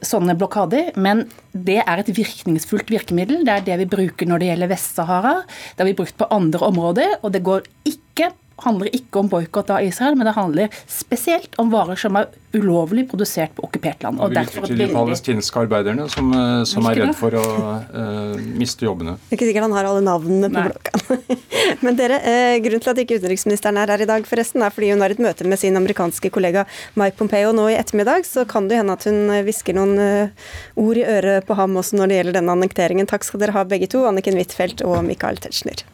sånne 0.02 0.36
blokader, 0.40 0.92
men 0.98 1.28
det 1.54 1.80
er 1.84 2.02
et 2.02 2.12
virkningsfullt 2.16 2.90
virkemiddel. 2.94 3.44
Det 3.46 3.54
er 3.54 3.66
det 3.68 3.80
vi 3.84 3.90
bruker 3.92 4.30
når 4.30 4.42
det 4.42 4.50
gjelder 4.50 4.72
Vest-Sahara. 4.72 5.34
Det 5.46 5.84
har 5.84 5.90
vi 5.92 5.98
brukt 6.00 6.18
på 6.18 6.30
andre 6.34 6.72
områder, 6.72 7.20
og 7.22 7.36
det 7.36 7.44
går 7.46 7.68
ikke 7.90 8.32
handler 8.64 8.94
ikke 8.96 9.24
om 9.24 9.30
boikott 9.32 9.72
av 9.74 9.84
Israel, 9.86 10.18
men 10.20 10.30
det 10.30 10.36
handler 10.38 10.82
spesielt 10.90 11.58
om 11.62 11.72
varer 11.74 12.00
som 12.00 12.18
er 12.20 12.32
ulovlig 12.54 13.08
produsert 13.10 13.54
på 13.58 13.66
okkupert 13.66 14.04
land. 14.06 14.20
Og, 14.22 14.30
og 14.30 14.36
derfor 14.38 14.68
til 14.70 14.78
de 14.78 14.88
palestinske 14.94 15.64
arbeiderne 15.64 16.06
som, 16.12 16.30
eh, 16.38 16.62
som 16.70 16.86
er 16.90 17.00
redd 17.02 17.16
for 17.18 17.34
å 17.40 17.44
uh, 17.82 18.38
miste 18.60 18.86
jobbene. 18.86 19.16
Det 19.18 19.34
er 19.34 19.40
ikke 19.40 19.50
sikkert 19.50 19.68
han 19.68 19.76
har 19.78 19.90
alle 19.90 20.04
navnene 20.06 20.52
på 20.54 20.66
blokka. 20.68 21.18
men 21.86 21.98
dere, 21.98 22.22
uh, 22.22 22.56
Grunnen 22.64 22.86
til 22.86 22.94
at 22.94 23.04
ikke 23.04 23.18
utenriksministeren 23.22 23.82
er 23.82 23.96
her 23.96 24.06
i 24.06 24.10
dag, 24.10 24.30
forresten, 24.30 24.62
er 24.62 24.74
fordi 24.74 24.94
hun 24.94 25.02
har 25.06 25.16
et 25.16 25.24
møte 25.24 25.50
med 25.50 25.62
sin 25.62 25.80
amerikanske 25.80 26.30
kollega 26.34 26.68
Mike 27.00 27.18
Pompeo 27.18 27.56
nå 27.58 27.70
i 27.74 27.78
ettermiddag. 27.80 28.30
Så 28.30 28.46
kan 28.50 28.70
det 28.70 28.84
hende 28.84 28.98
at 29.00 29.10
hun 29.10 29.34
hvisker 29.48 29.78
noen 29.78 29.98
uh, 29.98 30.50
ord 30.78 31.02
i 31.02 31.08
øret 31.18 31.50
på 31.50 31.58
ham 31.58 31.82
også 31.82 31.98
når 31.98 32.12
det 32.12 32.22
gjelder 32.22 32.42
denne 32.42 32.58
annekteringen. 32.60 33.10
Takk 33.10 33.26
skal 33.26 33.42
dere 33.42 33.58
ha 33.58 33.66
begge 33.66 33.90
to, 33.90 34.06
Anniken 34.10 34.38
Huitfeldt 34.38 34.86
og 34.86 35.02
Michael 35.08 35.42
Tetzschner. 35.42 35.88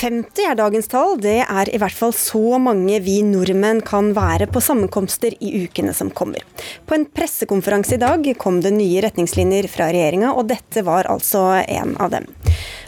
50 0.00 0.46
er 0.48 0.54
dagens 0.56 0.88
tall. 0.88 1.18
Det 1.20 1.42
er 1.44 1.68
i 1.68 1.78
hvert 1.80 1.92
fall 1.92 2.14
så 2.16 2.56
mange 2.62 3.02
vi 3.04 3.18
nordmenn 3.26 3.82
kan 3.84 4.14
være 4.16 4.46
på 4.48 4.62
sammenkomster 4.64 5.34
i 5.44 5.66
ukene 5.66 5.92
som 5.92 6.08
kommer. 6.16 6.40
På 6.88 6.96
en 6.96 7.04
pressekonferanse 7.04 7.98
i 7.98 8.00
dag 8.00 8.24
kom 8.40 8.62
det 8.64 8.72
nye 8.72 9.02
retningslinjer 9.04 9.68
fra 9.68 9.90
regjeringa, 9.92 10.32
og 10.32 10.48
dette 10.48 10.86
var 10.86 11.10
altså 11.12 11.42
en 11.60 11.92
av 12.00 12.14
dem. 12.14 12.30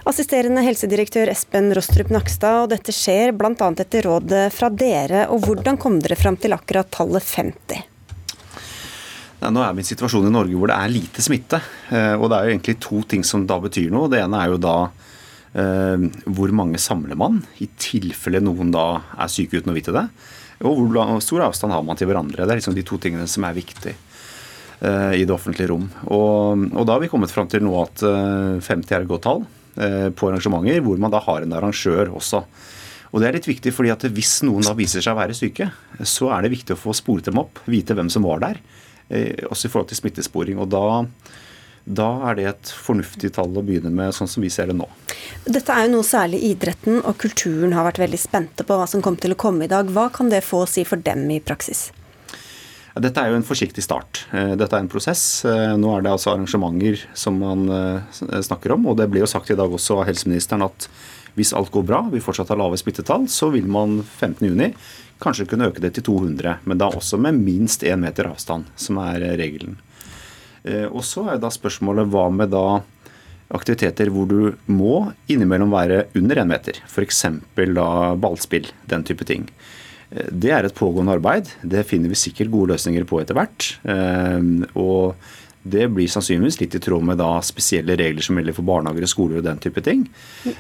Assisterende 0.09 0.65
helsedirektør 0.65 1.29
Espen 1.35 1.69
Rostrup 1.77 2.09
Nakstad, 2.15 2.65
og 2.65 2.73
dette 2.73 2.97
skjer 2.97 3.37
bl.a. 3.37 3.53
etter 3.53 4.09
rådet 4.09 4.47
fra 4.57 4.73
dere. 4.73 5.27
og 5.29 5.45
Hvordan 5.45 5.77
kom 5.77 6.01
dere 6.01 6.17
fram 6.17 6.41
til 6.41 6.57
akkurat 6.57 6.89
tallet 6.97 7.29
50? 7.29 7.89
nå 9.43 9.59
er 9.59 9.73
vi 9.75 9.83
i 9.83 9.83
en 9.83 9.89
situasjon 9.89 10.29
i 10.29 10.33
Norge 10.33 10.55
hvor 10.55 10.71
det 10.71 10.81
er 10.81 10.91
lite 10.97 11.23
smitte. 11.25 11.59
Eh, 11.91 12.15
og 12.15 12.29
det 12.31 12.37
er 12.39 12.47
jo 12.47 12.53
egentlig 12.55 12.77
to 12.81 13.01
ting 13.11 13.25
som 13.27 13.43
da 13.45 13.59
betyr 13.61 13.91
noe. 13.93 14.09
Det 14.09 14.23
ene 14.23 14.39
er 14.39 14.53
jo 14.55 14.61
da 14.63 14.77
hvor 15.53 16.53
mange 16.57 16.79
samler 16.81 17.19
man, 17.19 17.43
i 17.61 17.67
tilfelle 17.77 18.41
noen 18.41 18.71
da 18.73 19.03
er 19.21 19.29
syke 19.29 19.59
uten 19.61 19.73
å 19.73 19.77
vite 19.77 19.93
det? 19.93 20.07
Og 20.65 20.79
hvor 20.79 21.21
stor 21.25 21.45
avstand 21.49 21.75
har 21.75 21.83
man 21.85 21.99
til 21.99 22.09
hverandre? 22.09 22.47
Det 22.47 22.55
er 22.55 22.61
liksom 22.61 22.77
de 22.77 22.85
to 22.87 22.97
tingene 23.03 23.27
som 23.29 23.45
er 23.45 23.57
viktige. 23.57 23.97
eh, 24.81 25.21
i 25.21 25.25
det 25.25 25.35
offentlige 25.35 25.69
rom. 25.71 25.89
Og, 26.11 26.63
og 26.73 26.87
da 26.87 26.97
har 26.97 27.03
vi 27.03 27.11
kommet 27.13 27.31
fram 27.31 27.51
til 27.51 27.63
nå 27.63 27.75
at 27.83 28.03
50 28.03 28.95
er 28.97 29.03
et 29.03 29.11
godt 29.11 29.27
tall 29.29 29.45
på 29.73 30.29
arrangementer 30.29 30.83
hvor 30.85 30.99
man 31.01 31.13
da 31.13 31.21
har 31.25 31.45
en 31.45 31.55
arrangør 31.57 32.11
også. 32.13 32.43
Og 33.13 33.21
Det 33.21 33.29
er 33.29 33.37
litt 33.37 33.49
viktig, 33.49 33.73
fordi 33.73 33.93
at 33.93 34.05
hvis 34.09 34.43
noen 34.45 34.65
da 34.65 34.75
viser 34.77 35.01
seg 35.05 35.15
å 35.15 35.21
være 35.21 35.37
syke, 35.37 35.71
så 36.01 36.29
er 36.33 36.45
det 36.45 36.53
viktig 36.53 36.75
å 36.75 36.81
få 36.81 36.93
sporet 36.97 37.29
dem 37.29 37.41
opp, 37.41 37.61
vite 37.69 37.97
hvem 37.97 38.11
som 38.13 38.25
var 38.25 38.41
der. 38.45 38.61
Også 39.49 39.69
i 39.69 39.73
forhold 39.73 39.89
til 39.89 40.01
smittesporing. 40.01 40.61
og 40.61 40.69
da 40.73 40.85
da 41.85 42.09
er 42.31 42.37
det 42.39 42.45
et 42.51 42.73
fornuftig 42.85 43.33
tall 43.35 43.57
å 43.59 43.65
begynne 43.65 43.91
med, 43.91 44.15
sånn 44.15 44.31
som 44.31 44.45
vi 44.45 44.51
ser 44.53 44.71
det 44.71 44.77
nå. 44.79 44.87
Dette 45.43 45.75
er 45.75 45.87
jo 45.87 45.97
noe 45.97 46.07
særlig 46.07 46.43
idretten 46.53 47.01
og 47.01 47.17
kulturen 47.23 47.75
har 47.75 47.89
vært 47.89 48.03
veldig 48.05 48.21
spente 48.21 48.67
på 48.67 48.77
hva 48.79 48.87
som 48.91 49.03
kom 49.03 49.19
til 49.19 49.35
å 49.35 49.41
komme 49.41 49.67
i 49.67 49.73
dag. 49.73 49.91
Hva 49.91 50.07
kan 50.15 50.31
det 50.31 50.45
få 50.47 50.63
å 50.63 50.71
si 50.71 50.87
for 50.87 51.03
dem 51.03 51.27
i 51.35 51.41
praksis? 51.43 51.91
Dette 52.93 53.23
er 53.23 53.33
jo 53.33 53.39
en 53.39 53.47
forsiktig 53.47 53.83
start. 53.85 54.27
Eh, 54.37 54.53
dette 54.61 54.77
er 54.77 54.85
en 54.85 54.91
prosess. 54.93 55.45
Eh, 55.49 55.73
nå 55.81 55.95
er 55.97 56.05
det 56.05 56.13
altså 56.13 56.35
arrangementer 56.35 57.01
som 57.17 57.39
man 57.41 57.65
eh, 57.73 58.19
snakker 58.45 58.75
om. 58.77 58.91
Og 58.91 58.99
det 59.01 59.09
ble 59.11 59.23
jo 59.23 59.31
sagt 59.31 59.51
i 59.51 59.57
dag 59.59 59.73
også 59.73 60.03
av 60.03 60.11
helseministeren 60.11 60.67
at 60.67 60.89
hvis 61.39 61.55
alt 61.57 61.73
går 61.73 61.87
bra, 61.89 62.03
vi 62.13 62.21
fortsatt 62.21 62.53
har 62.53 62.61
lave 62.61 62.77
smittetall, 62.77 63.25
så 63.33 63.49
vil 63.55 63.65
man 63.65 64.03
15.6 64.05 64.75
kanskje 65.23 65.47
kunne 65.49 65.71
øke 65.71 65.81
det 65.81 65.95
til 65.97 66.05
200. 66.11 66.59
Men 66.69 66.83
da 66.83 66.91
også 66.93 67.17
med 67.17 67.41
minst 67.41 67.87
én 67.87 68.03
meter 68.03 68.29
avstand, 68.29 68.69
som 68.77 69.01
er 69.01 69.25
regelen. 69.41 69.79
Eh, 70.65 70.87
og 70.87 71.03
så 71.07 71.27
er 71.33 71.43
da 71.43 71.51
spørsmålet 71.53 72.11
hva 72.13 72.29
med 72.33 72.53
da 72.55 72.83
aktiviteter 73.53 74.09
hvor 74.13 74.29
du 74.31 74.55
må 74.71 75.11
innimellom 75.31 75.75
være 75.75 76.07
under 76.19 76.41
én 76.43 76.49
meter, 76.49 76.79
f.eks. 76.89 77.25
da 77.77 77.89
ballspill, 78.21 78.71
den 78.89 79.05
type 79.09 79.27
ting. 79.29 79.49
Eh, 80.11 80.31
det 80.31 80.55
er 80.55 80.69
et 80.69 80.79
pågående 80.79 81.19
arbeid. 81.19 81.53
Det 81.63 81.87
finner 81.89 82.13
vi 82.13 82.21
sikkert 82.21 82.53
gode 82.55 82.77
løsninger 82.77 83.07
på 83.09 83.23
etter 83.23 83.39
hvert. 83.39 83.75
Eh, 83.83 84.39
og 84.79 85.17
det 85.63 85.87
blir 85.95 86.11
sannsynligvis 86.11 86.59
litt 86.59 86.75
i 86.75 86.81
tråd 86.83 87.05
med 87.07 87.21
da 87.23 87.37
spesielle 87.47 87.95
regler 87.99 88.25
som 88.25 88.39
gjelder 88.39 88.57
for 88.57 88.67
barnehager 88.67 89.05
og 89.07 89.11
skoler 89.13 89.39
og 89.39 89.47
den 89.47 89.61
type 89.63 89.83
ting. 89.87 90.09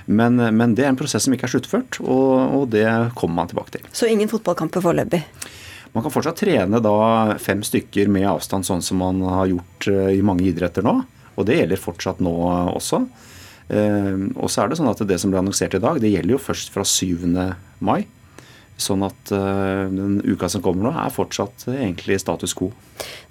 Men, 0.07 0.39
men 0.39 0.77
det 0.79 0.85
er 0.85 0.93
en 0.93 0.99
prosess 0.99 1.27
som 1.27 1.35
ikke 1.35 1.49
er 1.49 1.55
sluttført, 1.57 1.99
og, 2.05 2.37
og 2.61 2.69
det 2.71 2.87
kommer 3.19 3.41
man 3.41 3.51
tilbake 3.51 3.75
til. 3.75 3.89
Så 3.91 4.07
ingen 4.07 4.31
fotballkamper 4.31 4.85
foreløpig? 4.85 5.25
Man 5.93 6.05
kan 6.05 6.13
fortsatt 6.13 6.41
trene 6.41 6.81
da 6.81 6.95
fem 7.43 7.61
stykker 7.65 8.09
med 8.13 8.29
avstand, 8.31 8.65
sånn 8.65 8.85
som 8.85 9.03
man 9.03 9.21
har 9.29 9.51
gjort 9.51 9.89
eh, 9.93 10.15
i 10.17 10.25
mange 10.25 10.47
idretter 10.49 10.85
nå. 10.87 11.03
Og 11.37 11.49
det 11.49 11.59
gjelder 11.59 11.81
fortsatt 11.81 12.23
nå 12.25 12.33
også. 12.73 13.03
Eh, 13.69 14.17
og 14.37 14.49
så 14.53 14.63
er 14.63 14.73
det 14.73 14.81
sånn 14.81 14.91
at 14.93 15.05
det 15.09 15.21
som 15.21 15.33
ble 15.33 15.43
annonsert 15.43 15.77
i 15.77 15.83
dag, 15.83 16.01
det 16.01 16.13
gjelder 16.15 16.37
jo 16.37 16.41
først 16.41 16.73
fra 16.73 16.85
7. 16.89 17.29
mai. 17.85 18.03
Sånn 18.83 19.05
at 19.07 19.33
uh, 19.35 19.89
den 19.93 20.19
uka 20.27 20.49
som 20.51 20.63
kommer 20.65 20.89
nå, 20.89 20.93
er 20.99 21.13
fortsatt 21.15 21.69
uh, 21.69 21.77
egentlig 21.77 22.19
status 22.23 22.55
quo. 22.59 22.73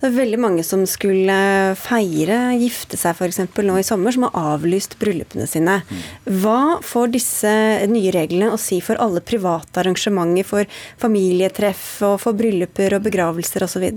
Det 0.02 0.10
er 0.10 0.16
veldig 0.16 0.40
mange 0.42 0.64
som 0.66 0.84
skulle 0.90 1.36
feire, 1.80 2.40
gifte 2.60 3.00
seg 3.00 3.16
f.eks. 3.16 3.44
nå 3.62 3.78
i 3.80 3.86
sommer, 3.86 4.16
som 4.16 4.28
har 4.28 4.56
avlyst 4.56 4.98
bryllupene 5.02 5.48
sine. 5.50 5.82
Mm. 5.88 6.04
Hva 6.44 6.62
får 6.86 7.14
disse 7.16 7.54
nye 7.92 8.14
reglene 8.16 8.52
å 8.52 8.60
si 8.62 8.82
for 8.84 9.00
alle 9.04 9.24
private 9.24 9.84
arrangementer, 9.84 10.48
for 10.48 10.82
familietreff 11.02 11.86
og 12.08 12.20
for 12.24 12.38
brylluper 12.38 12.98
og 12.98 13.10
begravelser 13.10 13.68
osv.? 13.68 13.90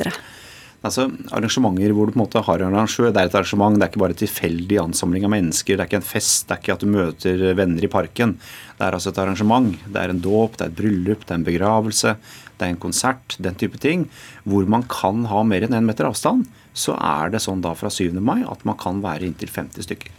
Altså, 0.84 1.06
Arrangementer 1.32 1.94
hvor 1.96 2.10
du 2.10 2.12
på 2.12 2.18
en 2.18 2.22
måte 2.26 2.42
har 2.44 2.60
en 2.60 2.74
arrangør, 2.74 3.08
det 3.08 3.22
er 3.22 3.30
et 3.30 3.36
arrangement. 3.38 3.78
Det 3.78 3.86
er 3.86 3.92
ikke 3.92 4.02
bare 4.02 4.16
tilfeldig 4.20 4.80
ansamling 4.82 5.24
av 5.24 5.32
mennesker. 5.32 5.78
Det 5.78 5.84
er 5.84 5.88
ikke 5.88 6.00
en 6.02 6.10
fest. 6.10 6.44
Det 6.44 6.56
er 6.56 6.60
ikke 6.60 6.74
at 6.76 6.84
du 6.84 6.90
møter 6.92 7.44
venner 7.56 7.86
i 7.86 7.90
parken. 7.92 8.34
Det 8.76 8.84
er 8.84 8.98
altså 8.98 9.14
et 9.14 9.20
arrangement. 9.22 9.70
Det 9.86 10.02
er 10.02 10.12
en 10.12 10.20
dåp, 10.20 10.58
det 10.58 10.66
er 10.66 10.74
et 10.74 10.76
bryllup, 10.82 11.24
det 11.24 11.32
er 11.32 11.40
en 11.40 11.46
begravelse, 11.46 12.16
det 12.58 12.66
er 12.66 12.74
en 12.74 12.82
konsert, 12.82 13.38
den 13.40 13.56
type 13.60 13.80
ting. 13.80 14.04
Hvor 14.44 14.68
man 14.68 14.84
kan 14.92 15.24
ha 15.30 15.40
mer 15.46 15.64
enn 15.64 15.72
én 15.72 15.80
en 15.80 15.88
meter 15.88 16.10
avstand. 16.10 16.44
Så 16.74 16.96
er 16.98 17.30
det 17.30 17.40
sånn 17.44 17.62
da 17.62 17.70
fra 17.78 17.90
7. 17.92 18.16
mai 18.18 18.42
at 18.42 18.64
man 18.66 18.78
kan 18.80 18.98
være 19.04 19.28
inntil 19.28 19.50
50 19.52 19.86
stykker. 19.86 20.10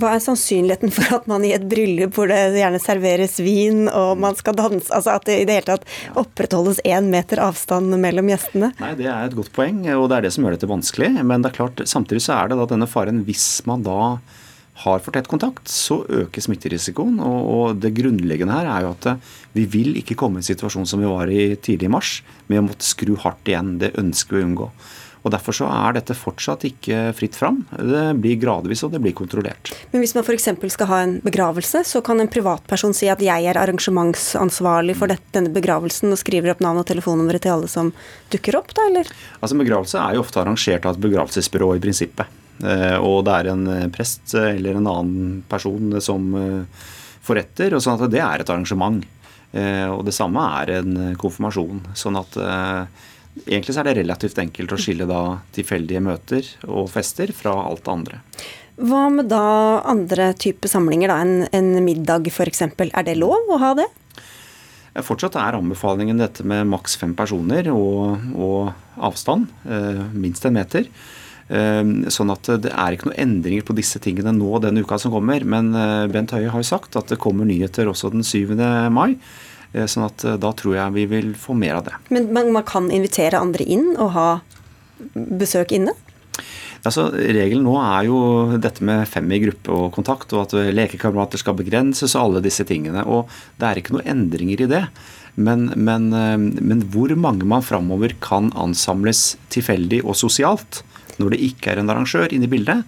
Hva 0.00 0.14
er 0.16 0.22
sannsynligheten 0.24 0.92
for 0.92 1.16
at 1.16 1.26
man 1.30 1.44
i 1.44 1.54
et 1.56 1.64
bryllup 1.68 2.14
hvor 2.16 2.28
det 2.28 2.56
gjerne 2.56 2.80
serveres 2.80 3.38
vin 3.44 3.86
og 3.88 4.20
man 4.20 4.36
skal 4.36 4.56
danse, 4.58 4.88
altså 4.92 5.16
at 5.16 5.26
det 5.28 5.38
i 5.40 5.48
det 5.48 5.58
hele 5.58 5.74
tatt 5.74 6.20
opprettholdes 6.20 6.82
én 6.88 7.08
meter 7.12 7.40
avstand 7.44 7.96
mellom 8.00 8.30
gjestene? 8.32 8.72
Nei, 8.80 8.94
Det 9.00 9.08
er 9.08 9.26
et 9.26 9.36
godt 9.36 9.52
poeng, 9.56 9.84
og 9.96 10.08
det 10.10 10.18
er 10.18 10.28
det 10.28 10.34
som 10.36 10.44
gjør 10.44 10.56
dette 10.56 10.70
vanskelig. 10.70 11.12
Men 11.24 11.44
det 11.44 11.52
er 11.52 11.58
klart, 11.60 11.84
samtidig 11.88 12.24
så 12.24 12.38
er 12.38 12.52
det 12.52 12.60
da 12.60 12.70
denne 12.72 12.88
faren 12.90 13.24
hvis 13.28 13.50
man 13.68 13.84
da 13.84 13.98
har 14.82 15.02
for 15.04 15.12
tett 15.14 15.28
kontakt, 15.28 15.68
så 15.68 16.00
øker 16.08 16.42
smitterisikoen. 16.42 17.20
Og, 17.20 17.76
det 17.80 17.92
grunnleggende 17.96 18.56
her 18.56 18.70
er 18.72 18.86
jo 18.86 18.94
at 18.94 19.08
vi 19.56 19.66
vil 19.68 19.96
ikke 20.00 20.16
komme 20.18 20.40
i 20.40 20.42
en 20.42 20.48
situasjon 20.48 20.88
som 20.88 21.02
vi 21.02 21.10
var 21.10 21.30
i 21.30 21.52
tidlig 21.60 21.90
i 21.90 21.92
mars, 21.92 22.14
med 22.48 22.62
å 22.62 22.66
måtte 22.70 22.88
skru 22.88 23.14
hardt 23.20 23.48
igjen. 23.48 23.76
Det 23.82 23.92
ønsker 24.00 24.38
vi 24.38 24.42
å 24.42 24.48
unngå. 24.48 24.70
Og 25.22 25.30
Derfor 25.30 25.54
så 25.54 25.68
er 25.70 25.96
dette 25.96 26.16
fortsatt 26.18 26.66
ikke 26.66 27.12
fritt 27.16 27.38
fram. 27.38 27.62
Det 27.70 28.04
blir 28.18 28.40
gradvis, 28.42 28.82
og 28.82 28.92
det 28.94 29.00
blir 29.04 29.14
kontrollert. 29.16 29.70
Men 29.92 30.02
hvis 30.02 30.16
man 30.16 30.26
f.eks. 30.26 30.50
skal 30.74 30.90
ha 30.90 31.00
en 31.04 31.16
begravelse, 31.24 31.84
så 31.86 32.02
kan 32.04 32.20
en 32.20 32.30
privatperson 32.30 32.94
si 32.96 33.10
at 33.12 33.22
jeg 33.22 33.46
er 33.46 33.60
arrangementsansvarlig 33.60 34.98
for 34.98 35.12
dette, 35.12 35.30
denne 35.36 35.54
begravelsen, 35.54 36.10
og 36.12 36.20
skriver 36.20 36.54
opp 36.54 36.64
navn 36.64 36.82
og 36.82 36.88
telefonnummeret 36.90 37.46
til 37.46 37.54
alle 37.54 37.70
som 37.70 37.94
dukker 38.34 38.58
opp, 38.58 38.74
da, 38.74 38.88
eller? 38.90 39.10
Altså 39.40 39.58
Begravelse 39.62 40.00
er 40.02 40.16
jo 40.16 40.24
ofte 40.26 40.42
arrangert 40.42 40.86
av 40.88 40.96
et 40.96 41.04
begravelsesbyrå 41.06 41.76
i 41.76 41.82
prinsippet. 41.82 42.38
Eh, 42.62 42.96
og 43.02 43.24
det 43.26 43.38
er 43.38 43.50
en 43.52 43.64
eh, 43.70 43.88
prest 43.92 44.34
eller 44.38 44.78
en 44.78 44.90
annen 44.90 45.40
person 45.50 45.96
som 46.04 46.28
eh, 46.38 46.84
forretter, 47.24 47.74
og 47.74 47.82
sånn 47.82 47.98
at 47.98 48.12
det 48.12 48.22
er 48.22 48.42
et 48.42 48.52
arrangement. 48.52 49.02
Og 49.52 49.98
det 50.06 50.14
samme 50.16 50.40
er 50.62 50.70
en 50.78 50.94
konfirmasjon. 51.20 51.82
sånn 51.92 52.16
at 52.16 52.38
Egentlig 53.46 53.74
så 53.74 53.80
er 53.80 53.88
det 53.88 54.00
relativt 54.02 54.38
enkelt 54.42 54.74
å 54.74 54.80
skille 54.80 55.06
da 55.08 55.22
tilfeldige 55.56 56.02
møter 56.04 56.48
og 56.68 56.90
fester 56.92 57.32
fra 57.34 57.54
alt 57.64 57.84
det 57.86 57.92
andre. 57.92 58.20
Hva 58.82 59.06
med 59.12 59.28
da 59.32 59.80
andre 59.88 60.30
typer 60.36 60.70
samlinger, 60.70 61.12
da? 61.12 61.18
En, 61.24 61.48
en 61.52 61.84
middag 61.84 62.28
f.eks. 62.28 62.64
Er 62.68 63.06
det 63.06 63.18
lov 63.20 63.50
å 63.52 63.60
ha 63.60 63.72
det? 63.78 63.88
Fortsatt 65.00 65.38
er 65.40 65.56
anbefalingen 65.56 66.20
dette 66.20 66.44
med 66.44 66.68
maks 66.68 66.98
fem 67.00 67.14
personer 67.16 67.70
og, 67.72 68.20
og 68.36 69.00
avstand, 69.00 69.48
eh, 69.64 70.02
minst 70.12 70.44
en 70.44 70.56
meter. 70.58 70.88
Eh, 71.48 71.80
sånn 72.12 72.32
at 72.32 72.50
det 72.64 72.72
er 72.72 72.96
ikke 72.96 73.08
noen 73.08 73.22
endringer 73.24 73.64
på 73.68 73.76
disse 73.76 74.00
tingene 74.04 74.34
nå 74.36 74.60
denne 74.64 74.84
uka 74.84 75.00
som 75.00 75.14
kommer. 75.14 75.44
Men 75.48 75.72
eh, 75.72 76.10
Bent 76.12 76.36
Høie 76.36 76.52
har 76.52 76.60
jo 76.60 76.68
sagt 76.68 77.00
at 77.00 77.08
det 77.12 77.20
kommer 77.22 77.48
nyheter 77.48 77.88
også 77.88 78.12
den 78.12 78.24
7. 78.24 78.52
mai. 78.92 79.16
Eh, 79.72 79.88
sånn 79.88 80.06
at 80.06 80.24
eh, 80.28 80.38
da 80.40 80.52
tror 80.56 80.76
jeg 80.76 80.96
vi 80.96 81.08
vil 81.10 81.34
få 81.38 81.56
mer 81.58 81.80
av 81.80 81.88
det. 81.88 81.98
Men 82.12 82.52
man 82.52 82.64
kan 82.68 82.90
invitere 82.92 83.40
andre 83.40 83.64
inn 83.64 83.94
og 83.96 84.12
ha 84.16 84.28
besøk 85.14 85.74
inne? 85.76 85.94
Altså, 86.82 87.06
regelen 87.14 87.62
nå 87.62 87.76
er 87.78 88.08
jo 88.08 88.18
dette 88.58 88.82
med 88.84 89.06
fem 89.06 89.28
i 89.30 89.38
gruppe 89.44 89.74
og 89.74 89.92
kontakt, 89.94 90.32
og 90.34 90.48
at 90.48 90.74
lekekamerater 90.74 91.38
skal 91.38 91.54
begrenses 91.58 92.16
og 92.16 92.24
alle 92.24 92.42
disse 92.42 92.66
tingene. 92.66 93.04
Og 93.06 93.30
det 93.60 93.68
er 93.68 93.80
ikke 93.80 93.94
noen 93.96 94.08
endringer 94.16 94.64
i 94.64 94.70
det. 94.70 94.86
Men, 95.34 95.70
men, 95.76 96.10
eh, 96.12 96.38
men 96.38 96.82
hvor 96.92 97.14
mange 97.16 97.48
man 97.48 97.64
framover 97.64 98.16
kan 98.20 98.50
ansamles 98.58 99.36
tilfeldig 99.52 100.02
og 100.04 100.18
sosialt 100.18 100.82
når 101.20 101.34
det 101.34 101.44
ikke 101.44 101.72
er 101.72 101.80
en 101.80 101.92
arrangør 101.92 102.32
inne 102.32 102.48
i 102.48 102.52
bildet, 102.52 102.82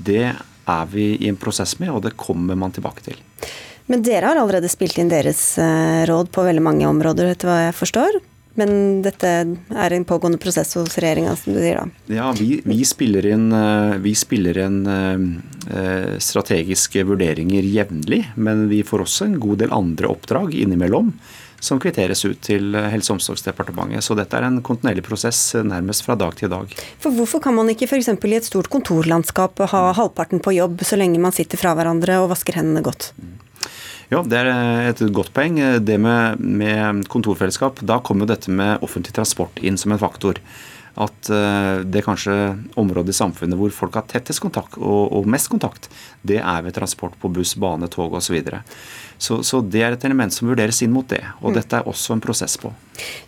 det 0.00 0.30
er 0.30 0.90
vi 0.92 1.14
i 1.18 1.28
en 1.28 1.38
prosess 1.40 1.78
med, 1.80 1.90
og 1.90 2.04
det 2.04 2.18
kommer 2.20 2.58
man 2.58 2.72
tilbake 2.76 3.04
til. 3.04 3.18
Men 3.90 4.04
dere 4.06 4.28
har 4.30 4.38
allerede 4.38 4.70
spilt 4.70 5.00
inn 5.02 5.10
deres 5.10 5.58
eh, 5.58 6.04
råd 6.06 6.30
på 6.30 6.44
veldig 6.46 6.62
mange 6.62 6.86
områder, 6.86 7.32
etter 7.32 7.50
hva 7.50 7.56
jeg 7.64 7.74
forstår? 7.74 8.20
Men 8.58 9.00
dette 9.02 9.28
er 9.30 9.94
en 9.94 10.04
pågående 10.06 10.38
prosess 10.42 10.76
hos 10.78 10.98
regjeringa, 11.02 11.32
som 11.38 11.54
du 11.54 11.58
sier 11.58 11.80
da? 11.80 12.04
Ja, 12.12 12.28
vi, 12.38 12.60
vi 12.62 12.84
spiller 12.86 13.26
inn, 13.26 13.48
eh, 13.54 13.96
vi 14.02 14.14
spiller 14.18 14.62
inn 14.62 14.78
eh, 14.94 16.14
strategiske 16.22 17.02
vurderinger 17.08 17.66
jevnlig. 17.66 18.22
Men 18.38 18.68
vi 18.70 18.84
får 18.86 19.06
også 19.08 19.26
en 19.26 19.38
god 19.42 19.64
del 19.64 19.74
andre 19.74 20.12
oppdrag 20.14 20.54
innimellom 20.54 21.10
som 21.60 21.82
kvitteres 21.82 22.22
ut 22.24 22.38
til 22.46 22.72
Helse- 22.72 23.10
og 23.10 23.18
omsorgsdepartementet. 23.18 24.06
Så 24.06 24.14
dette 24.16 24.38
er 24.38 24.46
en 24.46 24.62
kontinuerlig 24.64 25.02
prosess 25.04 25.42
nærmest 25.66 26.06
fra 26.06 26.14
dag 26.16 26.38
til 26.38 26.48
dag. 26.54 26.78
For 27.02 27.10
Hvorfor 27.12 27.42
kan 27.42 27.58
man 27.58 27.68
ikke 27.74 27.90
f.eks. 27.90 28.14
i 28.14 28.38
et 28.38 28.48
stort 28.48 28.70
kontorlandskap 28.72 29.66
ha 29.74 29.84
halvparten 29.98 30.40
på 30.40 30.54
jobb 30.56 30.86
så 30.86 30.96
lenge 30.96 31.20
man 31.20 31.34
sitter 31.36 31.60
fra 31.60 31.74
hverandre 31.74 32.22
og 32.22 32.30
vasker 32.32 32.62
hendene 32.62 32.86
godt? 32.86 33.10
Mm. 33.18 33.36
Ja, 34.10 34.24
Det 34.26 34.40
er 34.42 34.90
et 34.90 35.00
godt 35.14 35.30
poeng. 35.34 35.60
Det 35.86 35.96
med, 36.02 36.42
med 36.42 37.06
kontorfellesskap, 37.10 37.78
da 37.86 38.00
kommer 38.02 38.26
jo 38.26 38.32
dette 38.32 38.50
med 38.50 38.82
offentlig 38.82 39.14
transport 39.14 39.62
inn 39.62 39.78
som 39.78 39.94
en 39.94 40.02
faktor. 40.02 40.42
At 40.98 41.30
uh, 41.30 41.86
det 41.86 42.02
kanskje 42.02 42.34
området 42.80 43.14
i 43.14 43.16
samfunnet 43.20 43.56
hvor 43.56 43.70
folk 43.70 43.94
har 43.94 44.08
tettest 44.10 44.42
kontakt 44.42 44.74
og, 44.80 45.12
og 45.14 45.28
mest 45.30 45.46
kontakt, 45.52 45.86
det 46.26 46.40
er 46.42 46.64
ved 46.66 46.74
transport 46.74 47.14
på 47.22 47.30
buss, 47.30 47.54
bane, 47.54 47.86
tog 47.88 48.10
osv. 48.18 48.26
Så, 48.26 48.34
videre. 48.34 48.62
så 49.16 49.40
Så 49.46 49.62
det 49.62 49.84
er 49.86 49.94
et 49.94 50.04
element 50.04 50.34
som 50.34 50.50
vurderes 50.50 50.82
inn 50.82 50.90
mot 50.92 51.06
det. 51.06 51.22
Og 51.38 51.52
mm. 51.52 51.60
dette 51.60 51.78
er 51.78 51.86
også 51.86 52.18
en 52.18 52.24
prosess 52.26 52.58
på. 52.58 52.74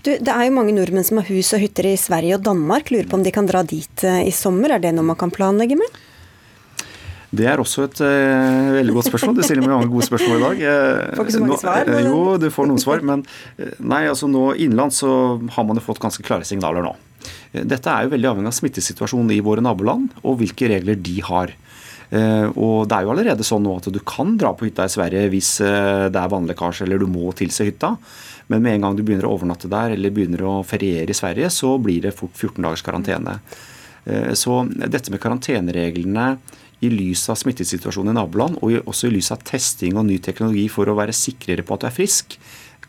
Du, 0.02 0.10
det 0.18 0.34
er 0.34 0.48
jo 0.48 0.56
mange 0.58 0.74
nordmenn 0.74 1.06
som 1.06 1.22
har 1.22 1.30
hus 1.30 1.54
og 1.54 1.62
hytter 1.62 1.92
i 1.94 1.96
Sverige 1.96 2.40
og 2.40 2.48
Danmark. 2.50 2.90
Lurer 2.90 3.06
på 3.06 3.22
om 3.22 3.22
de 3.22 3.34
kan 3.34 3.46
dra 3.46 3.62
dit 3.62 4.04
i 4.04 4.34
sommer. 4.34 4.74
Er 4.74 4.82
det 4.82 4.96
noe 4.98 5.06
man 5.14 5.20
kan 5.22 5.30
planlegge 5.30 5.78
med? 5.78 6.02
Det 7.32 7.46
er 7.48 7.60
også 7.62 7.86
et 7.86 8.00
uh, 8.04 8.74
veldig 8.76 8.94
godt 8.98 9.08
spørsmål. 9.08 9.38
Du 9.38 9.46
stiller 9.46 9.64
meg 9.64 9.72
mange 9.72 9.88
gode 9.88 10.04
spørsmål 10.04 10.36
i 10.36 10.42
dag. 10.42 10.58
Uh, 10.66 11.14
får 11.16 11.24
ikke 11.24 11.34
så 11.34 11.40
mange 11.40 11.60
svar? 11.62 11.88
Men... 11.88 12.08
jo, 12.10 12.18
du 12.42 12.46
får 12.52 12.68
noen 12.68 12.82
svar. 12.82 13.04
Men 13.08 13.24
nei, 13.80 14.02
altså 14.10 14.28
nå 14.28 14.50
innenlands 14.52 15.00
så 15.00 15.12
har 15.54 15.66
man 15.68 15.80
jo 15.80 15.84
fått 15.86 16.02
ganske 16.02 16.24
klare 16.26 16.44
signaler 16.48 16.84
nå. 16.84 16.92
Dette 17.52 17.88
er 17.88 18.04
jo 18.04 18.12
veldig 18.12 18.28
avhengig 18.28 18.50
av 18.52 18.56
smittesituasjonen 18.58 19.32
i 19.32 19.40
våre 19.44 19.64
naboland 19.64 20.12
og 20.26 20.40
hvilke 20.42 20.68
regler 20.72 20.98
de 21.00 21.18
har. 21.24 21.52
Og 22.12 22.88
Det 22.88 22.96
er 22.96 23.06
jo 23.06 23.12
allerede 23.12 23.44
sånn 23.46 23.62
nå 23.64 23.76
at 23.78 23.86
du 23.92 24.00
kan 24.04 24.34
dra 24.40 24.50
på 24.56 24.66
hytta 24.66 24.84
i 24.88 24.92
Sverige 24.92 25.30
hvis 25.32 25.52
det 25.62 26.18
er 26.18 26.32
vannlekkasje 26.32 26.84
eller 26.84 27.00
du 27.00 27.06
må 27.08 27.30
tilse 27.36 27.68
hytta. 27.68 27.92
Men 28.52 28.64
med 28.64 28.74
en 28.74 28.88
gang 28.88 28.98
du 28.98 29.04
begynner 29.04 29.28
å 29.28 29.36
overnatte 29.36 29.70
der 29.70 29.94
eller 29.94 30.12
begynner 30.12 30.42
å 30.48 30.56
feriere 30.66 31.14
i 31.14 31.16
Sverige, 31.16 31.52
så 31.52 31.76
blir 31.80 32.08
det 32.08 32.16
fort 32.16 32.34
14 32.34 32.58
dagers 32.58 32.84
karantene. 32.84 33.38
Så 34.36 34.58
dette 34.82 35.14
med 35.14 35.22
karantenereglene 35.22 36.26
i 36.82 36.90
lys 36.90 37.28
av 37.30 37.38
smittesituasjonen 37.38 38.12
i 38.12 38.18
naboland, 38.18 38.58
og 38.62 38.90
også 38.90 39.08
i 39.08 39.14
lys 39.16 39.30
av 39.34 39.44
testing 39.46 39.96
og 39.96 40.08
ny 40.08 40.18
teknologi 40.22 40.66
for 40.72 40.90
å 40.90 40.98
være 40.98 41.14
sikrere 41.16 41.64
på 41.66 41.76
at 41.76 41.84
du 41.84 41.88
er 41.88 41.96
frisk, 41.96 42.36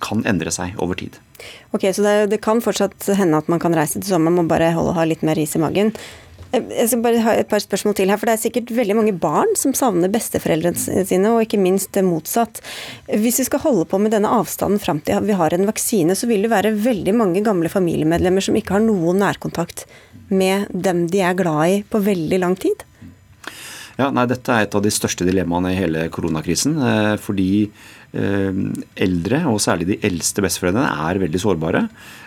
kan 0.04 0.26
endre 0.28 0.52
seg 0.52 0.76
over 0.84 0.98
tid. 1.00 1.20
Ok, 1.76 1.88
Så 1.94 2.04
det, 2.04 2.16
det 2.34 2.41
kan 2.44 2.62
fortsatt 2.64 3.08
hende 3.18 3.39
at 3.39 3.50
man 3.52 3.62
kan 3.62 3.76
reise 3.78 4.02
til 4.02 4.10
sommeren, 4.10 4.39
man 4.39 4.48
må 4.48 4.54
bare 4.56 4.74
holde, 4.76 4.96
ha 4.98 5.08
litt 5.08 5.24
mer 5.26 5.39
is 5.39 5.56
i 5.56 5.62
magen. 5.62 5.94
Eh, 6.54 6.62
jeg 6.78 6.91
skal 6.91 7.04
bare 7.06 7.24
ha 7.26 7.36
et 7.38 7.50
par 7.50 7.62
spørsmål 7.64 7.96
til 7.98 8.12
her, 8.12 8.20
for 8.20 8.30
Det 8.30 8.36
er 8.36 8.44
sikkert 8.44 8.74
veldig 8.76 8.98
mange 9.00 9.16
barn 9.18 9.54
som 9.60 9.76
savner 9.78 10.12
besteforeldrene 10.14 11.06
sine, 11.08 11.34
og 11.34 11.46
ikke 11.46 11.62
minst 11.62 11.98
motsatt. 12.06 12.62
Hvis 13.10 13.41
vi 13.41 13.48
skal 13.50 13.64
holde 13.66 13.88
på 13.89 14.00
med 14.02 14.14
denne 14.16 14.32
avstanden 14.32 14.82
fram 14.82 15.02
til 15.06 15.22
vi 15.28 15.38
har 15.39 15.54
en 15.54 15.70
vaksine, 15.70 16.18
så 16.18 16.30
vil 16.30 16.46
det 16.46 16.54
være 16.54 16.76
veldig 16.76 17.16
mange 17.18 17.46
gamle 17.46 17.72
familiemedlemmer 17.72 18.44
som 18.44 18.58
ikke 18.60 18.78
har 18.78 18.86
noen 18.86 19.22
nærkontakt 19.24 19.86
med 20.34 20.70
dem 20.74 21.08
de 21.12 21.22
er 21.22 21.38
glad 21.38 21.70
i 21.70 21.84
på 21.89 22.02
veldig 22.02 22.41
lang 22.41 22.58
tid? 22.60 22.86
Ja, 23.94 24.10
nei, 24.10 24.26
Dette 24.30 24.54
er 24.54 24.66
et 24.66 24.74
av 24.74 24.82
de 24.82 24.91
største 24.94 25.26
dilemmaene 25.28 25.74
i 25.74 25.78
hele 25.78 26.08
koronakrisen. 26.14 26.80
Eh, 26.82 27.12
fordi 27.22 27.50
eh, 27.68 28.62
eldre, 29.06 29.44
og 29.52 29.62
særlig 29.62 29.91
de 29.91 30.00
eldste 30.10 30.41
besteforeldrene, 30.41 30.88
er 31.10 31.22
veldig 31.22 31.41
sårbare. 31.44 31.84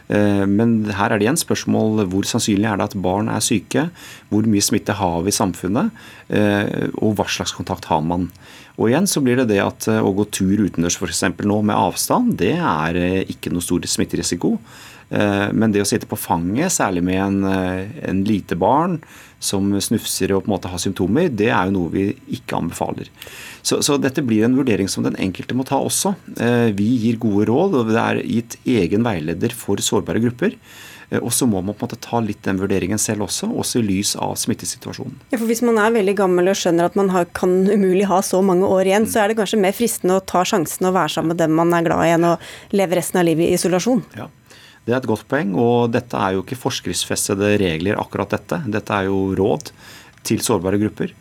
Eh, 0.06 0.44
men 0.46 0.78
her 0.94 1.10
er 1.10 1.18
det 1.18 1.26
igjen 1.26 1.40
spørsmål 1.42 2.04
hvor 2.12 2.28
sannsynlig 2.28 2.70
er 2.70 2.78
det 2.78 2.86
at 2.92 2.98
barn 3.02 3.32
er 3.32 3.42
syke? 3.42 3.88
Hvor 4.30 4.46
mye 4.46 4.62
smitte 4.62 4.94
har 5.00 5.26
vi 5.26 5.34
i 5.34 5.38
samfunnet? 5.40 6.06
Og 6.98 7.18
hva 7.18 7.26
slags 7.30 7.54
kontakt 7.54 7.86
har 7.90 8.02
man? 8.02 8.30
Og 8.76 8.90
igjen 8.90 9.06
så 9.10 9.22
blir 9.24 9.38
det 9.40 9.48
det 9.52 9.62
at 9.62 9.86
å 9.88 10.10
gå 10.14 10.26
tur 10.34 10.66
utendørs 10.66 10.98
f.eks. 11.00 11.22
nå 11.46 11.60
med 11.64 11.78
avstand, 11.78 12.34
det 12.42 12.56
er 12.58 12.98
ikke 13.24 13.50
noe 13.54 13.64
stor 13.64 13.86
smitterisiko. 13.88 14.56
Men 15.08 15.70
det 15.70 15.84
å 15.84 15.86
sitte 15.86 16.08
på 16.10 16.18
fanget, 16.18 16.72
særlig 16.74 17.04
med 17.06 17.20
en, 17.22 17.36
en 17.46 18.22
lite 18.26 18.56
barn, 18.58 18.96
som 19.38 19.68
snufser 19.80 20.32
og 20.32 20.44
på 20.44 20.50
en 20.50 20.54
måte 20.54 20.70
har 20.72 20.80
symptomer, 20.80 21.28
det 21.28 21.50
er 21.50 21.68
jo 21.68 21.76
noe 21.76 21.92
vi 21.92 22.06
ikke 22.38 22.58
anbefaler. 22.58 23.10
Så, 23.66 23.82
så, 23.84 23.98
dette 24.00 24.24
blir 24.24 24.46
en 24.46 24.56
vurdering 24.56 24.88
som 24.90 25.04
den 25.06 25.18
enkelte 25.20 25.56
må 25.58 25.66
ta 25.68 25.78
også. 25.82 26.14
Eh, 26.40 26.72
vi 26.76 26.88
gir 27.04 27.20
gode 27.22 27.48
råd, 27.50 27.80
og 27.80 27.92
det 27.92 28.02
er 28.02 28.20
gitt 28.24 28.58
egen 28.78 29.06
veileder 29.06 29.54
for 29.56 29.80
sårbare 29.82 30.22
grupper. 30.24 30.56
Eh, 31.10 31.20
og 31.20 31.34
så 31.36 31.48
må 31.50 31.60
man 31.60 31.76
på 31.76 31.84
en 31.84 31.90
måte 31.90 32.00
ta 32.06 32.22
litt 32.24 32.40
den 32.46 32.62
vurderingen 32.62 33.00
selv 33.02 33.26
også, 33.26 33.50
også 33.52 33.82
i 33.82 33.86
lys 33.90 34.14
av 34.16 34.36
smittesituasjonen. 34.40 35.18
Ja, 35.34 35.36
for 35.36 35.46
Hvis 35.50 35.64
man 35.66 35.82
er 35.82 35.92
veldig 35.98 36.16
gammel 36.22 36.52
og 36.52 36.58
skjønner 36.58 36.88
at 36.88 36.96
man 36.98 37.12
har, 37.12 37.28
kan 37.36 37.58
umulig 37.68 38.08
ha 38.08 38.22
så 38.24 38.40
mange 38.46 38.70
år 38.70 38.88
igjen, 38.88 39.04
mm. 39.04 39.12
så 39.12 39.22
er 39.22 39.30
det 39.30 39.38
kanskje 39.42 39.60
mer 39.66 39.76
fristende 39.76 40.16
å 40.16 40.24
ta 40.24 40.46
sjansen 40.48 40.88
og 40.88 40.96
være 40.96 41.18
sammen 41.18 41.34
med 41.34 41.44
dem 41.44 41.58
man 41.60 41.76
er 41.76 41.86
glad 41.90 42.06
i, 42.06 42.16
enn 42.16 42.30
å 42.32 42.36
leve 42.72 43.02
resten 43.02 43.20
av 43.20 43.28
livet 43.28 43.50
i 43.50 43.58
isolasjon? 43.58 44.06
Ja. 44.16 44.30
Det 44.86 44.94
er 44.94 45.00
et 45.02 45.08
godt 45.10 45.26
poeng, 45.26 45.56
og 45.58 45.90
dette 45.90 46.14
er 46.14 46.36
jo 46.36 46.44
ikke 46.44 46.58
forskriftsfestede 46.60 47.56
regler, 47.58 47.98
akkurat 47.98 48.36
dette. 48.36 48.60
Dette 48.70 48.94
er 48.94 49.08
jo 49.08 49.32
råd 49.34 49.72
til 50.26 50.42
sårbare 50.44 50.80
grupper. 50.82 51.14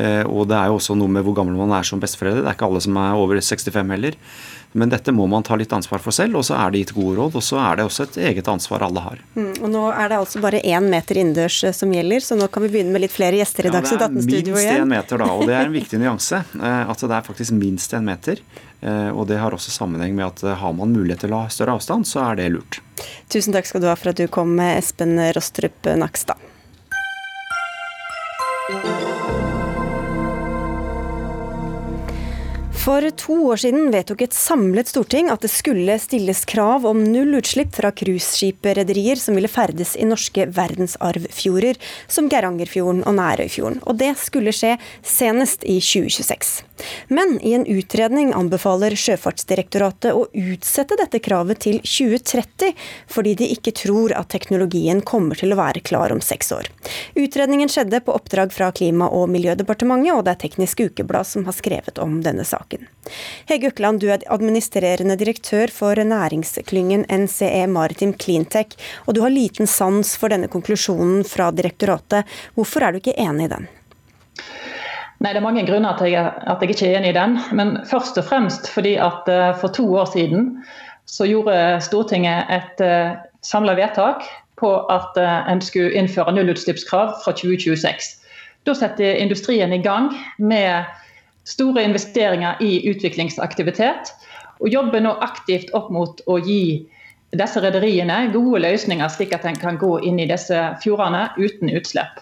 Eh, 0.00 0.24
og 0.24 0.48
det 0.48 0.56
er 0.56 0.70
jo 0.70 0.78
også 0.78 0.96
noe 0.96 1.10
med 1.12 1.24
hvor 1.26 1.36
gammel 1.36 1.58
man 1.58 1.74
er 1.76 1.86
som 1.86 2.00
besteforeldre. 2.00 2.44
Det 2.44 2.50
er 2.50 2.56
ikke 2.56 2.68
alle 2.70 2.82
som 2.84 2.98
er 3.02 3.20
over 3.20 3.40
65 3.42 3.92
heller. 3.92 4.16
Men 4.72 4.88
dette 4.88 5.12
må 5.12 5.26
man 5.28 5.44
ta 5.44 5.56
litt 5.60 5.72
ansvar 5.76 6.00
for 6.00 6.16
selv, 6.16 6.38
og 6.40 6.46
så 6.48 6.56
er 6.56 6.72
det 6.72 6.80
gitt 6.80 6.94
gode 6.96 7.18
råd. 7.18 7.36
Og 7.36 7.44
så 7.44 7.58
er 7.60 7.76
det 7.76 7.84
også 7.84 8.06
et 8.06 8.18
eget 8.30 8.48
ansvar 8.48 8.86
alle 8.86 9.02
har. 9.04 9.20
Mm, 9.36 9.50
og 9.60 9.68
nå 9.74 9.82
er 9.92 10.08
det 10.08 10.20
altså 10.22 10.40
bare 10.44 10.62
én 10.64 10.88
meter 10.94 11.20
innendørs 11.20 11.58
eh, 11.68 11.76
som 11.76 11.92
gjelder, 11.92 12.24
så 12.24 12.38
nå 12.40 12.48
kan 12.52 12.64
vi 12.64 12.72
begynne 12.72 12.94
med 12.94 13.04
litt 13.04 13.12
flere 13.12 13.36
gjester 13.36 13.68
i 13.68 13.72
Dagsnytt 13.74 14.06
18-studio 14.08 14.56
igjen. 14.56 14.64
Ja, 14.64 14.64
det 14.64 14.72
er 14.72 14.80
minst 14.80 14.86
én 14.86 14.92
meter 14.94 15.24
da, 15.24 15.30
og 15.36 15.44
det 15.50 15.58
er 15.58 15.68
en 15.68 15.76
viktig 15.76 16.00
nyanse. 16.00 16.40
Eh, 16.56 16.92
at 16.94 17.04
det 17.04 17.18
er 17.18 17.26
faktisk 17.28 17.56
minst 17.58 17.96
en 17.98 18.08
meter. 18.08 18.44
Og 18.82 19.28
det 19.30 19.36
har 19.38 19.54
også 19.54 19.70
sammenheng 19.70 20.16
med 20.18 20.24
at 20.26 20.56
har 20.58 20.72
man 20.74 20.90
mulighet 20.90 21.20
til 21.22 21.36
å 21.36 21.44
ha 21.44 21.52
større 21.54 21.76
avstand, 21.78 22.02
så 22.02 22.24
er 22.24 22.40
det 22.40 22.48
lurt. 22.50 22.80
Tusen 23.30 23.54
takk 23.54 23.70
skal 23.70 23.84
du 23.84 23.86
ha 23.86 23.94
for 23.94 24.10
at 24.10 24.18
du 24.18 24.26
kom, 24.26 24.56
Espen 24.58 25.14
Rostrup 25.36 25.86
Nakstad. 26.02 26.51
For 32.82 33.04
to 33.14 33.34
år 33.46 33.60
siden 33.62 33.92
vedtok 33.94 34.24
et 34.24 34.34
samlet 34.34 34.88
storting 34.90 35.28
at 35.30 35.44
det 35.44 35.52
skulle 35.52 35.94
stilles 36.02 36.40
krav 36.50 36.82
om 36.90 37.04
null 37.06 37.36
utslipp 37.38 37.76
fra 37.78 37.92
cruiseskiprederier 37.94 39.20
som 39.22 39.36
ville 39.38 39.50
ferdes 39.50 39.92
i 39.94 40.08
norske 40.08 40.48
verdensarvfjorder, 40.56 41.78
som 42.10 42.26
Geirangerfjorden 42.32 43.04
og 43.06 43.14
Nærøyfjorden. 43.20 43.78
Og 43.86 44.00
det 44.02 44.16
skulle 44.18 44.50
skje 44.50 44.72
senest 45.06 45.62
i 45.62 45.76
2026. 45.78 46.50
Men 47.06 47.36
i 47.38 47.52
en 47.54 47.68
utredning 47.70 48.32
anbefaler 48.34 48.96
Sjøfartsdirektoratet 48.98 50.18
å 50.18 50.26
utsette 50.26 50.98
dette 50.98 51.22
kravet 51.22 51.62
til 51.62 51.78
2030, 51.86 52.74
fordi 53.06 53.36
de 53.38 53.50
ikke 53.54 53.76
tror 53.78 54.16
at 54.18 54.32
teknologien 54.34 55.04
kommer 55.06 55.38
til 55.38 55.54
å 55.54 55.60
være 55.60 55.84
klar 55.86 56.10
om 56.10 56.18
seks 56.24 56.50
år. 56.58 56.72
Utredningen 57.14 57.70
skjedde 57.70 58.02
på 58.02 58.18
oppdrag 58.18 58.50
fra 58.50 58.72
Klima- 58.74 59.12
og 59.12 59.28
miljødepartementet, 59.30 60.16
og 60.16 60.26
det 60.26 60.34
er 60.34 60.42
Teknisk 60.48 60.82
Ukeblad 60.88 61.30
som 61.30 61.46
har 61.46 61.54
skrevet 61.54 62.02
om 62.02 62.18
denne 62.26 62.42
saken. 62.48 62.71
Hege 63.50 63.70
Økland, 63.72 64.00
du 64.00 64.08
er 64.12 64.24
administrerende 64.32 65.16
direktør 65.20 65.72
for 65.74 65.98
næringsklyngen 65.98 67.04
NCE 67.10 67.66
Maritim 67.68 68.14
Cleantech, 68.14 68.78
og 69.06 69.16
du 69.16 69.22
har 69.24 69.34
liten 69.34 69.66
sans 69.66 70.14
for 70.16 70.32
denne 70.32 70.48
konklusjonen 70.52 71.24
fra 71.28 71.50
direktoratet. 71.52 72.28
Hvorfor 72.54 72.86
er 72.86 72.92
du 72.92 73.02
ikke 73.02 73.18
enig 73.18 73.48
i 73.48 73.54
den? 73.54 73.68
Nei, 75.22 75.32
Det 75.32 75.38
er 75.38 75.44
mange 75.44 75.66
grunner 75.66 75.98
til 75.98 76.16
at 76.18 76.62
jeg 76.62 76.70
ikke 76.70 76.88
er 76.88 76.98
enig 76.98 77.12
i 77.12 77.18
den. 77.18 77.38
Men 77.52 77.76
først 77.86 78.18
og 78.18 78.24
fremst 78.26 78.70
fordi 78.72 78.96
at 78.98 79.28
eh, 79.30 79.52
for 79.60 79.68
to 79.68 79.86
år 79.94 80.10
siden 80.14 80.64
så 81.06 81.26
gjorde 81.26 81.80
Stortinget 81.80 82.50
et 82.50 82.82
eh, 82.82 83.14
samla 83.42 83.76
vedtak 83.78 84.26
på 84.62 84.72
at 84.94 85.18
uh, 85.18 85.50
en 85.50 85.60
skulle 85.60 85.92
innføre 85.98 86.32
nullutslippskrav 86.36 87.16
fra 87.24 87.34
2026. 87.34 88.12
Da 88.66 88.74
setter 88.78 89.18
industrien 89.18 89.72
i 89.74 89.82
gang 89.82 90.12
med 90.38 90.84
store 91.48 91.84
investeringer 91.84 92.60
i 92.62 92.80
utviklingsaktivitet, 92.90 94.12
og 94.62 94.70
jobber 94.70 95.02
nå 95.02 95.16
aktivt 95.24 95.72
opp 95.74 95.90
mot 95.90 96.20
å 96.30 96.38
gi 96.38 96.84
disse 97.32 97.60
rederiene 97.64 98.28
gode 98.34 98.60
løsninger, 98.62 99.08
slik 99.10 99.32
at 99.34 99.46
en 99.48 99.58
kan 99.58 99.78
gå 99.80 99.96
inn 100.06 100.20
i 100.20 100.28
disse 100.30 100.58
fjordene 100.82 101.30
uten 101.40 101.72
utslipp. 101.72 102.20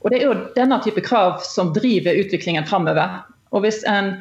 Og 0.00 0.10
Det 0.10 0.20
er 0.20 0.28
jo 0.28 0.36
denne 0.54 0.78
type 0.82 1.02
krav 1.04 1.42
som 1.44 1.72
driver 1.74 2.16
utviklingen 2.18 2.66
framover. 2.66 3.20
Og 3.52 3.64
hvis 3.64 3.82
en 3.88 4.16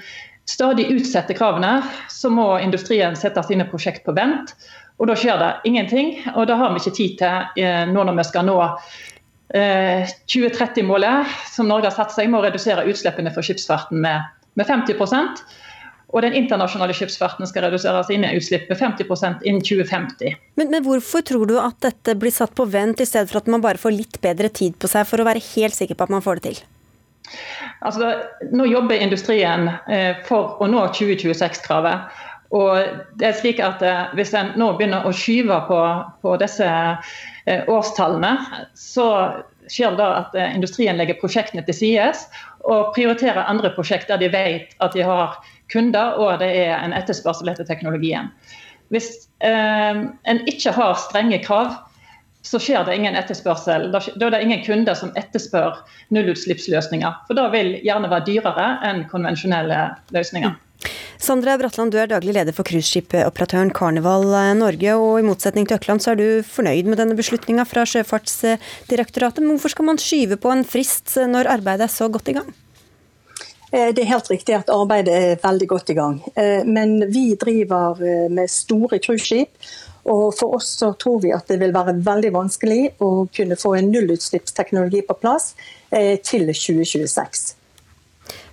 stadig 0.50 0.88
utsetter 0.92 1.38
kravene, 1.38 1.82
så 2.10 2.32
må 2.34 2.58
industrien 2.60 3.16
sette 3.16 3.44
sine 3.46 3.68
prosjekt 3.70 4.06
på 4.06 4.16
vent. 4.18 4.56
Og 4.98 5.10
da 5.10 5.16
skjer 5.16 5.38
det 5.38 5.52
ingenting. 5.70 6.16
Og 6.34 6.48
da 6.50 6.58
har 6.58 6.74
vi 6.74 6.82
ikke 6.82 6.98
tid 6.98 7.18
til, 7.22 7.64
eh, 7.64 7.86
nå 7.86 8.04
når 8.04 8.18
vi 8.18 8.26
skal 8.26 8.48
nå 8.48 8.58
2030-målet 9.54 11.22
eh, 11.22 11.38
som 11.54 11.70
Norge 11.70 11.88
har 11.88 11.96
satt 11.96 12.12
seg, 12.16 12.32
med 12.32 12.42
å 12.42 12.48
redusere 12.48 12.88
utslippene 12.92 13.32
for 13.36 13.46
skipsfarten 13.46 14.02
med, 14.04 14.28
med 14.60 14.68
50% 14.68 15.46
og 16.16 16.24
den 16.24 16.38
internasjonale 16.40 16.96
skipsfarten 16.96 17.48
skal 17.50 17.66
redusere 17.68 18.00
sine 18.08 18.30
utslipp 18.38 18.70
med 18.72 18.80
50% 18.80 19.44
innen 19.44 19.64
2050. 19.64 20.38
Men, 20.56 20.70
men, 20.72 20.84
hvorfor 20.86 21.26
tror 21.28 21.50
du 21.50 21.58
at 21.60 21.82
dette 21.84 22.16
blir 22.20 22.32
satt 22.32 22.56
på 22.56 22.68
vent, 22.72 23.04
i 23.04 23.08
stedet 23.10 23.28
for 23.32 23.42
at 23.42 23.52
man 23.52 23.64
bare 23.64 23.82
får 23.82 23.96
litt 23.96 24.22
bedre 24.24 24.48
tid 24.48 24.78
på 24.80 24.88
seg 24.92 25.08
for 25.10 25.20
å 25.20 25.28
være 25.28 25.44
helt 25.52 25.76
sikker 25.76 26.00
på 26.00 26.08
at 26.08 26.16
man 26.16 26.24
får 26.24 26.40
det 26.40 26.46
til? 26.48 26.64
Altså, 27.84 28.14
nå 28.56 28.70
jobber 28.72 29.04
industrien 29.04 29.68
eh, 29.92 30.24
for 30.30 30.56
å 30.64 30.70
nå 30.72 30.86
2026-kravet. 30.96 32.24
Og 32.56 33.02
det 33.20 33.28
er 33.28 33.36
slik 33.36 33.58
at 33.60 33.82
eh, 33.84 34.14
Hvis 34.16 34.32
en 34.40 34.54
nå 34.56 34.70
begynner 34.78 35.04
å 35.04 35.12
skyve 35.12 35.60
på, 35.68 35.82
på 36.24 36.38
disse 36.40 36.70
årstallene, 37.72 38.34
så 38.76 39.08
skjer 39.72 39.98
det 39.98 40.08
at 40.08 40.36
eh, 40.36 40.56
industrien 40.56 40.98
legger 41.00 41.20
prosjektene 41.22 41.64
til 41.68 41.76
side 41.76 42.12
og 42.68 42.94
prioriterer 42.96 43.48
andre 43.48 43.72
prosjekter 43.76 44.16
der 44.16 44.28
de 44.28 44.32
vet 44.34 44.76
at 44.84 44.96
de 44.96 45.06
har 45.06 45.38
kunder, 45.72 46.16
og 46.20 46.40
det 46.42 46.50
er 46.66 46.78
en 46.80 46.96
etterspørsel 46.96 47.52
etter 47.52 47.68
teknologien. 47.68 48.32
Hvis 48.94 49.28
eh, 49.44 50.04
en 50.08 50.42
ikke 50.48 50.74
har 50.76 50.96
strenge 51.08 51.42
krav, 51.44 51.76
så 52.46 52.60
skjer 52.62 52.86
det 52.88 52.96
ingen 52.96 53.18
etterspørsel. 53.20 53.90
Da 53.92 54.00
er 54.00 54.32
det 54.34 54.44
ingen 54.46 54.64
kunder 54.66 54.96
som 54.96 55.12
etterspør 55.20 55.82
nullutslippsløsninger. 56.16 57.24
For 57.28 57.38
da 57.38 57.50
vil 57.54 57.76
gjerne 57.84 58.12
være 58.12 58.28
dyrere 58.30 58.70
enn 58.88 59.04
konvensjonelle 59.12 59.82
løsninger. 60.16 60.56
Sandra 61.18 61.56
Bratland, 61.58 61.92
du 61.92 61.98
er 61.98 62.10
daglig 62.12 62.36
leder 62.36 62.54
for 62.54 62.68
cruiseskipoperatøren 62.68 63.72
Carnival 63.74 64.28
Norge. 64.60 64.94
og 64.94 65.20
I 65.20 65.26
motsetning 65.26 65.66
til 65.66 65.80
Økland 65.80 66.04
så 66.04 66.14
er 66.14 66.20
du 66.20 66.28
fornøyd 66.46 66.86
med 66.86 67.02
denne 67.02 67.18
beslutninga 67.18 67.66
fra 67.66 67.88
Sjøfartsdirektoratet. 67.90 69.42
Men 69.42 69.58
hvorfor 69.58 69.74
skal 69.74 69.90
man 69.90 69.98
skyve 70.02 70.38
på 70.38 70.54
en 70.54 70.64
frist 70.64 71.18
når 71.18 71.50
arbeidet 71.58 71.90
er 71.90 71.94
så 71.96 72.08
godt 72.08 72.30
i 72.30 72.38
gang? 72.38 72.54
Det 73.68 74.00
er 74.00 74.08
helt 74.08 74.30
riktig 74.32 74.54
at 74.56 74.70
arbeidet 74.72 75.12
er 75.12 75.42
veldig 75.42 75.68
godt 75.68 75.90
i 75.92 75.98
gang. 75.98 76.22
Men 76.70 77.02
vi 77.12 77.34
driver 77.36 78.00
med 78.32 78.48
store 78.48 79.02
cruiseskip. 79.04 79.50
Og 80.08 80.26
for 80.38 80.56
oss 80.56 80.70
så 80.80 80.94
tror 81.00 81.22
vi 81.26 81.34
at 81.36 81.50
det 81.52 81.60
vil 81.60 81.76
være 81.76 81.98
veldig 82.06 82.32
vanskelig 82.36 82.82
å 83.04 83.12
kunne 83.34 83.60
få 83.60 83.76
en 83.76 83.92
nullutslippsteknologi 83.92 85.04
på 85.08 85.18
plass 85.20 85.52
til 85.92 86.48
2026. 86.48 87.58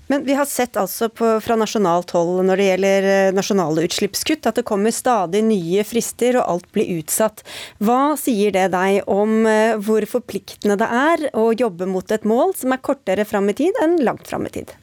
Men 0.07 0.25
vi 0.25 0.35
har 0.35 0.45
sett 0.45 0.77
altså 0.77 1.09
på, 1.09 1.29
fra 1.41 1.57
nasjonalt 1.57 2.13
hold 2.13 2.43
når 2.45 2.61
det 2.61 2.67
gjelder 2.69 3.09
eh, 3.09 3.33
nasjonale 3.37 3.87
utslippskutt, 3.89 4.45
at 4.47 4.61
det 4.61 4.67
kommer 4.69 4.93
stadig 4.93 5.41
nye 5.47 5.85
frister 5.89 6.37
og 6.41 6.45
alt 6.45 6.71
blir 6.77 6.99
utsatt. 6.99 7.41
Hva 7.81 8.13
sier 8.21 8.53
det 8.53 8.69
deg 8.75 9.09
om 9.09 9.47
eh, 9.49 9.77
hvor 9.81 10.05
forpliktende 10.09 10.77
det 10.81 10.91
er 11.01 11.29
å 11.41 11.49
jobbe 11.57 11.89
mot 11.89 12.13
et 12.13 12.29
mål 12.29 12.53
som 12.59 12.77
er 12.77 12.85
kortere 12.85 13.25
fram 13.29 13.49
i 13.49 13.57
tid 13.65 13.81
enn 13.85 14.03
langt 14.05 14.29
fram 14.29 14.45
i 14.45 14.53
tid? 14.59 14.77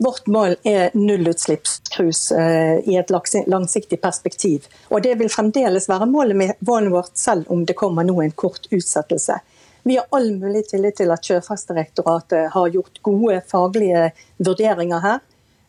Vårt 0.00 0.26
mål 0.26 0.56
er 0.62 0.90
nullutslippscruise 0.92 2.36
eh, 2.36 2.88
i 2.88 2.96
et 3.00 3.10
langsiktig 3.46 4.00
perspektiv. 4.00 4.66
Og 4.88 5.02
Det 5.02 5.14
vil 5.18 5.30
fremdeles 5.32 5.88
være 5.88 6.08
målet 6.10 6.90
vårt, 6.92 7.14
selv 7.16 7.48
om 7.52 7.64
det 7.64 7.78
kommer 7.78 8.04
nå 8.04 8.20
en 8.22 8.34
kort 8.36 8.68
utsettelse. 8.70 9.38
Vi 9.86 9.96
har 9.96 10.06
all 10.10 10.32
mulig 10.36 10.66
tillit 10.68 10.96
til 10.98 11.12
at 11.14 11.24
Sjøfartsdirektoratet 11.24 12.50
har 12.52 12.68
gjort 12.74 13.00
gode 13.06 13.40
faglige 13.46 14.10
vurderinger 14.36 15.04
her. 15.04 15.20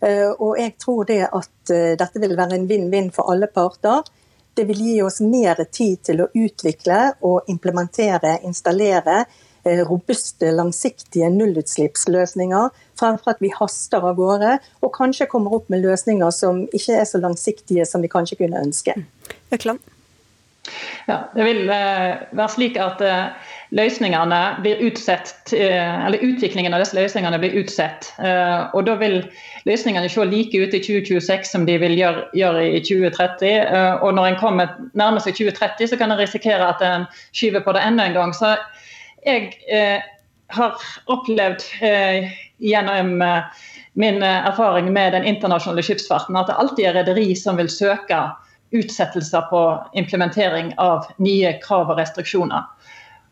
Eh, 0.01 0.29
og 0.31 0.59
jeg 0.59 0.75
tror 0.81 1.05
det 1.05 1.23
at 1.25 1.73
eh, 1.73 1.93
dette 1.99 2.21
vil 2.21 2.35
være 2.37 2.57
en 2.57 2.67
vinn-vinn 2.69 3.11
for 3.15 3.31
alle 3.31 3.47
parter. 3.47 4.03
Det 4.57 4.65
vil 4.65 4.81
gi 4.81 4.95
oss 5.05 5.21
mer 5.21 5.61
tid 5.71 6.01
til 6.09 6.23
å 6.23 6.31
utvikle 6.33 6.99
og 7.29 7.47
implementere, 7.53 8.39
installere 8.43 9.23
robuste, 9.65 10.51
langsiktige 10.55 11.29
nullutslippsløsninger, 11.33 12.69
fremfor 12.99 13.35
at 13.35 13.43
vi 13.43 13.51
haster 13.55 14.03
av 14.03 14.17
gårde 14.17 14.57
og 14.81 14.93
kanskje 14.95 15.29
kommer 15.31 15.57
opp 15.59 15.69
med 15.73 15.83
løsninger 15.85 16.31
som 16.33 16.65
ikke 16.71 17.01
er 17.01 17.05
så 17.09 17.21
langsiktige 17.21 17.85
som 17.85 18.05
vi 18.05 18.11
kanskje 18.11 18.39
kunne 18.43 18.63
ønske. 18.63 18.95
Økland. 19.53 19.79
Ja, 21.07 21.21
det 21.35 21.45
vil 21.47 21.61
være 21.69 22.49
slik 22.51 22.75
at 22.81 22.99
løsningene 23.75 24.39
blir 24.63 24.79
utsatt, 24.87 25.53
eh, 25.53 26.05
eller 26.05 26.23
utviklingen 26.23 26.73
av 26.73 26.81
disse 26.81 26.95
løsningene 26.95 27.39
blir 27.39 27.57
utsatt. 27.61 28.13
Eh, 28.19 28.69
og 28.73 28.85
da 28.87 28.95
vil 28.95 29.19
løsningene 29.67 30.09
se 30.09 30.23
like 30.25 30.55
ut 30.55 30.73
i 30.73 30.79
2026 30.79 31.51
som 31.51 31.65
de 31.65 31.77
vil 31.77 31.97
gjøre, 31.97 32.27
gjøre 32.37 32.63
i 32.77 32.79
2030. 32.79 33.51
Eh, 33.67 34.03
og 34.03 34.13
når 34.15 34.31
en 34.31 34.39
kommer 34.39 34.67
nærmer 34.93 35.19
seg 35.19 35.35
2030, 35.35 35.87
så 35.87 35.97
kan 35.99 36.11
en 36.11 36.19
risikere 36.19 36.69
at 36.69 36.81
en 36.81 37.07
skyver 37.33 37.65
på 37.65 37.75
det 37.75 37.83
enda 37.83 38.07
en 38.07 38.13
gang. 38.13 38.33
Så 38.33 38.55
jeg 39.25 39.53
eh, 39.71 40.03
har 40.53 40.83
opplevd 41.11 41.63
eh, 41.81 42.29
gjennom 42.57 43.17
min 43.97 44.23
erfaring 44.23 44.91
med 44.93 45.13
den 45.13 45.25
internasjonale 45.25 45.83
skipsfarten 45.83 46.37
at 46.37 46.49
det 46.49 46.57
alltid 46.57 46.85
er 46.85 46.97
rederi 47.01 47.31
som 47.35 47.57
vil 47.57 47.69
søke 47.69 48.21
utsettelser 48.75 49.41
på 49.49 49.61
implementering 49.93 50.73
av 50.81 51.07
nye 51.17 51.53
krav 51.63 51.91
og 51.91 51.99
restriksjoner. 51.99 52.65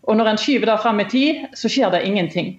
Og 0.06 0.18
når 0.20 0.30
en 0.32 0.40
skyver 0.40 0.70
det 0.70 0.78
fram 0.84 1.02
i 1.02 1.08
tid, 1.10 1.46
så 1.58 1.70
skjer 1.72 1.92
det 1.94 2.04
ingenting. 2.06 2.56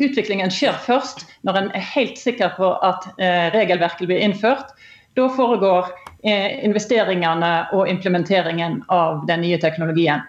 Utviklingen 0.00 0.52
skjer 0.52 0.76
først 0.86 1.26
når 1.44 1.60
en 1.60 1.70
er 1.76 1.88
helt 1.92 2.18
sikker 2.18 2.54
på 2.56 2.72
at 2.86 3.08
eh, 3.20 3.48
regelverket 3.52 4.08
blir 4.08 4.22
innført. 4.24 4.72
Da 5.16 5.28
foregår 5.32 5.90
eh, 6.24 6.64
investeringene 6.64 7.52
og 7.76 7.88
implementeringen 7.92 8.80
av 8.92 9.26
den 9.28 9.44
nye 9.44 9.60
teknologien. 9.60 10.24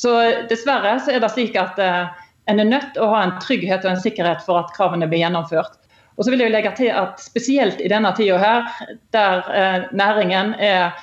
Så 0.00 0.16
Dessverre 0.48 0.94
så 1.04 1.12
er 1.12 1.20
det 1.20 1.32
slik 1.34 1.58
at 1.60 1.78
eh, 1.82 2.08
en 2.48 2.62
er 2.62 2.68
nødt 2.68 2.94
til 2.94 3.04
å 3.04 3.10
ha 3.12 3.24
en 3.26 3.36
trygghet 3.42 3.84
og 3.84 3.92
en 3.92 4.00
sikkerhet 4.00 4.40
for 4.46 4.62
at 4.62 4.72
kravene 4.76 5.08
blir 5.10 5.20
gjennomført. 5.24 5.76
Og 6.16 6.24
så 6.24 6.32
vil 6.32 6.42
jeg 6.44 6.52
legge 6.54 6.72
til 6.76 6.90
at 6.92 7.20
Spesielt 7.22 7.80
i 7.84 7.90
denne 7.92 8.12
tida 8.16 8.38
her, 8.40 8.72
der 9.16 9.44
eh, 9.52 9.86
næringen 9.96 10.54
er 10.56 10.96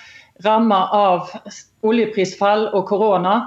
ramma 0.45 0.83
av 0.93 1.31
oljeprisfall 1.85 2.67
og 2.73 2.85
korona, 2.89 3.37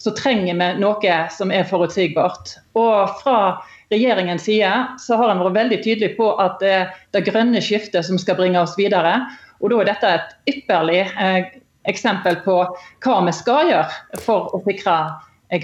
så 0.00 0.14
trenger 0.16 0.56
vi 0.56 0.68
noe 0.80 1.16
som 1.34 1.52
er 1.52 1.66
forutsigbart. 1.68 2.54
Og 2.78 3.18
fra 3.20 3.60
regjeringens 3.92 4.46
side 4.48 4.70
så 5.02 5.18
har 5.20 5.32
en 5.32 5.42
vært 5.42 5.58
veldig 5.58 5.80
tydelig 5.84 6.14
på 6.16 6.32
at 6.40 6.56
det 6.62 6.72
er 6.78 6.94
det 7.14 7.26
grønne 7.26 7.60
skiftet 7.62 8.06
som 8.06 8.18
skal 8.18 8.38
bringe 8.38 8.62
oss 8.62 8.78
videre. 8.78 9.18
Og 9.60 9.72
da 9.72 9.82
er 9.82 9.90
dette 9.90 10.14
et 10.16 10.54
ypperlig 10.54 11.02
eh, 11.04 11.50
eksempel 11.88 12.40
på 12.44 12.58
hva 13.04 13.16
vi 13.26 13.32
skal 13.36 13.70
gjøre 13.70 14.20
for 14.24 14.52
å 14.56 14.62
sikre 14.66 14.98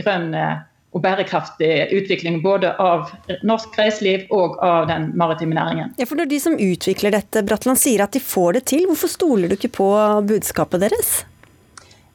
grønn 0.01 0.33
og 0.97 1.03
bærekraftig 1.05 1.91
utvikling 1.93 2.41
både 2.45 2.71
av 2.81 3.11
norsk 3.45 3.75
reiseliv 3.77 4.31
og 4.35 4.57
av 4.65 4.89
den 4.89 5.11
maritime 5.19 5.59
næringen. 5.59 5.93
Ja, 6.01 6.09
for 6.09 6.17
Når 6.17 6.31
de 6.31 6.41
som 6.41 6.57
utvikler 6.57 7.13
dette, 7.13 7.45
Bratland, 7.45 7.79
sier 7.81 8.07
at 8.07 8.17
de 8.17 8.23
får 8.23 8.57
det 8.57 8.65
til, 8.73 8.87
hvorfor 8.89 9.13
stoler 9.13 9.53
du 9.53 9.59
ikke 9.59 9.75
på 9.77 9.91
budskapet 10.31 10.87
deres? 10.87 11.19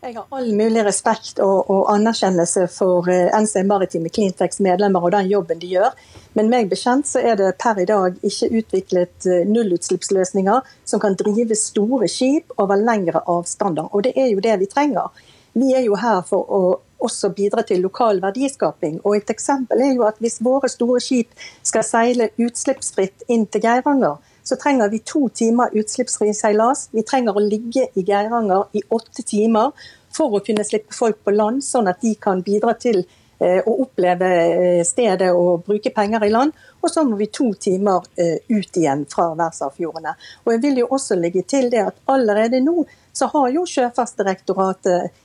Jeg 0.02 0.16
har 0.16 0.32
all 0.34 0.48
mulig 0.58 0.82
respekt 0.82 1.38
og, 1.46 1.68
og 1.70 1.90
anerkjennelse 1.94 2.64
for 2.74 3.06
eh, 3.14 3.28
NC 3.38 3.62
Maritime 3.70 4.10
Cleantechs 4.10 4.58
medlemmer 4.66 5.04
og 5.06 5.12
den 5.14 5.28
jobben 5.30 5.60
de 5.62 5.68
gjør. 5.76 5.94
Men 6.34 6.50
meg 6.50 6.72
bekjent 6.72 7.06
så 7.06 7.22
er 7.22 7.38
det 7.38 7.52
per 7.62 7.78
i 7.78 7.86
dag 7.86 8.18
ikke 8.26 8.50
utviklet 8.50 9.28
uh, 9.30 9.44
nullutslippsløsninger 9.46 10.72
som 10.90 11.04
kan 11.04 11.14
drive 11.20 11.54
store 11.60 12.10
skip 12.10 12.50
over 12.58 12.82
lengre 12.82 13.22
avstander. 13.30 13.92
Og 13.94 14.08
det 14.08 14.16
er 14.18 14.32
jo 14.32 14.42
det 14.42 14.58
vi 14.64 14.72
trenger. 14.72 15.14
Vi 15.54 15.70
er 15.78 15.86
jo 15.86 16.00
her 16.02 16.26
for 16.26 16.50
å 16.50 16.64
også 17.06 17.30
bidra 17.38 17.62
til 17.68 17.86
lokal 17.86 18.24
verdiskaping. 18.26 19.04
Og 19.04 19.20
Et 19.20 19.36
eksempel 19.36 19.86
er 19.86 19.94
jo 19.94 20.08
at 20.10 20.18
hvis 20.18 20.42
våre 20.42 20.70
store 20.70 20.98
skip 21.04 21.38
skal 21.62 21.86
seile 21.86 22.32
utslippsfritt 22.42 23.30
inn 23.30 23.46
til 23.46 23.62
Geiranger, 23.68 24.18
så 24.52 24.56
trenger 24.56 24.90
vi 24.90 25.00
to 25.00 25.30
timer 25.30 25.70
utslippsfri 25.72 26.34
seilas. 26.36 26.90
Vi 26.92 27.06
trenger 27.08 27.38
å 27.38 27.44
ligge 27.44 27.86
i 27.96 28.02
Geiranger 28.04 28.66
i 28.76 28.82
åtte 28.92 29.24
timer 29.24 29.72
for 30.12 30.36
å 30.36 30.42
kunne 30.44 30.66
slippe 30.68 30.92
folk 30.92 31.22
på 31.24 31.32
land, 31.32 31.64
sånn 31.64 31.88
at 31.88 32.02
de 32.04 32.12
kan 32.20 32.42
bidra 32.44 32.74
til 32.76 33.00
eh, 33.40 33.62
å 33.64 33.78
oppleve 33.86 34.32
eh, 34.48 34.82
stedet 34.84 35.30
og 35.32 35.64
bruke 35.70 35.94
penger 35.96 36.26
i 36.28 36.32
land. 36.34 36.52
Og 36.84 36.92
så 36.92 37.06
må 37.08 37.16
vi 37.22 37.30
to 37.32 37.48
timer 37.56 38.04
eh, 38.20 38.44
ut 38.52 38.82
igjen 38.82 39.06
fra 39.14 39.30
verdensarvfjordene. 39.30 40.18
Og 40.44 40.52
jeg 40.58 40.64
vil 40.68 40.84
jo 40.84 40.90
også 41.00 41.16
legge 41.22 41.46
til 41.48 41.72
det 41.72 41.86
at 41.86 42.04
allerede 42.12 42.60
nå 42.66 42.84
så 43.16 43.32
har 43.32 43.48
jo 43.56 43.64
Sjøfartsdirektoratet 43.68 45.16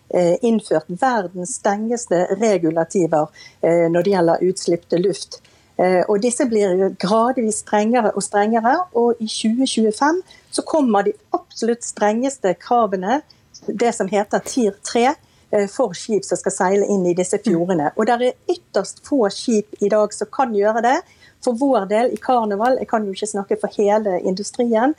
innført 0.47 0.87
verdens 1.03 1.57
strengeste 1.59 2.23
regulativer 2.39 3.27
når 3.63 4.03
det 4.03 4.13
gjelder 4.13 4.43
utslipp 4.47 4.89
til 4.91 5.07
luft. 5.07 5.39
Eh, 5.77 6.03
og 6.09 6.23
disse 6.25 6.47
blir 6.49 6.95
gradvis 7.01 7.61
strengere 7.61 8.15
og 8.17 8.25
strengere, 8.25 8.79
og 8.97 9.21
i 9.21 9.29
2025 9.29 10.23
så 10.51 10.65
kommer 10.65 11.05
de 11.05 11.13
absolutt 11.37 11.85
strengeste 11.85 12.55
kravene, 12.61 13.21
det 13.67 13.93
som 13.95 14.09
heter 14.09 14.41
TIR 14.47 14.79
3, 14.85 15.05
eh, 15.53 15.67
for 15.69 15.93
skip 15.93 16.25
som 16.25 16.41
skal 16.41 16.55
seile 16.55 16.89
inn 16.89 17.05
i 17.07 17.15
disse 17.19 17.39
fjordene. 17.45 17.93
Og 17.97 18.09
det 18.09 18.17
er 18.17 18.57
ytterst 18.57 19.05
få 19.05 19.27
skip 19.29 19.77
i 19.83 19.93
dag 19.93 20.15
som 20.17 20.33
kan 20.33 20.57
gjøre 20.57 20.85
det. 20.87 20.97
For 21.45 21.53
vår 21.61 21.85
del 21.93 22.13
i 22.17 22.21
Karneval, 22.21 22.81
jeg 22.81 22.89
kan 22.89 23.05
jo 23.05 23.13
ikke 23.13 23.35
snakke 23.35 23.61
for 23.61 23.77
hele 23.77 24.17
industrien, 24.25 24.97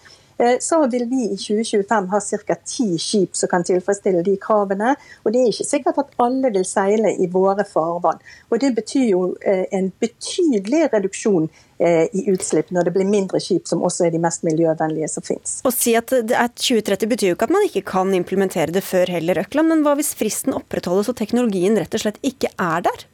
så 0.62 0.80
vil 0.88 1.08
vi 1.10 1.24
i 1.34 1.38
2025 1.38 2.10
ha 2.12 2.20
ca. 2.22 2.56
ti 2.66 2.98
skip 3.02 3.36
som 3.36 3.50
kan 3.50 3.64
tilfredsstille 3.66 4.22
de 4.24 4.36
kravene. 4.42 4.96
Og 5.26 5.34
det 5.34 5.42
er 5.42 5.52
ikke 5.52 5.68
sikkert 5.68 6.02
at 6.04 6.14
alle 6.22 6.52
vil 6.54 6.66
seile 6.68 7.14
i 7.18 7.30
våre 7.32 7.66
farvann. 7.66 8.22
Og 8.52 8.62
det 8.62 8.74
betyr 8.78 9.08
jo 9.10 9.22
eh, 9.42 9.66
en 9.74 9.90
betydelig 10.00 10.88
reduksjon 10.94 11.50
eh, 11.80 12.06
i 12.14 12.28
utslipp 12.34 12.72
når 12.76 12.88
det 12.88 12.96
blir 12.98 13.10
mindre 13.10 13.42
skip, 13.44 13.66
som 13.70 13.84
også 13.86 14.08
er 14.08 14.16
de 14.16 14.22
mest 14.22 14.46
miljøvennlige 14.48 15.10
som 15.12 15.26
finnes. 15.26 15.60
Å 15.66 15.74
si 15.74 15.96
at 15.98 16.14
det 16.14 16.38
er 16.38 16.54
2030 16.54 17.14
betyr 17.14 17.32
jo 17.32 17.38
ikke 17.38 17.50
at 17.50 17.58
man 17.58 17.68
ikke 17.68 17.86
kan 17.90 18.14
implementere 18.18 18.76
det 18.76 18.86
før 18.86 19.10
heller, 19.18 19.42
Økland. 19.42 19.74
Men 19.74 19.86
hva 19.86 19.98
hvis 19.98 20.14
fristen 20.18 20.56
opprettholdes 20.58 21.10
og 21.12 21.18
teknologien 21.20 21.78
rett 21.80 21.98
og 21.98 22.06
slett 22.06 22.22
ikke 22.26 22.54
er 22.54 22.86
der? 22.86 23.08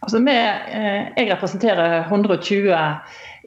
Altså, 0.00 0.20
med, 0.22 0.70
jeg 1.18 1.26
representerer 1.32 2.06
120 2.06 2.70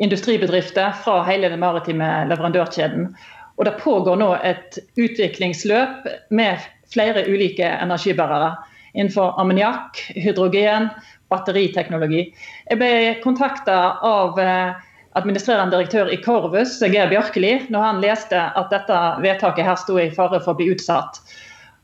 industribedrifter 0.01 0.91
fra 1.03 1.21
hele 1.27 1.49
den 1.49 1.61
maritime 1.61 2.25
leverandørkjeden. 2.29 3.11
Og 3.57 3.65
Det 3.65 3.77
pågår 3.79 4.17
nå 4.17 4.31
et 4.43 4.79
utviklingsløp 4.97 6.07
med 6.29 6.63
flere 6.93 7.25
ulike 7.29 7.67
energibærere 7.67 8.55
innenfor 8.93 9.37
ammoniakk, 9.41 9.97
hydrogen, 10.15 10.89
batteriteknologi. 11.29 12.27
Jeg 12.69 12.79
ble 12.81 12.91
kontakta 13.23 13.77
av 14.05 14.37
eh, 14.41 14.73
administrerende 15.17 15.73
direktør 15.77 16.11
i 16.13 16.19
Corvus, 16.21 16.79
Geir 16.81 17.09
Bjørkeli, 17.09 17.55
når 17.73 17.87
han 17.87 18.03
leste 18.03 18.37
at 18.37 18.69
dette 18.73 18.99
vedtaket 19.23 19.65
her 19.65 19.79
sto 19.81 19.97
i 20.01 20.11
fare 20.13 20.41
for 20.41 20.53
å 20.53 20.59
bli 20.61 20.69
utsatt. 20.73 21.21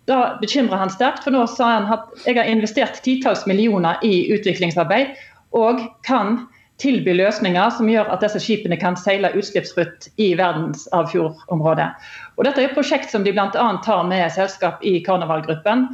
Da 0.10 0.36
bekymra 0.42 0.80
han 0.82 0.90
sterkt, 0.94 1.26
for 1.26 1.34
nå 1.34 1.44
sa 1.50 1.74
han 1.76 1.90
at 1.94 2.26
jeg 2.26 2.38
har 2.40 2.50
investert 2.50 3.02
titalls 3.06 3.46
millioner 3.50 4.02
i 4.06 4.30
utviklingsarbeid 4.34 5.14
og 5.58 5.84
kan 6.06 6.40
tilby 6.80 7.14
løsninger 7.18 7.74
som 7.76 7.90
gjør 7.92 8.10
at 8.14 8.24
disse 8.24 8.40
skipene 8.44 8.78
kan 8.80 8.98
seile 9.00 9.32
utslippsfritt 9.36 10.08
i 10.22 10.32
verdensarvfjordområdet. 10.40 11.90
Og 12.38 12.48
Dette 12.48 12.64
er 12.64 12.70
et 12.70 12.78
prosjekt 12.78 13.12
som 13.12 13.26
de 13.26 13.34
bl.a. 13.36 13.50
tar 13.86 14.08
med 14.08 14.32
selskap 14.34 14.84
i 14.86 15.00
Karnevalgruppen. 15.04 15.88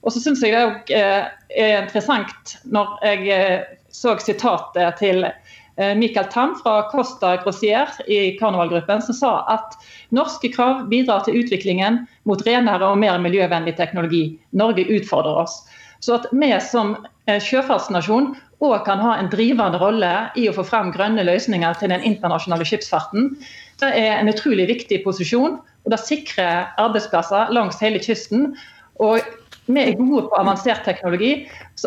Og 0.00 0.14
så 0.14 0.22
syns 0.22 0.40
jeg 0.44 0.56
det 0.56 0.96
eh, 0.96 1.28
er 1.60 1.82
interessant 1.82 2.56
når 2.72 2.96
jeg 3.04 3.26
eh, 3.36 3.76
så 3.92 4.14
sitatet 4.22 4.96
til 5.00 5.26
eh, 5.26 5.92
Michael 5.98 6.30
Tam 6.32 6.54
fra 6.62 6.86
Costa 6.88 7.34
Grossier 7.44 7.90
i 8.08 8.38
Carnival-gruppen, 8.40 9.04
som 9.04 9.18
sa 9.18 9.32
at 9.52 9.76
norske 10.16 10.52
krav 10.54 10.86
bidrar 10.88 11.26
til 11.26 11.42
utviklingen 11.42 12.06
mot 12.24 12.40
renere 12.48 12.88
og 12.88 13.00
mer 13.02 13.20
miljøvennlig 13.20 13.76
teknologi. 13.76 14.24
Norge 14.56 14.88
utfordrer 14.88 15.44
oss. 15.44 15.60
Så 16.00 16.16
at 16.16 16.30
vi 16.32 16.48
som 16.64 16.94
sjøfartsnasjon 17.28 18.32
òg 18.60 18.84
kan 18.84 19.00
ha 19.00 19.16
en 19.18 19.30
drivende 19.32 19.80
rolle 19.80 20.12
i 20.36 20.46
å 20.50 20.54
få 20.56 20.64
frem 20.68 20.92
grønne 20.92 21.24
løsninger 21.24 21.80
til 21.80 21.92
den 21.92 22.04
internasjonale 22.04 22.66
skipsfarten, 22.68 23.32
det 23.80 23.90
er 23.96 24.18
en 24.18 24.28
utrolig 24.28 24.68
viktig 24.68 25.02
posisjon. 25.04 25.58
og 25.84 25.92
Det 25.92 26.00
sikrer 26.02 26.68
arbeidsplasser 26.80 27.52
langs 27.56 27.80
hele 27.80 28.02
kysten. 28.04 28.52
Og 29.00 29.24
vi 29.70 29.80
er 29.80 29.96
gode 29.96 30.26
på 30.28 30.36
avansert 30.36 30.82
teknologi 30.84 31.30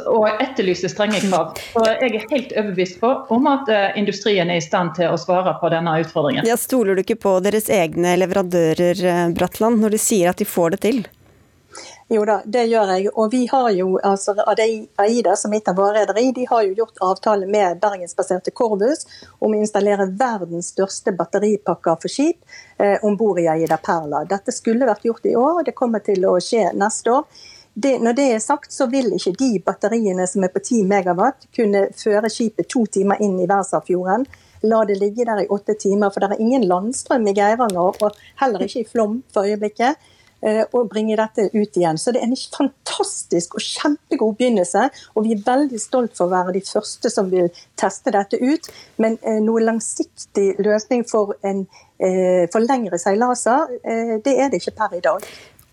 og 0.07 0.27
etterlyser 0.41 0.89
strenge 0.89 1.19
krav. 1.25 1.57
Så 1.73 1.83
jeg 1.99 2.15
er 2.15 2.27
helt 2.31 2.53
overbevist 2.55 2.99
på 3.01 3.11
om 3.35 3.49
at 3.51 3.69
eh, 3.69 3.89
industrien 3.99 4.49
er 4.49 4.61
i 4.61 4.63
stand 4.63 4.95
til 4.97 5.11
å 5.11 5.19
svare 5.19 5.55
på 5.59 5.69
denne 5.73 5.97
utfordringen. 6.01 6.47
Ja, 6.47 6.57
stoler 6.57 6.95
du 6.95 7.03
ikke 7.03 7.19
på 7.27 7.35
deres 7.45 7.69
egne 7.73 8.15
leverandører, 8.21 9.03
eh, 9.03 9.27
Bratland, 9.35 9.83
når 9.83 9.97
de 9.97 10.01
sier 10.01 10.31
at 10.31 10.41
de 10.41 10.47
får 10.49 10.77
det 10.77 10.81
til? 10.87 11.03
Jo 12.11 12.25
da, 12.27 12.41
det 12.45 12.65
gjør 12.67 12.91
jeg. 12.95 13.11
Og 13.15 13.31
vi 13.31 13.45
har 13.51 13.69
jo, 13.77 13.95
altså 14.03 14.35
Aida, 14.43 15.35
som 15.39 15.53
mitt 15.53 15.67
av 15.71 15.77
våre 15.79 16.01
rederi, 16.01 16.31
de 16.35 16.45
har 16.49 16.65
jo 16.67 16.75
gjort 16.81 16.99
avtale 17.05 17.47
med 17.47 17.79
bergensbaserte 17.81 18.51
Corbus 18.51 19.05
om 19.39 19.53
å 19.53 19.61
installere 19.61 20.09
verdens 20.19 20.73
største 20.75 21.15
batteripakker 21.15 21.97
for 22.03 22.11
skip 22.11 22.43
eh, 22.77 22.99
om 23.03 23.17
bord 23.17 23.39
i 23.39 23.47
Aida 23.51 23.79
Perla. 23.81 24.25
Dette 24.29 24.51
skulle 24.55 24.89
vært 24.89 25.07
gjort 25.07 25.25
i 25.29 25.35
år, 25.39 25.61
og 25.61 25.67
det 25.67 25.77
kommer 25.77 26.03
til 26.03 26.27
å 26.27 26.35
skje 26.43 26.69
neste 26.75 27.13
år. 27.13 27.43
Det, 27.73 27.95
når 28.03 28.13
det 28.13 28.25
er 28.35 28.41
sagt, 28.43 28.73
så 28.73 28.85
vil 28.91 29.15
ikke 29.15 29.33
de 29.39 29.53
batteriene 29.65 30.27
som 30.29 30.43
er 30.45 30.51
på 30.53 30.61
10 30.61 30.83
megawatt, 30.91 31.47
kunne 31.55 31.87
føre 31.97 32.29
skipet 32.29 32.69
to 32.69 32.83
timer 32.85 33.21
inn 33.23 33.39
i 33.39 33.47
Verdensarvfjorden. 33.47 34.27
La 34.69 34.83
det 34.87 34.99
ligge 34.99 35.25
der 35.25 35.41
i 35.41 35.49
åtte 35.51 35.73
timer, 35.79 36.13
for 36.13 36.21
det 36.21 36.35
er 36.35 36.43
ingen 36.43 36.67
landstrøm 36.69 37.25
i 37.27 37.33
Geiranger, 37.35 37.97
og 37.97 38.19
heller 38.43 38.67
ikke 38.67 38.83
i 38.83 38.89
Flom 38.91 39.23
for 39.33 39.49
øyeblikket. 39.49 39.97
Eh, 40.43 40.65
og 40.75 40.89
bringe 40.91 41.15
dette 41.15 41.45
ut 41.53 41.77
igjen. 41.79 41.97
Så 41.97 42.11
det 42.11 42.19
er 42.19 42.27
en 42.27 42.35
fantastisk 42.35 43.55
og 43.55 43.63
kjempegod 43.63 44.35
begynnelse. 44.39 44.89
Og 45.15 45.27
vi 45.27 45.37
er 45.37 45.45
veldig 45.45 45.79
stolt 45.79 46.17
for 46.17 46.27
å 46.27 46.33
være 46.33 46.57
de 46.57 46.63
første 46.67 47.11
som 47.13 47.31
vil 47.31 47.47
teste 47.79 48.11
dette 48.11 48.39
ut. 48.41 48.67
Men 48.99 49.15
eh, 49.21 49.39
noe 49.43 49.63
langsiktig 49.63 50.49
løsning 50.59 51.05
for, 51.07 51.37
en, 51.47 51.63
eh, 52.03 52.43
for 52.51 52.65
lengre 52.65 52.99
seilaser, 52.99 53.71
det 54.23 54.35
er 54.35 54.51
det 54.51 54.59
ikke 54.59 54.75
per 54.81 54.97
i 54.97 55.03
dag. 55.03 55.23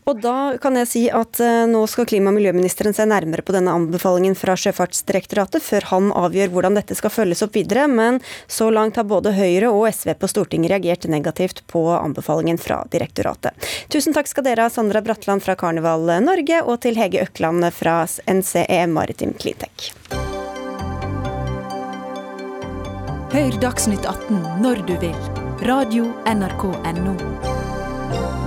Og 0.08 0.20
da 0.22 0.56
kan 0.62 0.78
jeg 0.80 0.88
si 0.88 1.02
at 1.12 1.40
eh, 1.44 1.66
nå 1.68 1.82
skal 1.90 2.08
klima- 2.08 2.32
og 2.32 2.38
miljøministeren 2.38 2.94
se 2.96 3.04
nærmere 3.08 3.44
på 3.46 3.54
denne 3.54 3.74
anbefalingen 3.76 4.36
fra 4.38 4.56
Sjøfartsdirektoratet, 4.58 5.62
før 5.62 5.88
han 5.92 6.10
avgjør 6.16 6.52
hvordan 6.54 6.78
dette 6.78 6.96
skal 6.98 7.12
følges 7.12 7.44
opp 7.46 7.58
videre. 7.58 7.86
Men 7.90 8.20
så 8.50 8.70
langt 8.72 8.98
har 9.00 9.08
både 9.10 9.34
Høyre 9.36 9.72
og 9.74 9.86
SV 9.92 10.14
på 10.20 10.30
Stortinget 10.30 10.72
reagert 10.74 11.06
negativt 11.10 11.62
på 11.70 11.84
anbefalingen 11.98 12.58
fra 12.60 12.82
direktoratet. 12.92 13.52
Tusen 13.92 14.16
takk 14.16 14.30
skal 14.30 14.46
dere 14.46 14.66
ha, 14.66 14.72
Sandra 14.72 15.04
Bratland 15.04 15.44
fra 15.44 15.56
Karneval 15.58 16.08
Norge, 16.24 16.62
og 16.64 16.80
til 16.84 16.98
Hege 16.98 17.26
Økland 17.26 17.68
fra 17.76 18.02
NCE 18.08 18.84
Maritim 18.90 19.36
Cleantech. 19.38 19.92
Hør 23.30 23.60
Dagsnytt 23.62 24.06
18 24.08 24.42
når 24.64 24.82
du 24.88 24.96
vil. 25.04 25.14
Radio 25.68 26.08
NRK 26.26 26.64
Radio.nrk.no. 26.72 28.39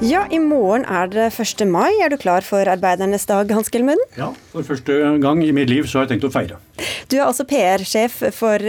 Ja, 0.00 0.22
i 0.32 0.38
morgen 0.40 0.86
er 0.88 1.10
det 1.12 1.26
1. 1.36 1.60
mai. 1.68 1.90
Er 2.00 2.08
du 2.08 2.16
klar 2.16 2.40
for 2.40 2.64
arbeidernes 2.72 3.26
dag, 3.28 3.50
Hans 3.52 3.68
Gelmund? 3.68 4.00
Ja, 4.16 4.30
for 4.48 4.64
første 4.64 4.94
gang 5.20 5.42
i 5.44 5.50
mitt 5.52 5.68
liv 5.68 5.84
så 5.84 5.98
har 5.98 6.06
jeg 6.06 6.14
tenkt 6.14 6.24
å 6.24 6.30
feire. 6.32 6.56
Du 7.12 7.18
er 7.18 7.26
altså 7.26 7.44
PR-sjef 7.44 8.14
for, 8.32 8.64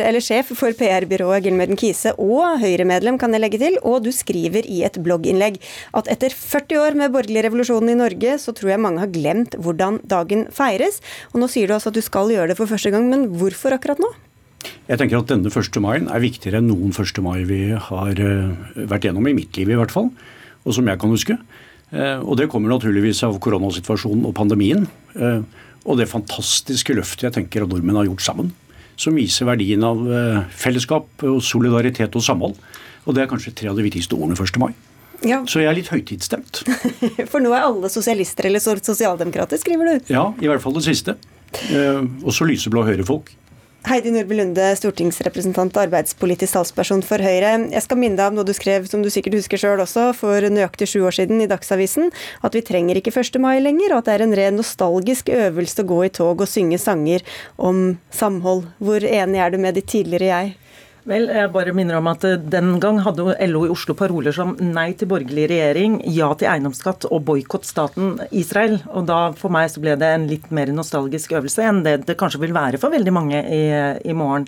for 0.59 0.75
PR-byrået 0.75 1.45
Gilmøden 1.45 1.79
Kise 1.79 2.11
og 2.19 2.59
Høyre-medlem, 2.59 3.15
kan 3.21 3.31
jeg 3.31 3.45
legge 3.45 3.61
til. 3.61 3.77
Og 3.79 4.03
du 4.03 4.09
skriver 4.11 4.67
i 4.67 4.81
et 4.83 4.99
blogginnlegg 4.99 5.61
at 5.95 6.09
etter 6.11 6.35
40 6.35 6.81
år 6.81 6.99
med 6.99 7.15
borgerlig 7.15 7.45
revolusjon 7.47 7.93
i 7.93 7.95
Norge, 8.01 8.35
så 8.35 8.51
tror 8.57 8.73
jeg 8.73 8.83
mange 8.83 8.99
har 9.05 9.13
glemt 9.15 9.55
hvordan 9.55 10.01
dagen 10.11 10.49
feires. 10.51 10.99
Og 11.31 11.39
nå 11.45 11.47
sier 11.53 11.71
du 11.71 11.77
altså 11.77 11.95
at 11.95 12.01
du 12.01 12.03
skal 12.03 12.35
gjøre 12.35 12.51
det 12.51 12.59
for 12.59 12.67
første 12.73 12.91
gang, 12.91 13.07
men 13.07 13.29
hvorfor 13.39 13.77
akkurat 13.77 14.03
nå? 14.03 14.11
Jeg 14.91 14.99
tenker 14.99 15.23
at 15.23 15.31
denne 15.31 15.47
1. 15.47 15.79
mai 15.79 15.95
er 15.95 16.27
viktigere 16.27 16.59
enn 16.59 16.67
noen 16.73 16.91
1. 16.91 17.23
mai 17.23 17.39
vi 17.47 17.63
har 17.87 18.19
eh, 18.19 18.83
vært 18.83 19.07
gjennom, 19.07 19.31
i 19.31 19.37
mitt 19.39 19.55
liv 19.55 19.71
i 19.71 19.79
hvert 19.79 19.95
fall 19.95 20.11
og 20.65 20.75
som 20.75 20.87
jeg 20.87 21.01
kan 21.01 21.13
huske. 21.13 21.37
Eh, 21.91 22.19
og 22.23 22.37
det 22.39 22.47
kommer 22.51 22.71
naturligvis 22.71 23.23
av 23.27 23.37
koronasituasjonen 23.43 24.27
og 24.29 24.35
pandemien. 24.37 24.85
Eh, 25.15 25.41
og 25.81 25.97
det 25.97 26.09
fantastiske 26.11 26.95
løftet 26.95 27.27
jeg 27.27 27.37
tenker 27.39 27.65
at 27.65 27.71
nordmenn 27.71 27.99
har 27.99 28.07
gjort 28.07 28.23
sammen. 28.25 28.53
Som 29.01 29.17
viser 29.17 29.49
verdien 29.49 29.83
av 29.85 30.03
eh, 30.05 30.39
fellesskap, 30.55 31.09
og 31.27 31.41
solidaritet 31.45 32.15
og 32.15 32.25
samhold. 32.25 32.55
Og 33.07 33.17
det 33.17 33.23
er 33.23 33.31
kanskje 33.31 33.55
tre 33.57 33.71
av 33.71 33.79
de 33.79 33.85
viktigste 33.85 34.15
ordene 34.15 34.37
1. 34.37 34.61
mai. 34.61 34.71
Ja. 35.25 35.41
Så 35.49 35.61
jeg 35.61 35.69
er 35.69 35.77
litt 35.77 35.91
høytidsstemt. 35.91 36.63
For 37.31 37.41
nå 37.43 37.51
er 37.53 37.67
alle 37.67 37.91
sosialister 37.93 38.47
eller 38.49 38.61
sosialdemokrater, 38.61 39.59
skriver 39.61 39.89
du? 39.89 40.13
Ja, 40.13 40.29
i 40.41 40.49
hvert 40.49 40.63
fall 40.63 40.77
det 40.77 40.85
siste. 40.87 41.17
Også 42.25 42.47
lyseblå 42.47 42.85
høyrefolk. 42.87 43.29
Heidi 43.81 44.11
Nordby 44.13 44.35
Lunde, 44.37 44.65
stortingsrepresentant 44.77 45.73
og 45.73 45.87
arbeidspolitisk 45.87 46.53
talsperson 46.53 47.01
for 47.01 47.23
Høyre. 47.25 47.55
Jeg 47.73 47.81
skal 47.81 47.97
minne 47.97 48.19
deg 48.19 48.29
om 48.29 48.37
noe 48.37 48.45
du 48.45 48.53
skrev, 48.53 48.85
som 48.85 49.01
du 49.01 49.09
sikkert 49.09 49.39
husker 49.39 49.57
sjøl 49.57 49.81
også, 49.81 50.11
for 50.13 50.45
nøyaktig 50.53 50.85
sju 50.91 50.99
år 51.09 51.17
siden 51.17 51.41
i 51.41 51.49
Dagsavisen. 51.49 52.11
At 52.45 52.53
vi 52.53 52.61
trenger 52.67 52.99
ikke 53.01 53.15
1. 53.17 53.41
mai 53.41 53.57
lenger, 53.57 53.95
og 53.95 54.03
at 54.03 54.11
det 54.11 54.13
er 54.13 54.25
en 54.27 54.37
ren 54.37 54.59
nostalgisk 54.61 55.33
øvelse 55.33 55.81
å 55.81 55.89
gå 55.89 55.97
i 56.05 56.13
tog 56.13 56.45
og 56.45 56.51
synge 56.51 56.77
sanger 56.81 57.25
om 57.57 57.97
samhold. 58.13 58.67
Hvor 58.77 59.01
enig 59.01 59.41
er 59.41 59.49
du 59.49 59.57
med 59.65 59.79
ditt 59.79 59.89
tidligere 59.89 60.29
jeg? 60.29 60.53
Vel, 61.09 61.31
jeg 61.33 61.49
bare 61.49 61.71
minner 61.73 61.97
om 61.97 62.07
at 62.11 62.21
eh, 62.27 62.37
Den 62.37 62.75
gang 62.81 62.99
hadde 63.01 63.33
LO 63.49 63.63
i 63.65 63.71
Oslo 63.73 63.95
paroler 63.97 64.35
som 64.35 64.53
nei 64.61 64.91
til 64.93 65.09
borgerlig 65.09 65.47
regjering, 65.49 65.95
ja 66.13 66.27
til 66.37 66.51
eiendomsskatt 66.51 67.07
og 67.09 67.23
boikott 67.25 67.65
staten 67.65 68.19
Israel. 68.29 68.77
Og 68.93 69.07
da 69.09 69.21
For 69.37 69.53
meg 69.53 69.71
så 69.73 69.81
ble 69.81 69.95
det 69.97 70.11
en 70.13 70.27
litt 70.29 70.51
mer 70.53 70.69
nostalgisk 70.75 71.33
øvelse 71.39 71.65
enn 71.65 71.81
det 71.85 71.95
det 72.05 72.17
kanskje 72.19 72.43
vil 72.43 72.53
være 72.53 72.77
for 72.81 72.93
veldig 72.93 73.13
mange 73.15 73.39
i, 73.41 73.63
i 74.05 74.13
morgen. 74.17 74.45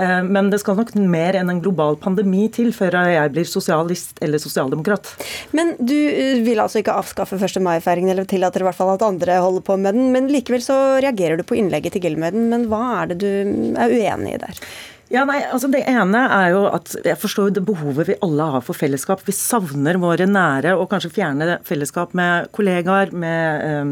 Eh, 0.00 0.20
men 0.24 0.48
det 0.52 0.62
skal 0.62 0.78
nok 0.78 0.94
mer 0.96 1.36
enn 1.36 1.52
en 1.52 1.60
global 1.60 1.98
pandemi 2.00 2.46
til 2.54 2.72
før 2.76 2.96
jeg 3.12 3.34
blir 3.34 3.48
sosialist 3.48 4.22
eller 4.24 4.40
sosialdemokrat. 4.40 5.10
Men 5.56 5.74
du 5.76 5.96
eh, 5.96 6.40
vil 6.46 6.62
altså 6.64 6.80
ikke 6.80 6.96
avskaffe 6.96 7.36
1. 7.36 7.60
mai-feiringen, 7.66 8.14
eller 8.14 8.28
tillater 8.30 8.64
i 8.64 8.68
hvert 8.70 8.78
fall 8.78 8.94
at 8.94 9.04
andre 9.04 9.36
holder 9.44 9.66
på 9.68 9.76
med 9.76 9.98
den. 9.98 10.08
Men 10.16 10.32
likevel 10.32 10.64
så 10.64 10.78
reagerer 11.04 11.36
du 11.36 11.44
på 11.44 11.60
innlegget 11.60 11.98
til 11.98 12.06
Gelmøden. 12.06 12.48
Men 12.54 12.70
hva 12.72 13.02
er 13.02 13.12
det 13.12 13.20
du 13.20 13.28
er 13.76 13.92
uenig 13.92 14.38
i 14.38 14.40
der? 14.46 14.64
Ja, 15.10 15.24
nei, 15.26 15.40
altså 15.42 15.66
Det 15.66 15.80
ene 15.90 16.20
er 16.30 16.52
jo 16.52 16.60
at 16.70 16.92
jeg 17.02 17.18
forstår 17.18 17.48
jo 17.48 17.54
det 17.56 17.64
behovet 17.66 18.06
vi 18.12 18.14
alle 18.22 18.44
har 18.52 18.62
for 18.62 18.78
fellesskap. 18.78 19.24
Vi 19.26 19.32
savner 19.34 19.96
våre 19.98 20.28
nære 20.30 20.76
og 20.78 20.86
kanskje 20.92 21.10
fjerne 21.16 21.56
fellesskap 21.66 22.12
med 22.14 22.46
kollegaer, 22.54 23.10
med 23.10 23.64
um, 23.82 23.90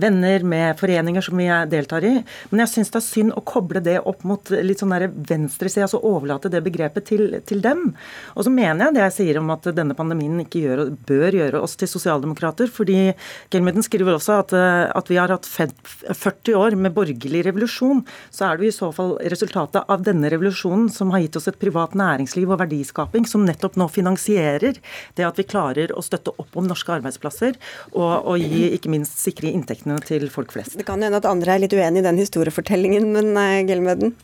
venner, 0.00 0.46
med 0.48 0.78
foreninger 0.80 1.26
som 1.26 1.36
vi 1.36 1.50
deltar 1.68 2.06
i. 2.08 2.14
Men 2.48 2.62
jeg 2.64 2.72
syns 2.72 2.92
det 2.94 3.00
er 3.02 3.04
synd 3.04 3.34
å 3.36 3.42
koble 3.44 3.82
det 3.84 3.98
opp 4.08 4.24
mot 4.24 4.54
litt 4.56 4.80
sånn 4.80 4.94
venstresida, 5.28 5.84
altså 5.84 6.00
overlate 6.00 6.48
det 6.48 6.64
begrepet 6.64 7.10
til, 7.12 7.36
til, 7.44 7.60
dem. 7.60 7.90
Og 8.32 8.48
så 8.48 8.54
mener 8.54 8.86
jeg 8.86 8.96
det 8.96 9.04
jeg 9.04 9.16
sier 9.18 9.42
om 9.42 9.52
at 9.52 9.68
denne 9.76 9.98
pandemien 10.00 10.40
ikke 10.46 10.64
gjør, 10.64 10.84
bør 11.04 11.38
gjøre 11.42 11.60
oss 11.60 11.76
til 11.76 11.92
sosialdemokrater. 11.92 12.72
fordi 12.72 13.12
Gelmuden 13.52 13.84
skriver 13.84 14.16
også 14.16 14.40
at, 14.40 14.56
at 14.96 15.12
vi 15.12 15.20
har 15.20 15.28
hatt 15.28 15.44
40 15.44 16.56
år 16.56 16.80
med 16.80 16.96
borgerlig 16.96 17.44
revolusjon. 17.50 18.00
Så 18.32 18.48
er 18.48 18.56
det 18.56 18.70
jo 18.70 18.72
i 18.72 18.80
så 18.80 18.92
fall 18.96 19.16
resultatet 19.28 19.84
av 19.84 20.08
denne 20.08 20.32
revolusjonen 20.32 20.53
revolusjonen 20.54 20.90
som 20.90 21.10
har 21.10 21.20
gitt 21.20 21.36
oss 21.36 21.48
et 21.48 21.58
privat 21.58 21.94
næringsliv 21.94 22.50
og 22.50 22.60
verdiskaping 22.60 23.26
som 23.26 23.44
nettopp 23.44 23.76
nå 23.76 23.88
finansierer 23.88 24.78
det 25.16 25.26
at 25.26 25.38
vi 25.38 25.44
klarer 25.44 25.92
å 25.92 26.02
støtte 26.02 26.34
opp 26.38 26.54
om 26.56 26.66
norske 26.66 26.92
arbeidsplasser 26.92 27.56
og, 27.92 28.24
og 28.24 28.38
gi 28.38 28.70
ikke 28.74 28.90
minst 28.92 29.18
sikre 29.18 29.50
inntektene 29.50 29.98
til 30.04 30.28
folk 30.30 30.52
flest. 30.52 30.78
Det 30.78 30.86
kan 30.86 31.02
hende 31.02 31.18
at 31.18 31.28
andre 31.28 31.54
er 31.54 31.64
litt 31.64 31.74
uenig 31.74 32.02
i 32.02 32.06
den 32.06 32.20
historiefortellingen, 32.20 33.12
men 33.12 33.34
Gelmøden? 33.68 34.14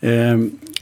Eh, 0.00 0.36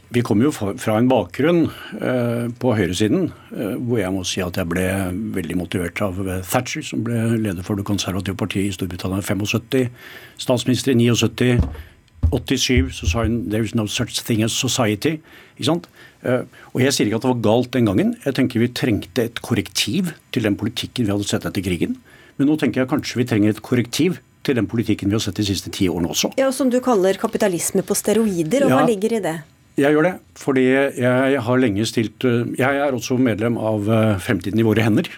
vi 0.09 0.23
kommer 0.25 0.47
jo 0.47 0.53
fra 0.53 0.95
en 0.97 1.09
bakgrunn 1.11 1.67
eh, 2.01 2.47
på 2.57 2.73
høyresiden 2.79 3.29
eh, 3.53 3.75
hvor 3.77 3.99
jeg 4.01 4.15
må 4.15 4.23
si 4.25 4.41
at 4.45 4.57
jeg 4.57 4.71
ble 4.71 4.87
veldig 5.35 5.59
motivert 5.59 6.01
av 6.07 6.21
Thatcher, 6.47 6.87
som 6.87 7.03
ble 7.05 7.41
leder 7.43 7.67
for 7.67 7.77
det 7.77 7.87
konservative 7.89 8.39
partiet 8.39 8.71
i 8.71 8.77
Storbritannia 8.79 9.21
i 9.21 9.27
75, 9.27 9.91
statsminister 10.41 10.95
i 10.95 11.11
79, 11.11 11.59
87 12.33 12.93
så 12.93 13.09
sa 13.09 13.23
hun 13.25 13.49
'there 13.51 13.65
is 13.65 13.75
no 13.75 13.87
such 13.87 14.23
thing 14.25 14.43
as 14.43 14.53
society'. 14.53 15.19
Ikke 15.59 15.65
sant? 15.65 15.89
Uh, 16.25 16.45
og 16.75 16.81
Jeg 16.83 16.93
sier 16.93 17.07
ikke 17.07 17.17
at 17.17 17.23
det 17.23 17.31
var 17.31 17.43
galt 17.43 17.73
den 17.73 17.87
gangen. 17.87 18.17
Jeg 18.25 18.35
tenker 18.35 18.61
Vi 18.61 18.69
trengte 18.69 19.25
et 19.25 19.43
korrektiv 19.43 20.13
til 20.33 20.43
den 20.43 20.57
politikken 20.57 21.07
vi 21.07 21.13
hadde 21.13 21.29
sett 21.29 21.47
etter 21.47 21.63
krigen. 21.63 21.97
Men 22.39 22.49
nå 22.49 22.57
tenker 22.59 22.83
jeg 22.83 22.89
kanskje 22.89 23.19
vi 23.19 23.25
trenger 23.25 23.51
et 23.51 23.63
korrektiv 23.63 24.19
til 24.45 24.57
den 24.57 24.67
politikken 24.67 25.09
vi 25.09 25.15
har 25.19 25.21
sett 25.21 25.37
de 25.37 25.45
siste 25.45 25.71
ti 25.71 25.89
årene 25.89 26.09
også. 26.09 26.33
Ja, 26.39 26.51
Som 26.51 26.71
du 26.71 26.81
kaller 26.81 27.15
kapitalisme 27.15 27.83
på 27.83 27.95
steroider, 27.95 28.65
og 28.65 28.71
ja, 28.71 28.77
hva 28.77 28.87
ligger 28.87 29.19
i 29.19 29.21
det? 29.21 29.37
Jeg 29.79 29.95
gjør 29.95 30.03
det, 30.09 30.15
fordi 30.35 30.65
jeg 30.67 31.43
har 31.47 31.59
lenge 31.63 31.87
stilt 31.87 32.25
eh, 32.27 32.47
Jeg 32.59 32.81
er 32.83 32.95
også 32.95 33.19
medlem 33.19 33.59
av 33.59 33.87
eh, 33.87 34.19
Fremtiden 34.19 34.59
i 34.59 34.67
våre 34.67 34.83
hender. 34.83 35.11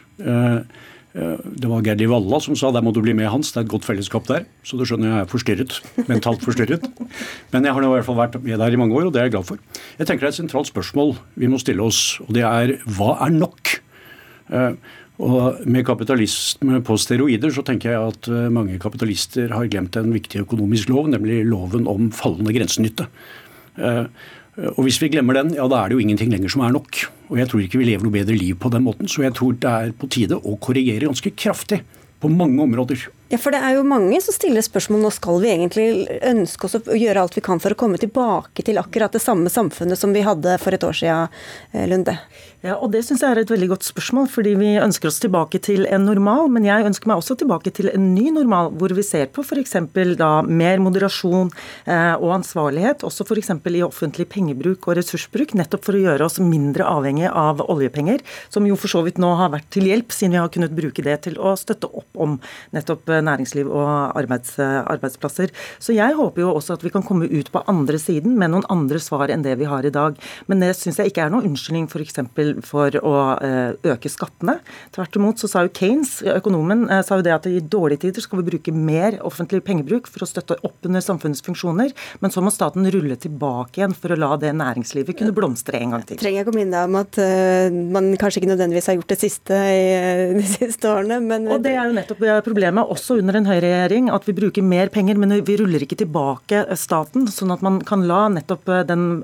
Eh, 1.11 1.43
det 1.43 1.67
var 1.67 1.83
Gerdi 1.83 2.07
Valla 2.07 2.39
som 2.43 2.55
sa 2.59 2.71
der 2.71 2.85
må 2.87 2.93
du 2.95 3.01
bli 3.03 3.15
med, 3.17 3.31
Hans. 3.33 3.51
Det 3.51 3.63
er 3.63 3.67
et 3.67 3.73
godt 3.73 3.89
fellesskap 3.89 4.29
der. 4.31 4.47
Så 4.67 4.79
du 4.79 4.87
skjønner 4.87 5.11
jeg 5.11 5.25
er 5.25 5.31
forstyrret. 5.31 5.81
Mentalt 6.11 6.45
forstyrret. 6.47 6.87
Men 7.51 7.67
jeg 7.67 7.75
har 7.75 7.83
nå 7.83 7.91
i 7.91 7.99
hvert 7.99 8.09
fall 8.09 8.21
vært 8.21 8.39
med 8.45 8.63
der 8.63 8.77
i 8.77 8.81
mange 8.81 8.97
år, 8.99 9.09
og 9.09 9.15
det 9.15 9.23
er 9.23 9.29
jeg 9.29 9.37
glad 9.37 9.51
for. 9.51 9.61
Jeg 9.99 10.07
tenker 10.07 10.27
det 10.27 10.31
er 10.31 10.37
et 10.37 10.41
sentralt 10.45 10.71
spørsmål 10.71 11.15
vi 11.41 11.51
må 11.51 11.61
stille 11.63 11.85
oss, 11.85 12.21
og 12.27 12.35
det 12.37 12.47
er 12.47 12.77
hva 12.97 13.17
er 13.27 13.35
nok? 13.35 13.77
Eh, 14.51 14.97
og 15.21 15.67
Med 15.69 15.85
kapitalisme 15.85 16.79
på 16.81 16.95
steroider 16.97 17.53
så 17.53 17.65
tenker 17.67 17.93
jeg 17.93 18.13
at 18.15 18.29
eh, 18.31 18.49
mange 18.53 18.79
kapitalister 18.81 19.53
har 19.53 19.69
glemt 19.69 19.99
en 20.01 20.15
viktig 20.15 20.47
økonomisk 20.47 20.95
lov, 20.95 21.11
nemlig 21.13 21.43
loven 21.49 21.91
om 21.91 22.09
fallende 22.15 22.55
grensenytte. 22.57 23.11
Og 24.61 24.85
Hvis 24.85 25.01
vi 25.01 25.09
glemmer 25.09 25.39
den, 25.39 25.55
ja 25.57 25.65
da 25.71 25.79
er 25.81 25.89
det 25.89 25.97
jo 25.97 26.03
ingenting 26.05 26.33
lenger 26.33 26.53
som 26.53 26.65
er 26.67 26.75
nok. 26.75 26.99
Og 27.31 27.39
jeg 27.39 27.49
tror 27.49 27.63
ikke 27.65 27.81
vi 27.81 27.89
lever 27.89 28.05
noe 28.05 28.13
bedre 28.13 28.37
liv 28.37 28.59
på 28.61 28.69
den 28.73 28.85
måten. 28.85 29.09
Så 29.09 29.25
jeg 29.25 29.33
tror 29.39 29.57
det 29.57 29.71
er 29.71 29.95
på 29.97 30.09
tide 30.13 30.37
å 30.37 30.59
korrigere 30.61 31.09
ganske 31.09 31.33
kraftig 31.33 31.81
på 32.21 32.29
mange 32.29 32.61
områder. 32.67 33.07
Ja, 33.31 33.39
for 33.39 33.55
det 33.55 33.61
er 33.63 33.77
jo 33.77 33.85
mange 33.87 34.19
som 34.19 34.35
stiller 34.35 34.65
spørsmål 34.67 35.05
nå 35.05 35.11
skal 35.15 35.37
vi 35.39 35.53
egentlig 35.53 35.85
ønske 36.27 36.67
oss 36.67 36.75
å 36.81 36.97
gjøre 36.99 37.23
alt 37.23 37.37
vi 37.39 37.43
kan 37.47 37.61
for 37.63 37.71
å 37.71 37.79
komme 37.79 38.01
tilbake 38.03 38.65
til 38.67 38.81
akkurat 38.81 39.15
det 39.15 39.23
samme 39.23 39.53
samfunnet 39.55 40.01
som 40.01 40.11
vi 40.17 40.25
hadde 40.27 40.57
for 40.59 40.75
et 40.75 40.83
år 40.83 40.97
siden, 40.99 41.37
eh, 41.71 41.87
Lunde? 41.87 42.17
Ja, 42.61 42.75
og 42.77 42.91
Det 42.93 43.01
syns 43.07 43.23
jeg 43.23 43.33
er 43.33 43.39
et 43.41 43.49
veldig 43.49 43.71
godt 43.71 43.87
spørsmål, 43.87 44.27
fordi 44.29 44.51
vi 44.61 44.75
ønsker 44.77 45.09
oss 45.09 45.21
tilbake 45.23 45.57
til 45.65 45.87
en 45.89 46.05
normal. 46.05 46.51
Men 46.53 46.67
jeg 46.67 46.85
ønsker 46.85 47.09
meg 47.09 47.17
også 47.23 47.39
tilbake 47.41 47.73
til 47.73 47.89
en 47.89 48.11
ny 48.13 48.29
normal, 48.35 48.69
hvor 48.77 48.93
vi 48.93 49.05
ser 49.07 49.31
på 49.33 49.41
f.eks. 49.41 49.79
da 50.19 50.43
mer 50.43 50.83
moderasjon 50.83 51.49
eh, 51.87 52.17
og 52.19 52.35
ansvarlighet, 52.37 53.01
også 53.07 53.25
f.eks. 53.25 53.55
i 53.65 53.81
offentlig 53.87 54.29
pengebruk 54.29 54.91
og 54.91 54.99
ressursbruk, 54.99 55.55
nettopp 55.57 55.87
for 55.87 55.97
å 55.97 56.03
gjøre 56.03 56.27
oss 56.27 56.37
mindre 56.43 56.85
avhengig 56.85 57.31
av 57.31 57.63
oljepenger, 57.65 58.21
som 58.51 58.67
jo 58.69 58.77
for 58.77 58.93
så 58.93 59.05
vidt 59.07 59.23
nå 59.23 59.33
har 59.41 59.55
vært 59.55 59.71
til 59.73 59.89
hjelp, 59.89 60.13
siden 60.13 60.37
vi 60.37 60.43
har 60.43 60.53
kunnet 60.53 60.77
bruke 60.77 61.07
det 61.07 61.17
til 61.31 61.41
å 61.41 61.55
støtte 61.57 61.89
opp 61.89 62.21
om 62.21 62.37
nettopp 62.77 63.09
næringsliv 63.25 63.71
og 63.71 64.17
arbeids, 64.19 64.57
eh, 64.59 64.81
arbeidsplasser. 64.85 65.53
Så 65.79 65.95
jeg 65.97 66.17
håper 66.19 66.45
jo 66.45 66.55
også 66.55 66.77
at 66.77 66.85
vi 66.85 66.93
kan 66.95 67.05
komme 67.07 67.29
ut 67.31 67.51
på 67.53 67.65
andre 67.71 67.99
siden 68.01 68.37
med 68.39 68.53
noen 68.55 68.67
andre 68.73 69.01
svar 69.03 69.31
enn 69.31 69.45
det 69.47 69.57
vi 69.61 69.69
har 69.71 69.87
i 69.87 69.95
dag. 69.95 70.19
Men 70.49 70.61
det 70.65 70.75
syns 70.79 71.01
jeg 71.01 71.13
ikke 71.13 71.27
er 71.27 71.35
noen 71.35 71.51
unnskyldning 71.51 71.89
f.eks 71.91 72.19
for 72.67 72.95
å 73.03 73.15
eh, 73.43 73.93
øke 73.93 74.11
skattene. 74.13 74.59
Tvert 74.95 75.17
imot 75.19 75.41
så 75.41 75.51
sa 75.51 75.65
jo 75.65 75.73
Keynes, 75.75 76.21
økonomen, 76.37 76.87
eh, 76.91 77.03
sa 77.07 77.19
jo 77.19 77.27
det 77.27 77.35
at 77.35 77.49
i 77.51 77.61
dårlige 77.61 78.07
tider 78.07 78.25
skal 78.25 78.41
vi 78.41 78.49
bruke 78.51 78.75
mer 78.75 79.19
offentlig 79.27 79.63
pengebruk 79.67 80.09
for 80.11 80.25
å 80.25 80.29
støtte 80.29 80.59
opp 80.67 80.89
under 80.89 81.05
samfunnets 81.05 81.45
funksjoner, 81.47 81.95
men 82.21 82.35
så 82.35 82.43
må 82.45 82.53
staten 82.55 82.87
rulle 82.93 83.17
tilbake 83.21 83.81
igjen 83.81 83.97
for 83.97 84.15
å 84.15 84.19
la 84.19 84.35
det 84.41 84.53
næringslivet 84.59 85.19
kunne 85.19 85.35
blomstre 85.37 85.81
en 85.81 85.97
gang 85.97 86.07
til. 86.07 86.21
Trenger 86.21 86.41
jeg 86.41 86.47
ikke 86.47 86.55
å 86.55 86.59
minne 86.59 86.77
deg 86.77 86.91
om 86.91 86.99
at 87.01 87.21
uh, 87.21 87.79
man 87.97 88.11
kanskje 88.21 88.43
ikke 88.43 88.53
nødvendigvis 88.53 88.91
har 88.91 88.99
gjort 88.99 89.13
det 89.13 89.21
siste 89.21 89.57
i 89.57 89.83
de 90.41 90.47
siste 90.47 90.91
årene, 90.91 91.21
men 91.25 91.49
Og 91.51 91.63
det 91.65 91.75
er 91.77 91.91
jo 91.91 91.97
nettopp 91.97 92.25
problemet, 92.47 92.91
også 92.95 93.10
under 93.19 93.39
en 93.39 93.49
høyreregjering, 93.49 94.11
at 94.15 94.27
vi 94.29 94.35
bruker 94.37 94.65
mer 94.67 94.91
penger, 94.93 95.19
men 95.21 95.35
vi 95.47 95.57
ruller 95.61 95.83
ikke 95.85 95.99
tilbake 96.01 96.63
staten, 96.79 97.27
sånn 97.31 97.55
at 97.55 97.65
man 97.65 97.81
kan 97.87 98.05
la 98.09 98.23
nettopp 98.33 98.69
den, 98.89 99.23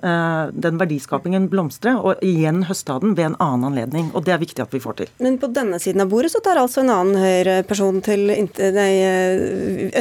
den 0.56 0.80
verdiskapingen 0.80 1.48
blomstre, 1.52 1.94
og 1.96 2.24
igjen 2.24 2.64
høste 2.68 2.96
av 2.96 3.04
den 3.04 3.14
ved 3.18 3.30
en 3.30 3.38
annen 3.42 3.70
anledning. 3.70 4.10
Og 4.16 4.26
det 4.26 4.34
er 4.34 4.42
viktig 4.42 4.64
at 4.64 4.74
vi 4.74 4.82
får 4.82 4.98
til. 5.02 5.12
Men 5.22 5.38
på 5.42 5.50
denne 5.54 5.80
siden 5.82 6.04
av 6.04 6.10
bordet 6.12 6.32
så 6.34 6.42
tar 6.44 6.60
altså 6.60 6.82
en 6.82 6.92
annen 6.94 7.20
høyreperson 7.22 8.02
til 8.06 8.26
nei, 8.30 8.90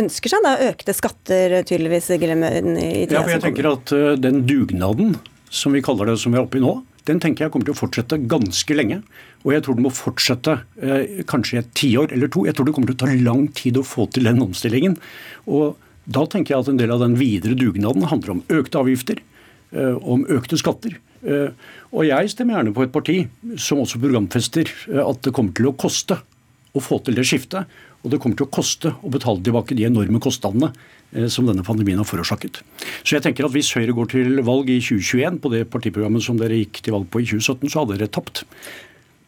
ønsker 0.01 0.35
seg 0.35 0.45
da 0.45 0.57
økte 0.71 0.95
skatter, 0.95 1.59
tydeligvis, 1.67 2.11
Gillemøen, 2.15 2.75
i 2.79 3.05
tida 3.05 3.19
ja, 3.19 3.23
for 3.23 3.35
jeg 3.35 3.45
tenker 3.45 3.71
at 3.73 3.95
den 4.21 4.43
dugnaden 4.47 5.15
som 5.55 5.75
vi 5.75 5.83
kaller 5.85 6.09
det 6.11 6.19
som 6.21 6.33
vi 6.33 6.39
er 6.39 6.45
oppe 6.45 6.59
i 6.59 6.63
nå, 6.63 6.79
den 7.05 7.21
tenker 7.21 7.45
jeg 7.45 7.53
kommer 7.53 7.67
til 7.67 7.75
å 7.75 7.77
fortsette 7.77 8.17
ganske 8.29 8.77
lenge. 8.77 9.01
Og 9.45 9.53
jeg 9.53 9.63
tror 9.65 9.77
det 9.77 9.85
må 9.85 9.93
fortsette 9.93 10.57
eh, 10.81 11.21
kanskje 11.29 11.61
et 11.61 11.71
tiår 11.77 12.13
eller 12.15 12.31
to. 12.33 12.47
Jeg 12.47 12.57
tror 12.57 12.67
det 12.67 12.75
kommer 12.75 12.89
til 12.89 12.97
å 12.97 13.03
ta 13.03 13.13
lang 13.13 13.47
tid 13.55 13.77
å 13.77 13.85
få 13.85 14.07
til 14.13 14.25
den 14.25 14.41
omstillingen. 14.41 14.97
Og 15.45 15.77
da 16.09 16.25
tenker 16.29 16.55
jeg 16.55 16.65
at 16.65 16.71
en 16.73 16.81
del 16.81 16.93
av 16.93 17.03
den 17.03 17.17
videre 17.19 17.57
dugnaden 17.57 18.07
handler 18.09 18.35
om 18.35 18.45
økte 18.49 18.81
avgifter, 18.81 19.21
eh, 19.71 19.97
om 20.01 20.25
økte 20.33 20.57
skatter. 20.57 20.97
Eh, 21.25 21.53
og 21.93 22.07
jeg 22.09 22.33
stemmer 22.33 22.57
gjerne 22.57 22.73
på 22.73 22.85
et 22.85 22.93
parti 22.93 23.19
som 23.61 23.83
også 23.83 24.01
programfester 24.01 24.69
at 25.05 25.21
det 25.25 25.33
kommer 25.33 25.53
til 25.57 25.69
å 25.69 25.77
koste 25.77 26.17
å 26.75 26.81
få 26.81 26.99
til 27.05 27.17
det 27.17 27.27
skiftet. 27.29 27.69
Og 28.05 28.11
det 28.13 28.19
kommer 28.21 28.37
til 28.37 28.45
å 28.45 28.53
koste 28.53 28.91
å 29.01 29.09
betale 29.13 29.41
tilbake 29.45 29.77
de 29.77 29.85
enorme 29.87 30.19
kostnadene 30.21 30.73
som 31.31 31.47
denne 31.47 31.63
pandemien 31.65 31.97
har 31.97 32.05
forårsaket. 32.05 32.59
Så 33.01 33.15
jeg 33.15 33.23
tenker 33.25 33.47
at 33.47 33.53
hvis 33.55 33.71
Høyre 33.73 33.95
går 33.97 34.09
til 34.11 34.41
valg 34.45 34.69
i 34.69 34.77
2021 34.83 35.39
på 35.41 35.49
det 35.53 35.63
partiprogrammet 35.73 36.21
som 36.21 36.37
dere 36.37 36.59
gikk 36.59 36.83
til 36.85 36.93
valg 36.93 37.07
på 37.09 37.23
i 37.23 37.25
2017, 37.31 37.71
så 37.71 37.81
hadde 37.81 37.97
dere 37.97 38.11
tapt. 38.13 38.43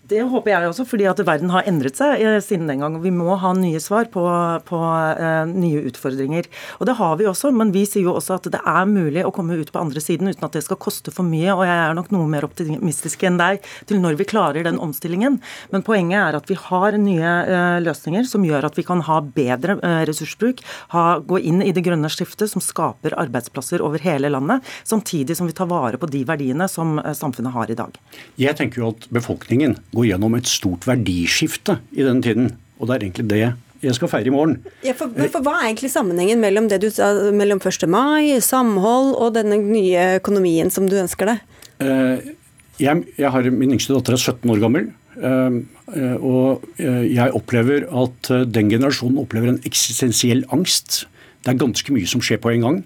Det 0.07 0.21
håper 0.31 0.53
jeg 0.53 0.69
også, 0.69 0.85
fordi 0.87 1.07
at 1.09 1.19
verden 1.27 1.51
har 1.51 1.65
endret 1.67 1.97
seg 1.99 2.21
eh, 2.23 2.37
siden 2.43 2.69
den 2.69 2.79
gang. 2.79 2.95
Vi 3.03 3.11
må 3.11 3.35
ha 3.41 3.51
nye 3.57 3.79
svar 3.83 4.07
på, 4.13 4.23
på 4.67 4.77
uh, 4.79 5.43
nye 5.49 5.81
utfordringer. 5.89 6.47
Og 6.79 6.87
det 6.87 6.95
har 6.99 7.17
vi 7.19 7.27
også, 7.27 7.51
men 7.51 7.73
vi 7.75 7.83
sier 7.87 8.05
jo 8.05 8.13
også 8.15 8.37
at 8.37 8.47
det 8.53 8.61
er 8.61 8.87
mulig 8.87 9.25
å 9.27 9.33
komme 9.35 9.57
ut 9.59 9.71
på 9.73 9.81
andre 9.81 10.03
siden 10.03 10.31
uten 10.31 10.47
at 10.47 10.55
det 10.55 10.63
skal 10.63 10.79
koste 10.79 11.11
for 11.11 11.27
mye. 11.27 11.51
Og 11.51 11.65
jeg 11.67 11.75
er 11.75 11.97
nok 11.97 12.13
noe 12.15 12.29
mer 12.31 12.47
optimistisk 12.47 13.25
enn 13.27 13.39
deg 13.41 13.59
til 13.89 13.99
når 14.03 14.15
vi 14.21 14.29
klarer 14.31 14.63
den 14.67 14.79
omstillingen. 14.83 15.41
Men 15.73 15.83
poenget 15.87 16.21
er 16.21 16.39
at 16.39 16.47
vi 16.47 16.55
har 16.61 16.95
nye 17.01 17.33
uh, 17.49 17.79
løsninger 17.83 18.29
som 18.31 18.47
gjør 18.47 18.69
at 18.69 18.79
vi 18.79 18.87
kan 18.87 19.03
ha 19.09 19.19
bedre 19.19 19.75
uh, 19.81 20.01
ressursbruk, 20.07 20.63
ha, 20.95 21.05
gå 21.19 21.41
inn 21.51 21.59
i 21.65 21.73
det 21.75 21.83
grønne 21.83 22.11
skiftet 22.13 22.53
som 22.53 22.63
skaper 22.63 23.17
arbeidsplasser 23.19 23.83
over 23.83 23.99
hele 24.07 24.31
landet, 24.31 24.63
samtidig 24.87 25.35
som 25.35 25.51
vi 25.51 25.57
tar 25.57 25.67
vare 25.67 25.99
på 25.99 26.07
de 26.15 26.23
verdiene 26.27 26.69
som 26.71 26.95
samfunnet 27.11 27.55
har 27.57 27.75
i 27.75 27.79
dag. 27.83 27.99
Jeg 28.39 28.55
tenker 28.55 28.85
jo 28.85 28.93
at 28.95 29.11
befolkningen 29.11 29.75
gå 29.97 30.07
gjennom 30.11 30.35
et 30.37 30.49
stort 30.49 30.85
verdiskifte 30.87 31.79
i 31.97 32.05
den 32.05 32.21
tiden. 32.25 32.51
Og 32.77 32.87
det 32.87 32.95
er 32.95 33.07
egentlig 33.07 33.29
det 33.31 33.45
jeg 33.83 33.93
skal 33.97 34.09
feire 34.09 34.29
i 34.29 34.33
morgen. 34.33 34.57
Ja, 34.85 34.95
for, 34.97 35.11
for 35.13 35.45
Hva 35.45 35.59
er 35.59 35.69
egentlig 35.69 35.91
sammenhengen 35.93 36.41
mellom 36.41 36.69
det 36.71 36.79
du 36.81 36.89
sa, 36.93 37.11
mellom 37.33 37.61
1. 37.61 37.85
mai, 37.91 38.37
samhold 38.41 39.13
og 39.15 39.35
denne 39.35 39.59
nye 39.61 40.17
økonomien 40.17 40.71
som 40.73 40.87
du 40.89 40.97
ønsker 40.97 41.29
deg? 41.29 41.43
Uh, 41.81 42.33
jeg, 42.81 43.03
jeg, 43.17 43.29
har, 43.33 43.49
Min 43.53 43.75
yngste 43.77 43.93
datter 43.93 44.17
er 44.17 44.23
17 44.23 44.49
år 44.53 44.63
gammel. 44.63 44.89
Uh, 45.17 45.61
uh, 45.93 46.15
og 46.17 46.81
jeg 46.81 47.33
opplever 47.37 47.85
at 48.01 48.31
den 48.49 48.73
generasjonen 48.73 49.21
opplever 49.21 49.53
en 49.53 49.61
eksistensiell 49.65 50.43
angst. 50.53 51.03
Det 51.45 51.53
er 51.53 51.61
ganske 51.61 51.93
mye 51.93 52.09
som 52.09 52.23
skjer 52.23 52.41
på 52.41 52.53
en 52.53 52.65
gang. 52.65 52.81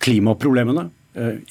Klimaproblemene, 0.00 0.84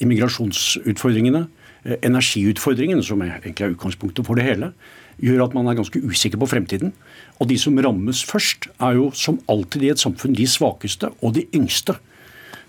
immigrasjonsutfordringene, 0.00 1.42
Eh, 1.44 1.59
energiutfordringen, 1.84 3.02
som 3.02 3.22
egentlig 3.24 3.64
er 3.64 3.74
utgangspunktet 3.74 4.26
for 4.26 4.36
det 4.36 4.44
hele, 4.44 4.72
gjør 5.20 5.46
at 5.46 5.56
man 5.56 5.68
er 5.68 5.78
ganske 5.78 6.00
usikker 6.00 6.40
på 6.40 6.48
fremtiden. 6.50 6.92
Og 7.40 7.48
de 7.50 7.56
som 7.60 7.78
rammes 7.80 8.22
først, 8.26 8.68
er 8.80 8.96
jo 8.98 9.10
som 9.16 9.40
alltid 9.50 9.84
i 9.84 9.92
et 9.94 10.02
samfunn 10.02 10.36
de 10.36 10.46
svakeste 10.48 11.12
og 11.20 11.34
de 11.36 11.46
yngste. 11.56 11.96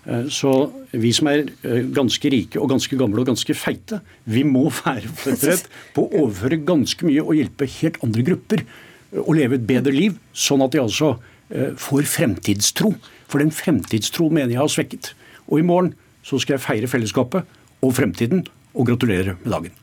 Eh, 0.06 0.28
så 0.32 0.52
vi 0.92 1.12
som 1.14 1.30
er 1.30 1.44
eh, 1.46 1.82
ganske 1.94 2.32
rike 2.32 2.60
og 2.60 2.72
ganske 2.72 2.98
gamle 2.98 3.22
og 3.22 3.30
ganske 3.32 3.56
feite, 3.56 4.00
vi 4.24 4.44
må 4.48 4.66
være 4.82 5.12
forberedt 5.22 5.68
på 5.96 6.06
å 6.06 6.24
overføre 6.24 6.62
ganske 6.68 7.08
mye 7.08 7.24
og 7.24 7.36
hjelpe 7.38 7.70
helt 7.78 8.00
andre 8.04 8.26
grupper 8.32 8.64
å 9.20 9.36
leve 9.36 9.58
et 9.58 9.68
bedre 9.68 9.92
liv, 9.92 10.16
sånn 10.32 10.64
at 10.64 10.72
de 10.72 10.80
altså 10.80 11.18
får 11.52 12.06
fremtidstro. 12.08 12.94
For 13.28 13.42
den 13.42 13.50
fremtidstro 13.52 14.30
mener 14.32 14.54
jeg 14.54 14.60
har 14.62 14.70
svekket. 14.72 15.10
Og 15.52 15.60
i 15.60 15.66
morgen 15.68 15.90
så 16.24 16.38
skal 16.40 16.54
jeg 16.56 16.64
feire 16.64 16.88
fellesskapet 16.88 17.58
og 17.84 17.92
fremtiden 17.92 18.40
og 18.74 18.88
gratulerer 18.88 19.36
med 19.42 19.52
dagen. 19.52 19.78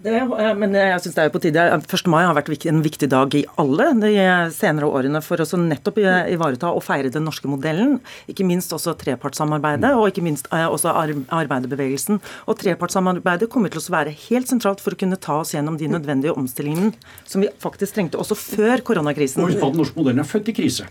Det, 0.00 0.12
men 0.56 0.72
jeg 0.72 1.00
synes 1.02 1.16
det 1.16 1.24
er 1.26 1.32
på 1.34 1.40
tide. 1.42 1.62
1. 1.76 2.06
mai 2.08 2.22
har 2.22 2.36
vært 2.36 2.64
en 2.70 2.78
viktig 2.84 3.08
dag 3.10 3.34
i 3.36 3.42
alle 3.60 3.88
de 3.98 4.12
senere 4.54 4.86
årene 4.88 5.20
for 5.24 5.42
å 5.42 5.58
nettopp 5.60 5.98
ivareta 6.00 6.70
og 6.70 6.84
feire 6.86 7.10
den 7.12 7.26
norske 7.26 7.50
modellen. 7.50 7.98
Ikke 8.30 8.46
minst 8.46 8.72
også 8.72 8.94
trepartssamarbeidet, 9.00 9.90
og 9.98 10.08
ikke 10.08 10.24
minst 10.24 10.48
eh, 10.54 10.64
også 10.64 10.94
arbeiderbevegelsen. 10.94 12.22
Og 12.46 12.60
trepartssamarbeidet 12.62 13.50
kommer 13.52 13.72
til 13.72 13.82
å 13.82 13.96
være 13.98 14.14
helt 14.28 14.48
sentralt 14.48 14.80
for 14.80 14.94
å 14.94 15.00
kunne 15.02 15.20
ta 15.20 15.42
oss 15.42 15.52
gjennom 15.56 15.76
de 15.80 15.90
nødvendige 15.90 16.32
omstillingene 16.38 16.94
som 17.26 17.42
vi 17.42 17.50
faktisk 17.60 17.98
trengte 17.98 18.22
også 18.22 18.38
før 18.38 18.86
koronakrisen. 18.86 19.42
Og 19.44 19.58
den 19.58 19.82
norske 19.82 19.98
modellen 19.98 20.22
er 20.22 20.32
født 20.32 20.54
i 20.54 20.56
krise. 20.62 20.88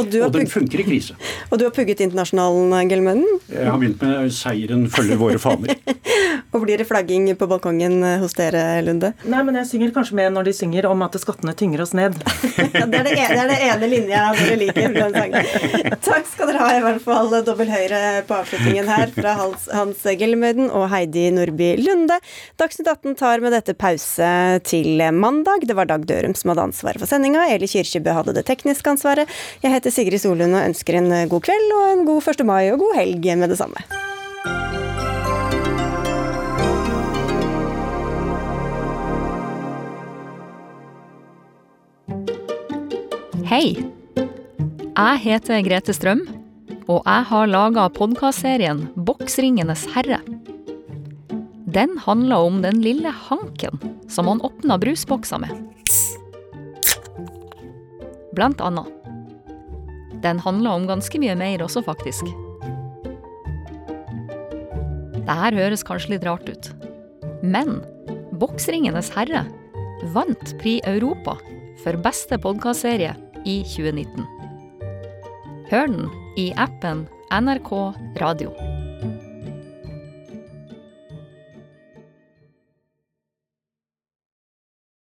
Og, 0.00 0.08
og 0.24 0.32
den 0.32 0.48
funker 0.48 0.80
i 0.80 0.86
krise. 0.86 1.16
Og 1.50 1.58
du 1.60 1.66
har 1.66 1.72
pugget 1.74 2.00
internasjonalen, 2.00 2.88
Gelmønnen? 2.88 3.40
Jeg 3.52 3.68
har 3.68 3.78
begynt 3.80 4.00
med 4.00 4.32
'Seieren 4.32 4.86
følger 4.90 5.18
våre 5.20 5.38
faner'. 5.40 5.76
og 6.52 6.64
blir 6.64 6.80
det 6.80 6.86
flagging 6.88 7.28
på 7.36 7.46
balkongen 7.48 8.02
hos 8.20 8.34
dere, 8.36 8.80
Lunde? 8.84 9.12
Nei, 9.28 9.42
men 9.44 9.56
jeg 9.60 9.68
synger 9.70 9.92
kanskje 9.94 10.16
med 10.16 10.32
når 10.34 10.48
de 10.48 10.54
synger 10.56 10.88
om 10.88 11.04
at 11.04 11.16
skattene 11.20 11.54
tynger 11.56 11.82
oss 11.84 11.92
ned. 11.96 12.16
ja, 12.76 12.86
det, 12.88 13.00
er 13.00 13.06
det, 13.08 13.14
ene, 13.16 13.28
det 13.36 13.42
er 13.42 13.50
det 13.50 13.58
ene 13.68 13.90
linja 13.90 14.22
dere 14.36 14.58
liker 14.60 14.96
den 14.96 15.16
sangen. 15.16 15.96
Takk 16.04 16.28
skal 16.28 16.50
dere 16.50 16.62
ha, 16.62 16.70
i 16.76 16.82
hvert 16.84 17.04
fall 17.04 17.32
dobbel 17.46 17.72
høyre 17.72 18.00
på 18.28 18.36
avslutningen 18.36 18.88
her 18.88 19.12
fra 19.16 19.36
Hans, 19.40 19.68
Hans 19.72 20.04
Gelmøden 20.20 20.70
og 20.70 20.88
Heidi 20.92 21.28
Nordby 21.34 21.74
Lunde. 21.80 22.18
Dagsnytt 22.60 22.88
18 22.88 23.16
tar 23.20 23.44
med 23.44 23.56
dette 23.56 23.76
pause 23.78 24.32
til 24.68 25.02
mandag. 25.16 25.66
Det 25.68 25.76
var 25.76 25.88
Dag 25.90 26.06
Dørum 26.08 26.36
som 26.38 26.52
hadde 26.52 26.68
ansvaret 26.68 27.02
for 27.02 27.10
sendinga. 27.10 27.46
Eli 27.52 27.68
Kirkjebø 27.70 28.16
hadde 28.18 28.36
det 28.36 28.46
tekniske 28.48 28.92
ansvaret. 28.92 29.30
Jeg 29.64 29.72
heter 29.72 29.81
heter 29.82 29.96
Sigrid 29.96 30.20
Solund 30.22 30.54
og 30.54 30.62
ønsker 30.62 30.94
en 30.94 31.10
god 31.26 31.42
kveld 31.42 31.72
og 31.74 31.86
en 31.90 32.02
god 32.06 32.26
1. 32.30 32.42
mai 32.46 32.70
og 32.70 32.78
god 32.78 32.92
helg 33.00 33.24
med 33.40 33.50
det 33.50 33.56
samme. 33.58 33.82
Hei! 43.50 43.82
Jeg 44.92 45.18
heter 45.24 45.66
Grete 45.66 45.92
Strøm, 45.98 46.22
og 46.86 47.02
jeg 47.02 47.26
har 47.32 47.50
laga 47.50 47.88
podkastserien 47.90 48.86
Boksringenes 48.94 49.88
herre. 49.96 50.22
Den 51.66 51.98
handler 52.06 52.38
om 52.38 52.62
den 52.62 52.78
lille 52.86 53.10
hanken 53.10 53.82
som 54.06 54.30
han 54.30 54.46
åpna 54.46 54.78
brusbokser 54.78 55.42
med. 55.42 55.58
Blant 58.32 58.62
annet. 58.62 59.01
Den 60.22 60.38
handler 60.42 60.76
om 60.76 60.86
ganske 60.86 61.18
mye 61.18 61.34
mer 61.38 61.64
også, 61.64 61.82
faktisk. 61.86 62.28
Det 65.22 65.38
her 65.38 65.56
høres 65.56 65.84
kanskje 65.86 66.14
litt 66.14 66.26
rart 66.26 66.48
ut, 66.50 66.70
men 67.42 67.80
Boksringenes 68.42 69.12
herre 69.14 69.44
vant 70.14 70.54
Pri 70.62 70.80
Europa 70.88 71.36
for 71.82 71.98
beste 72.02 72.38
podkastserie 72.42 73.14
i 73.46 73.60
2019. 73.74 74.26
Hør 75.70 75.88
den 75.94 76.12
i 76.38 76.50
appen 76.58 77.06
NRK 77.32 77.72
Radio. 78.20 78.71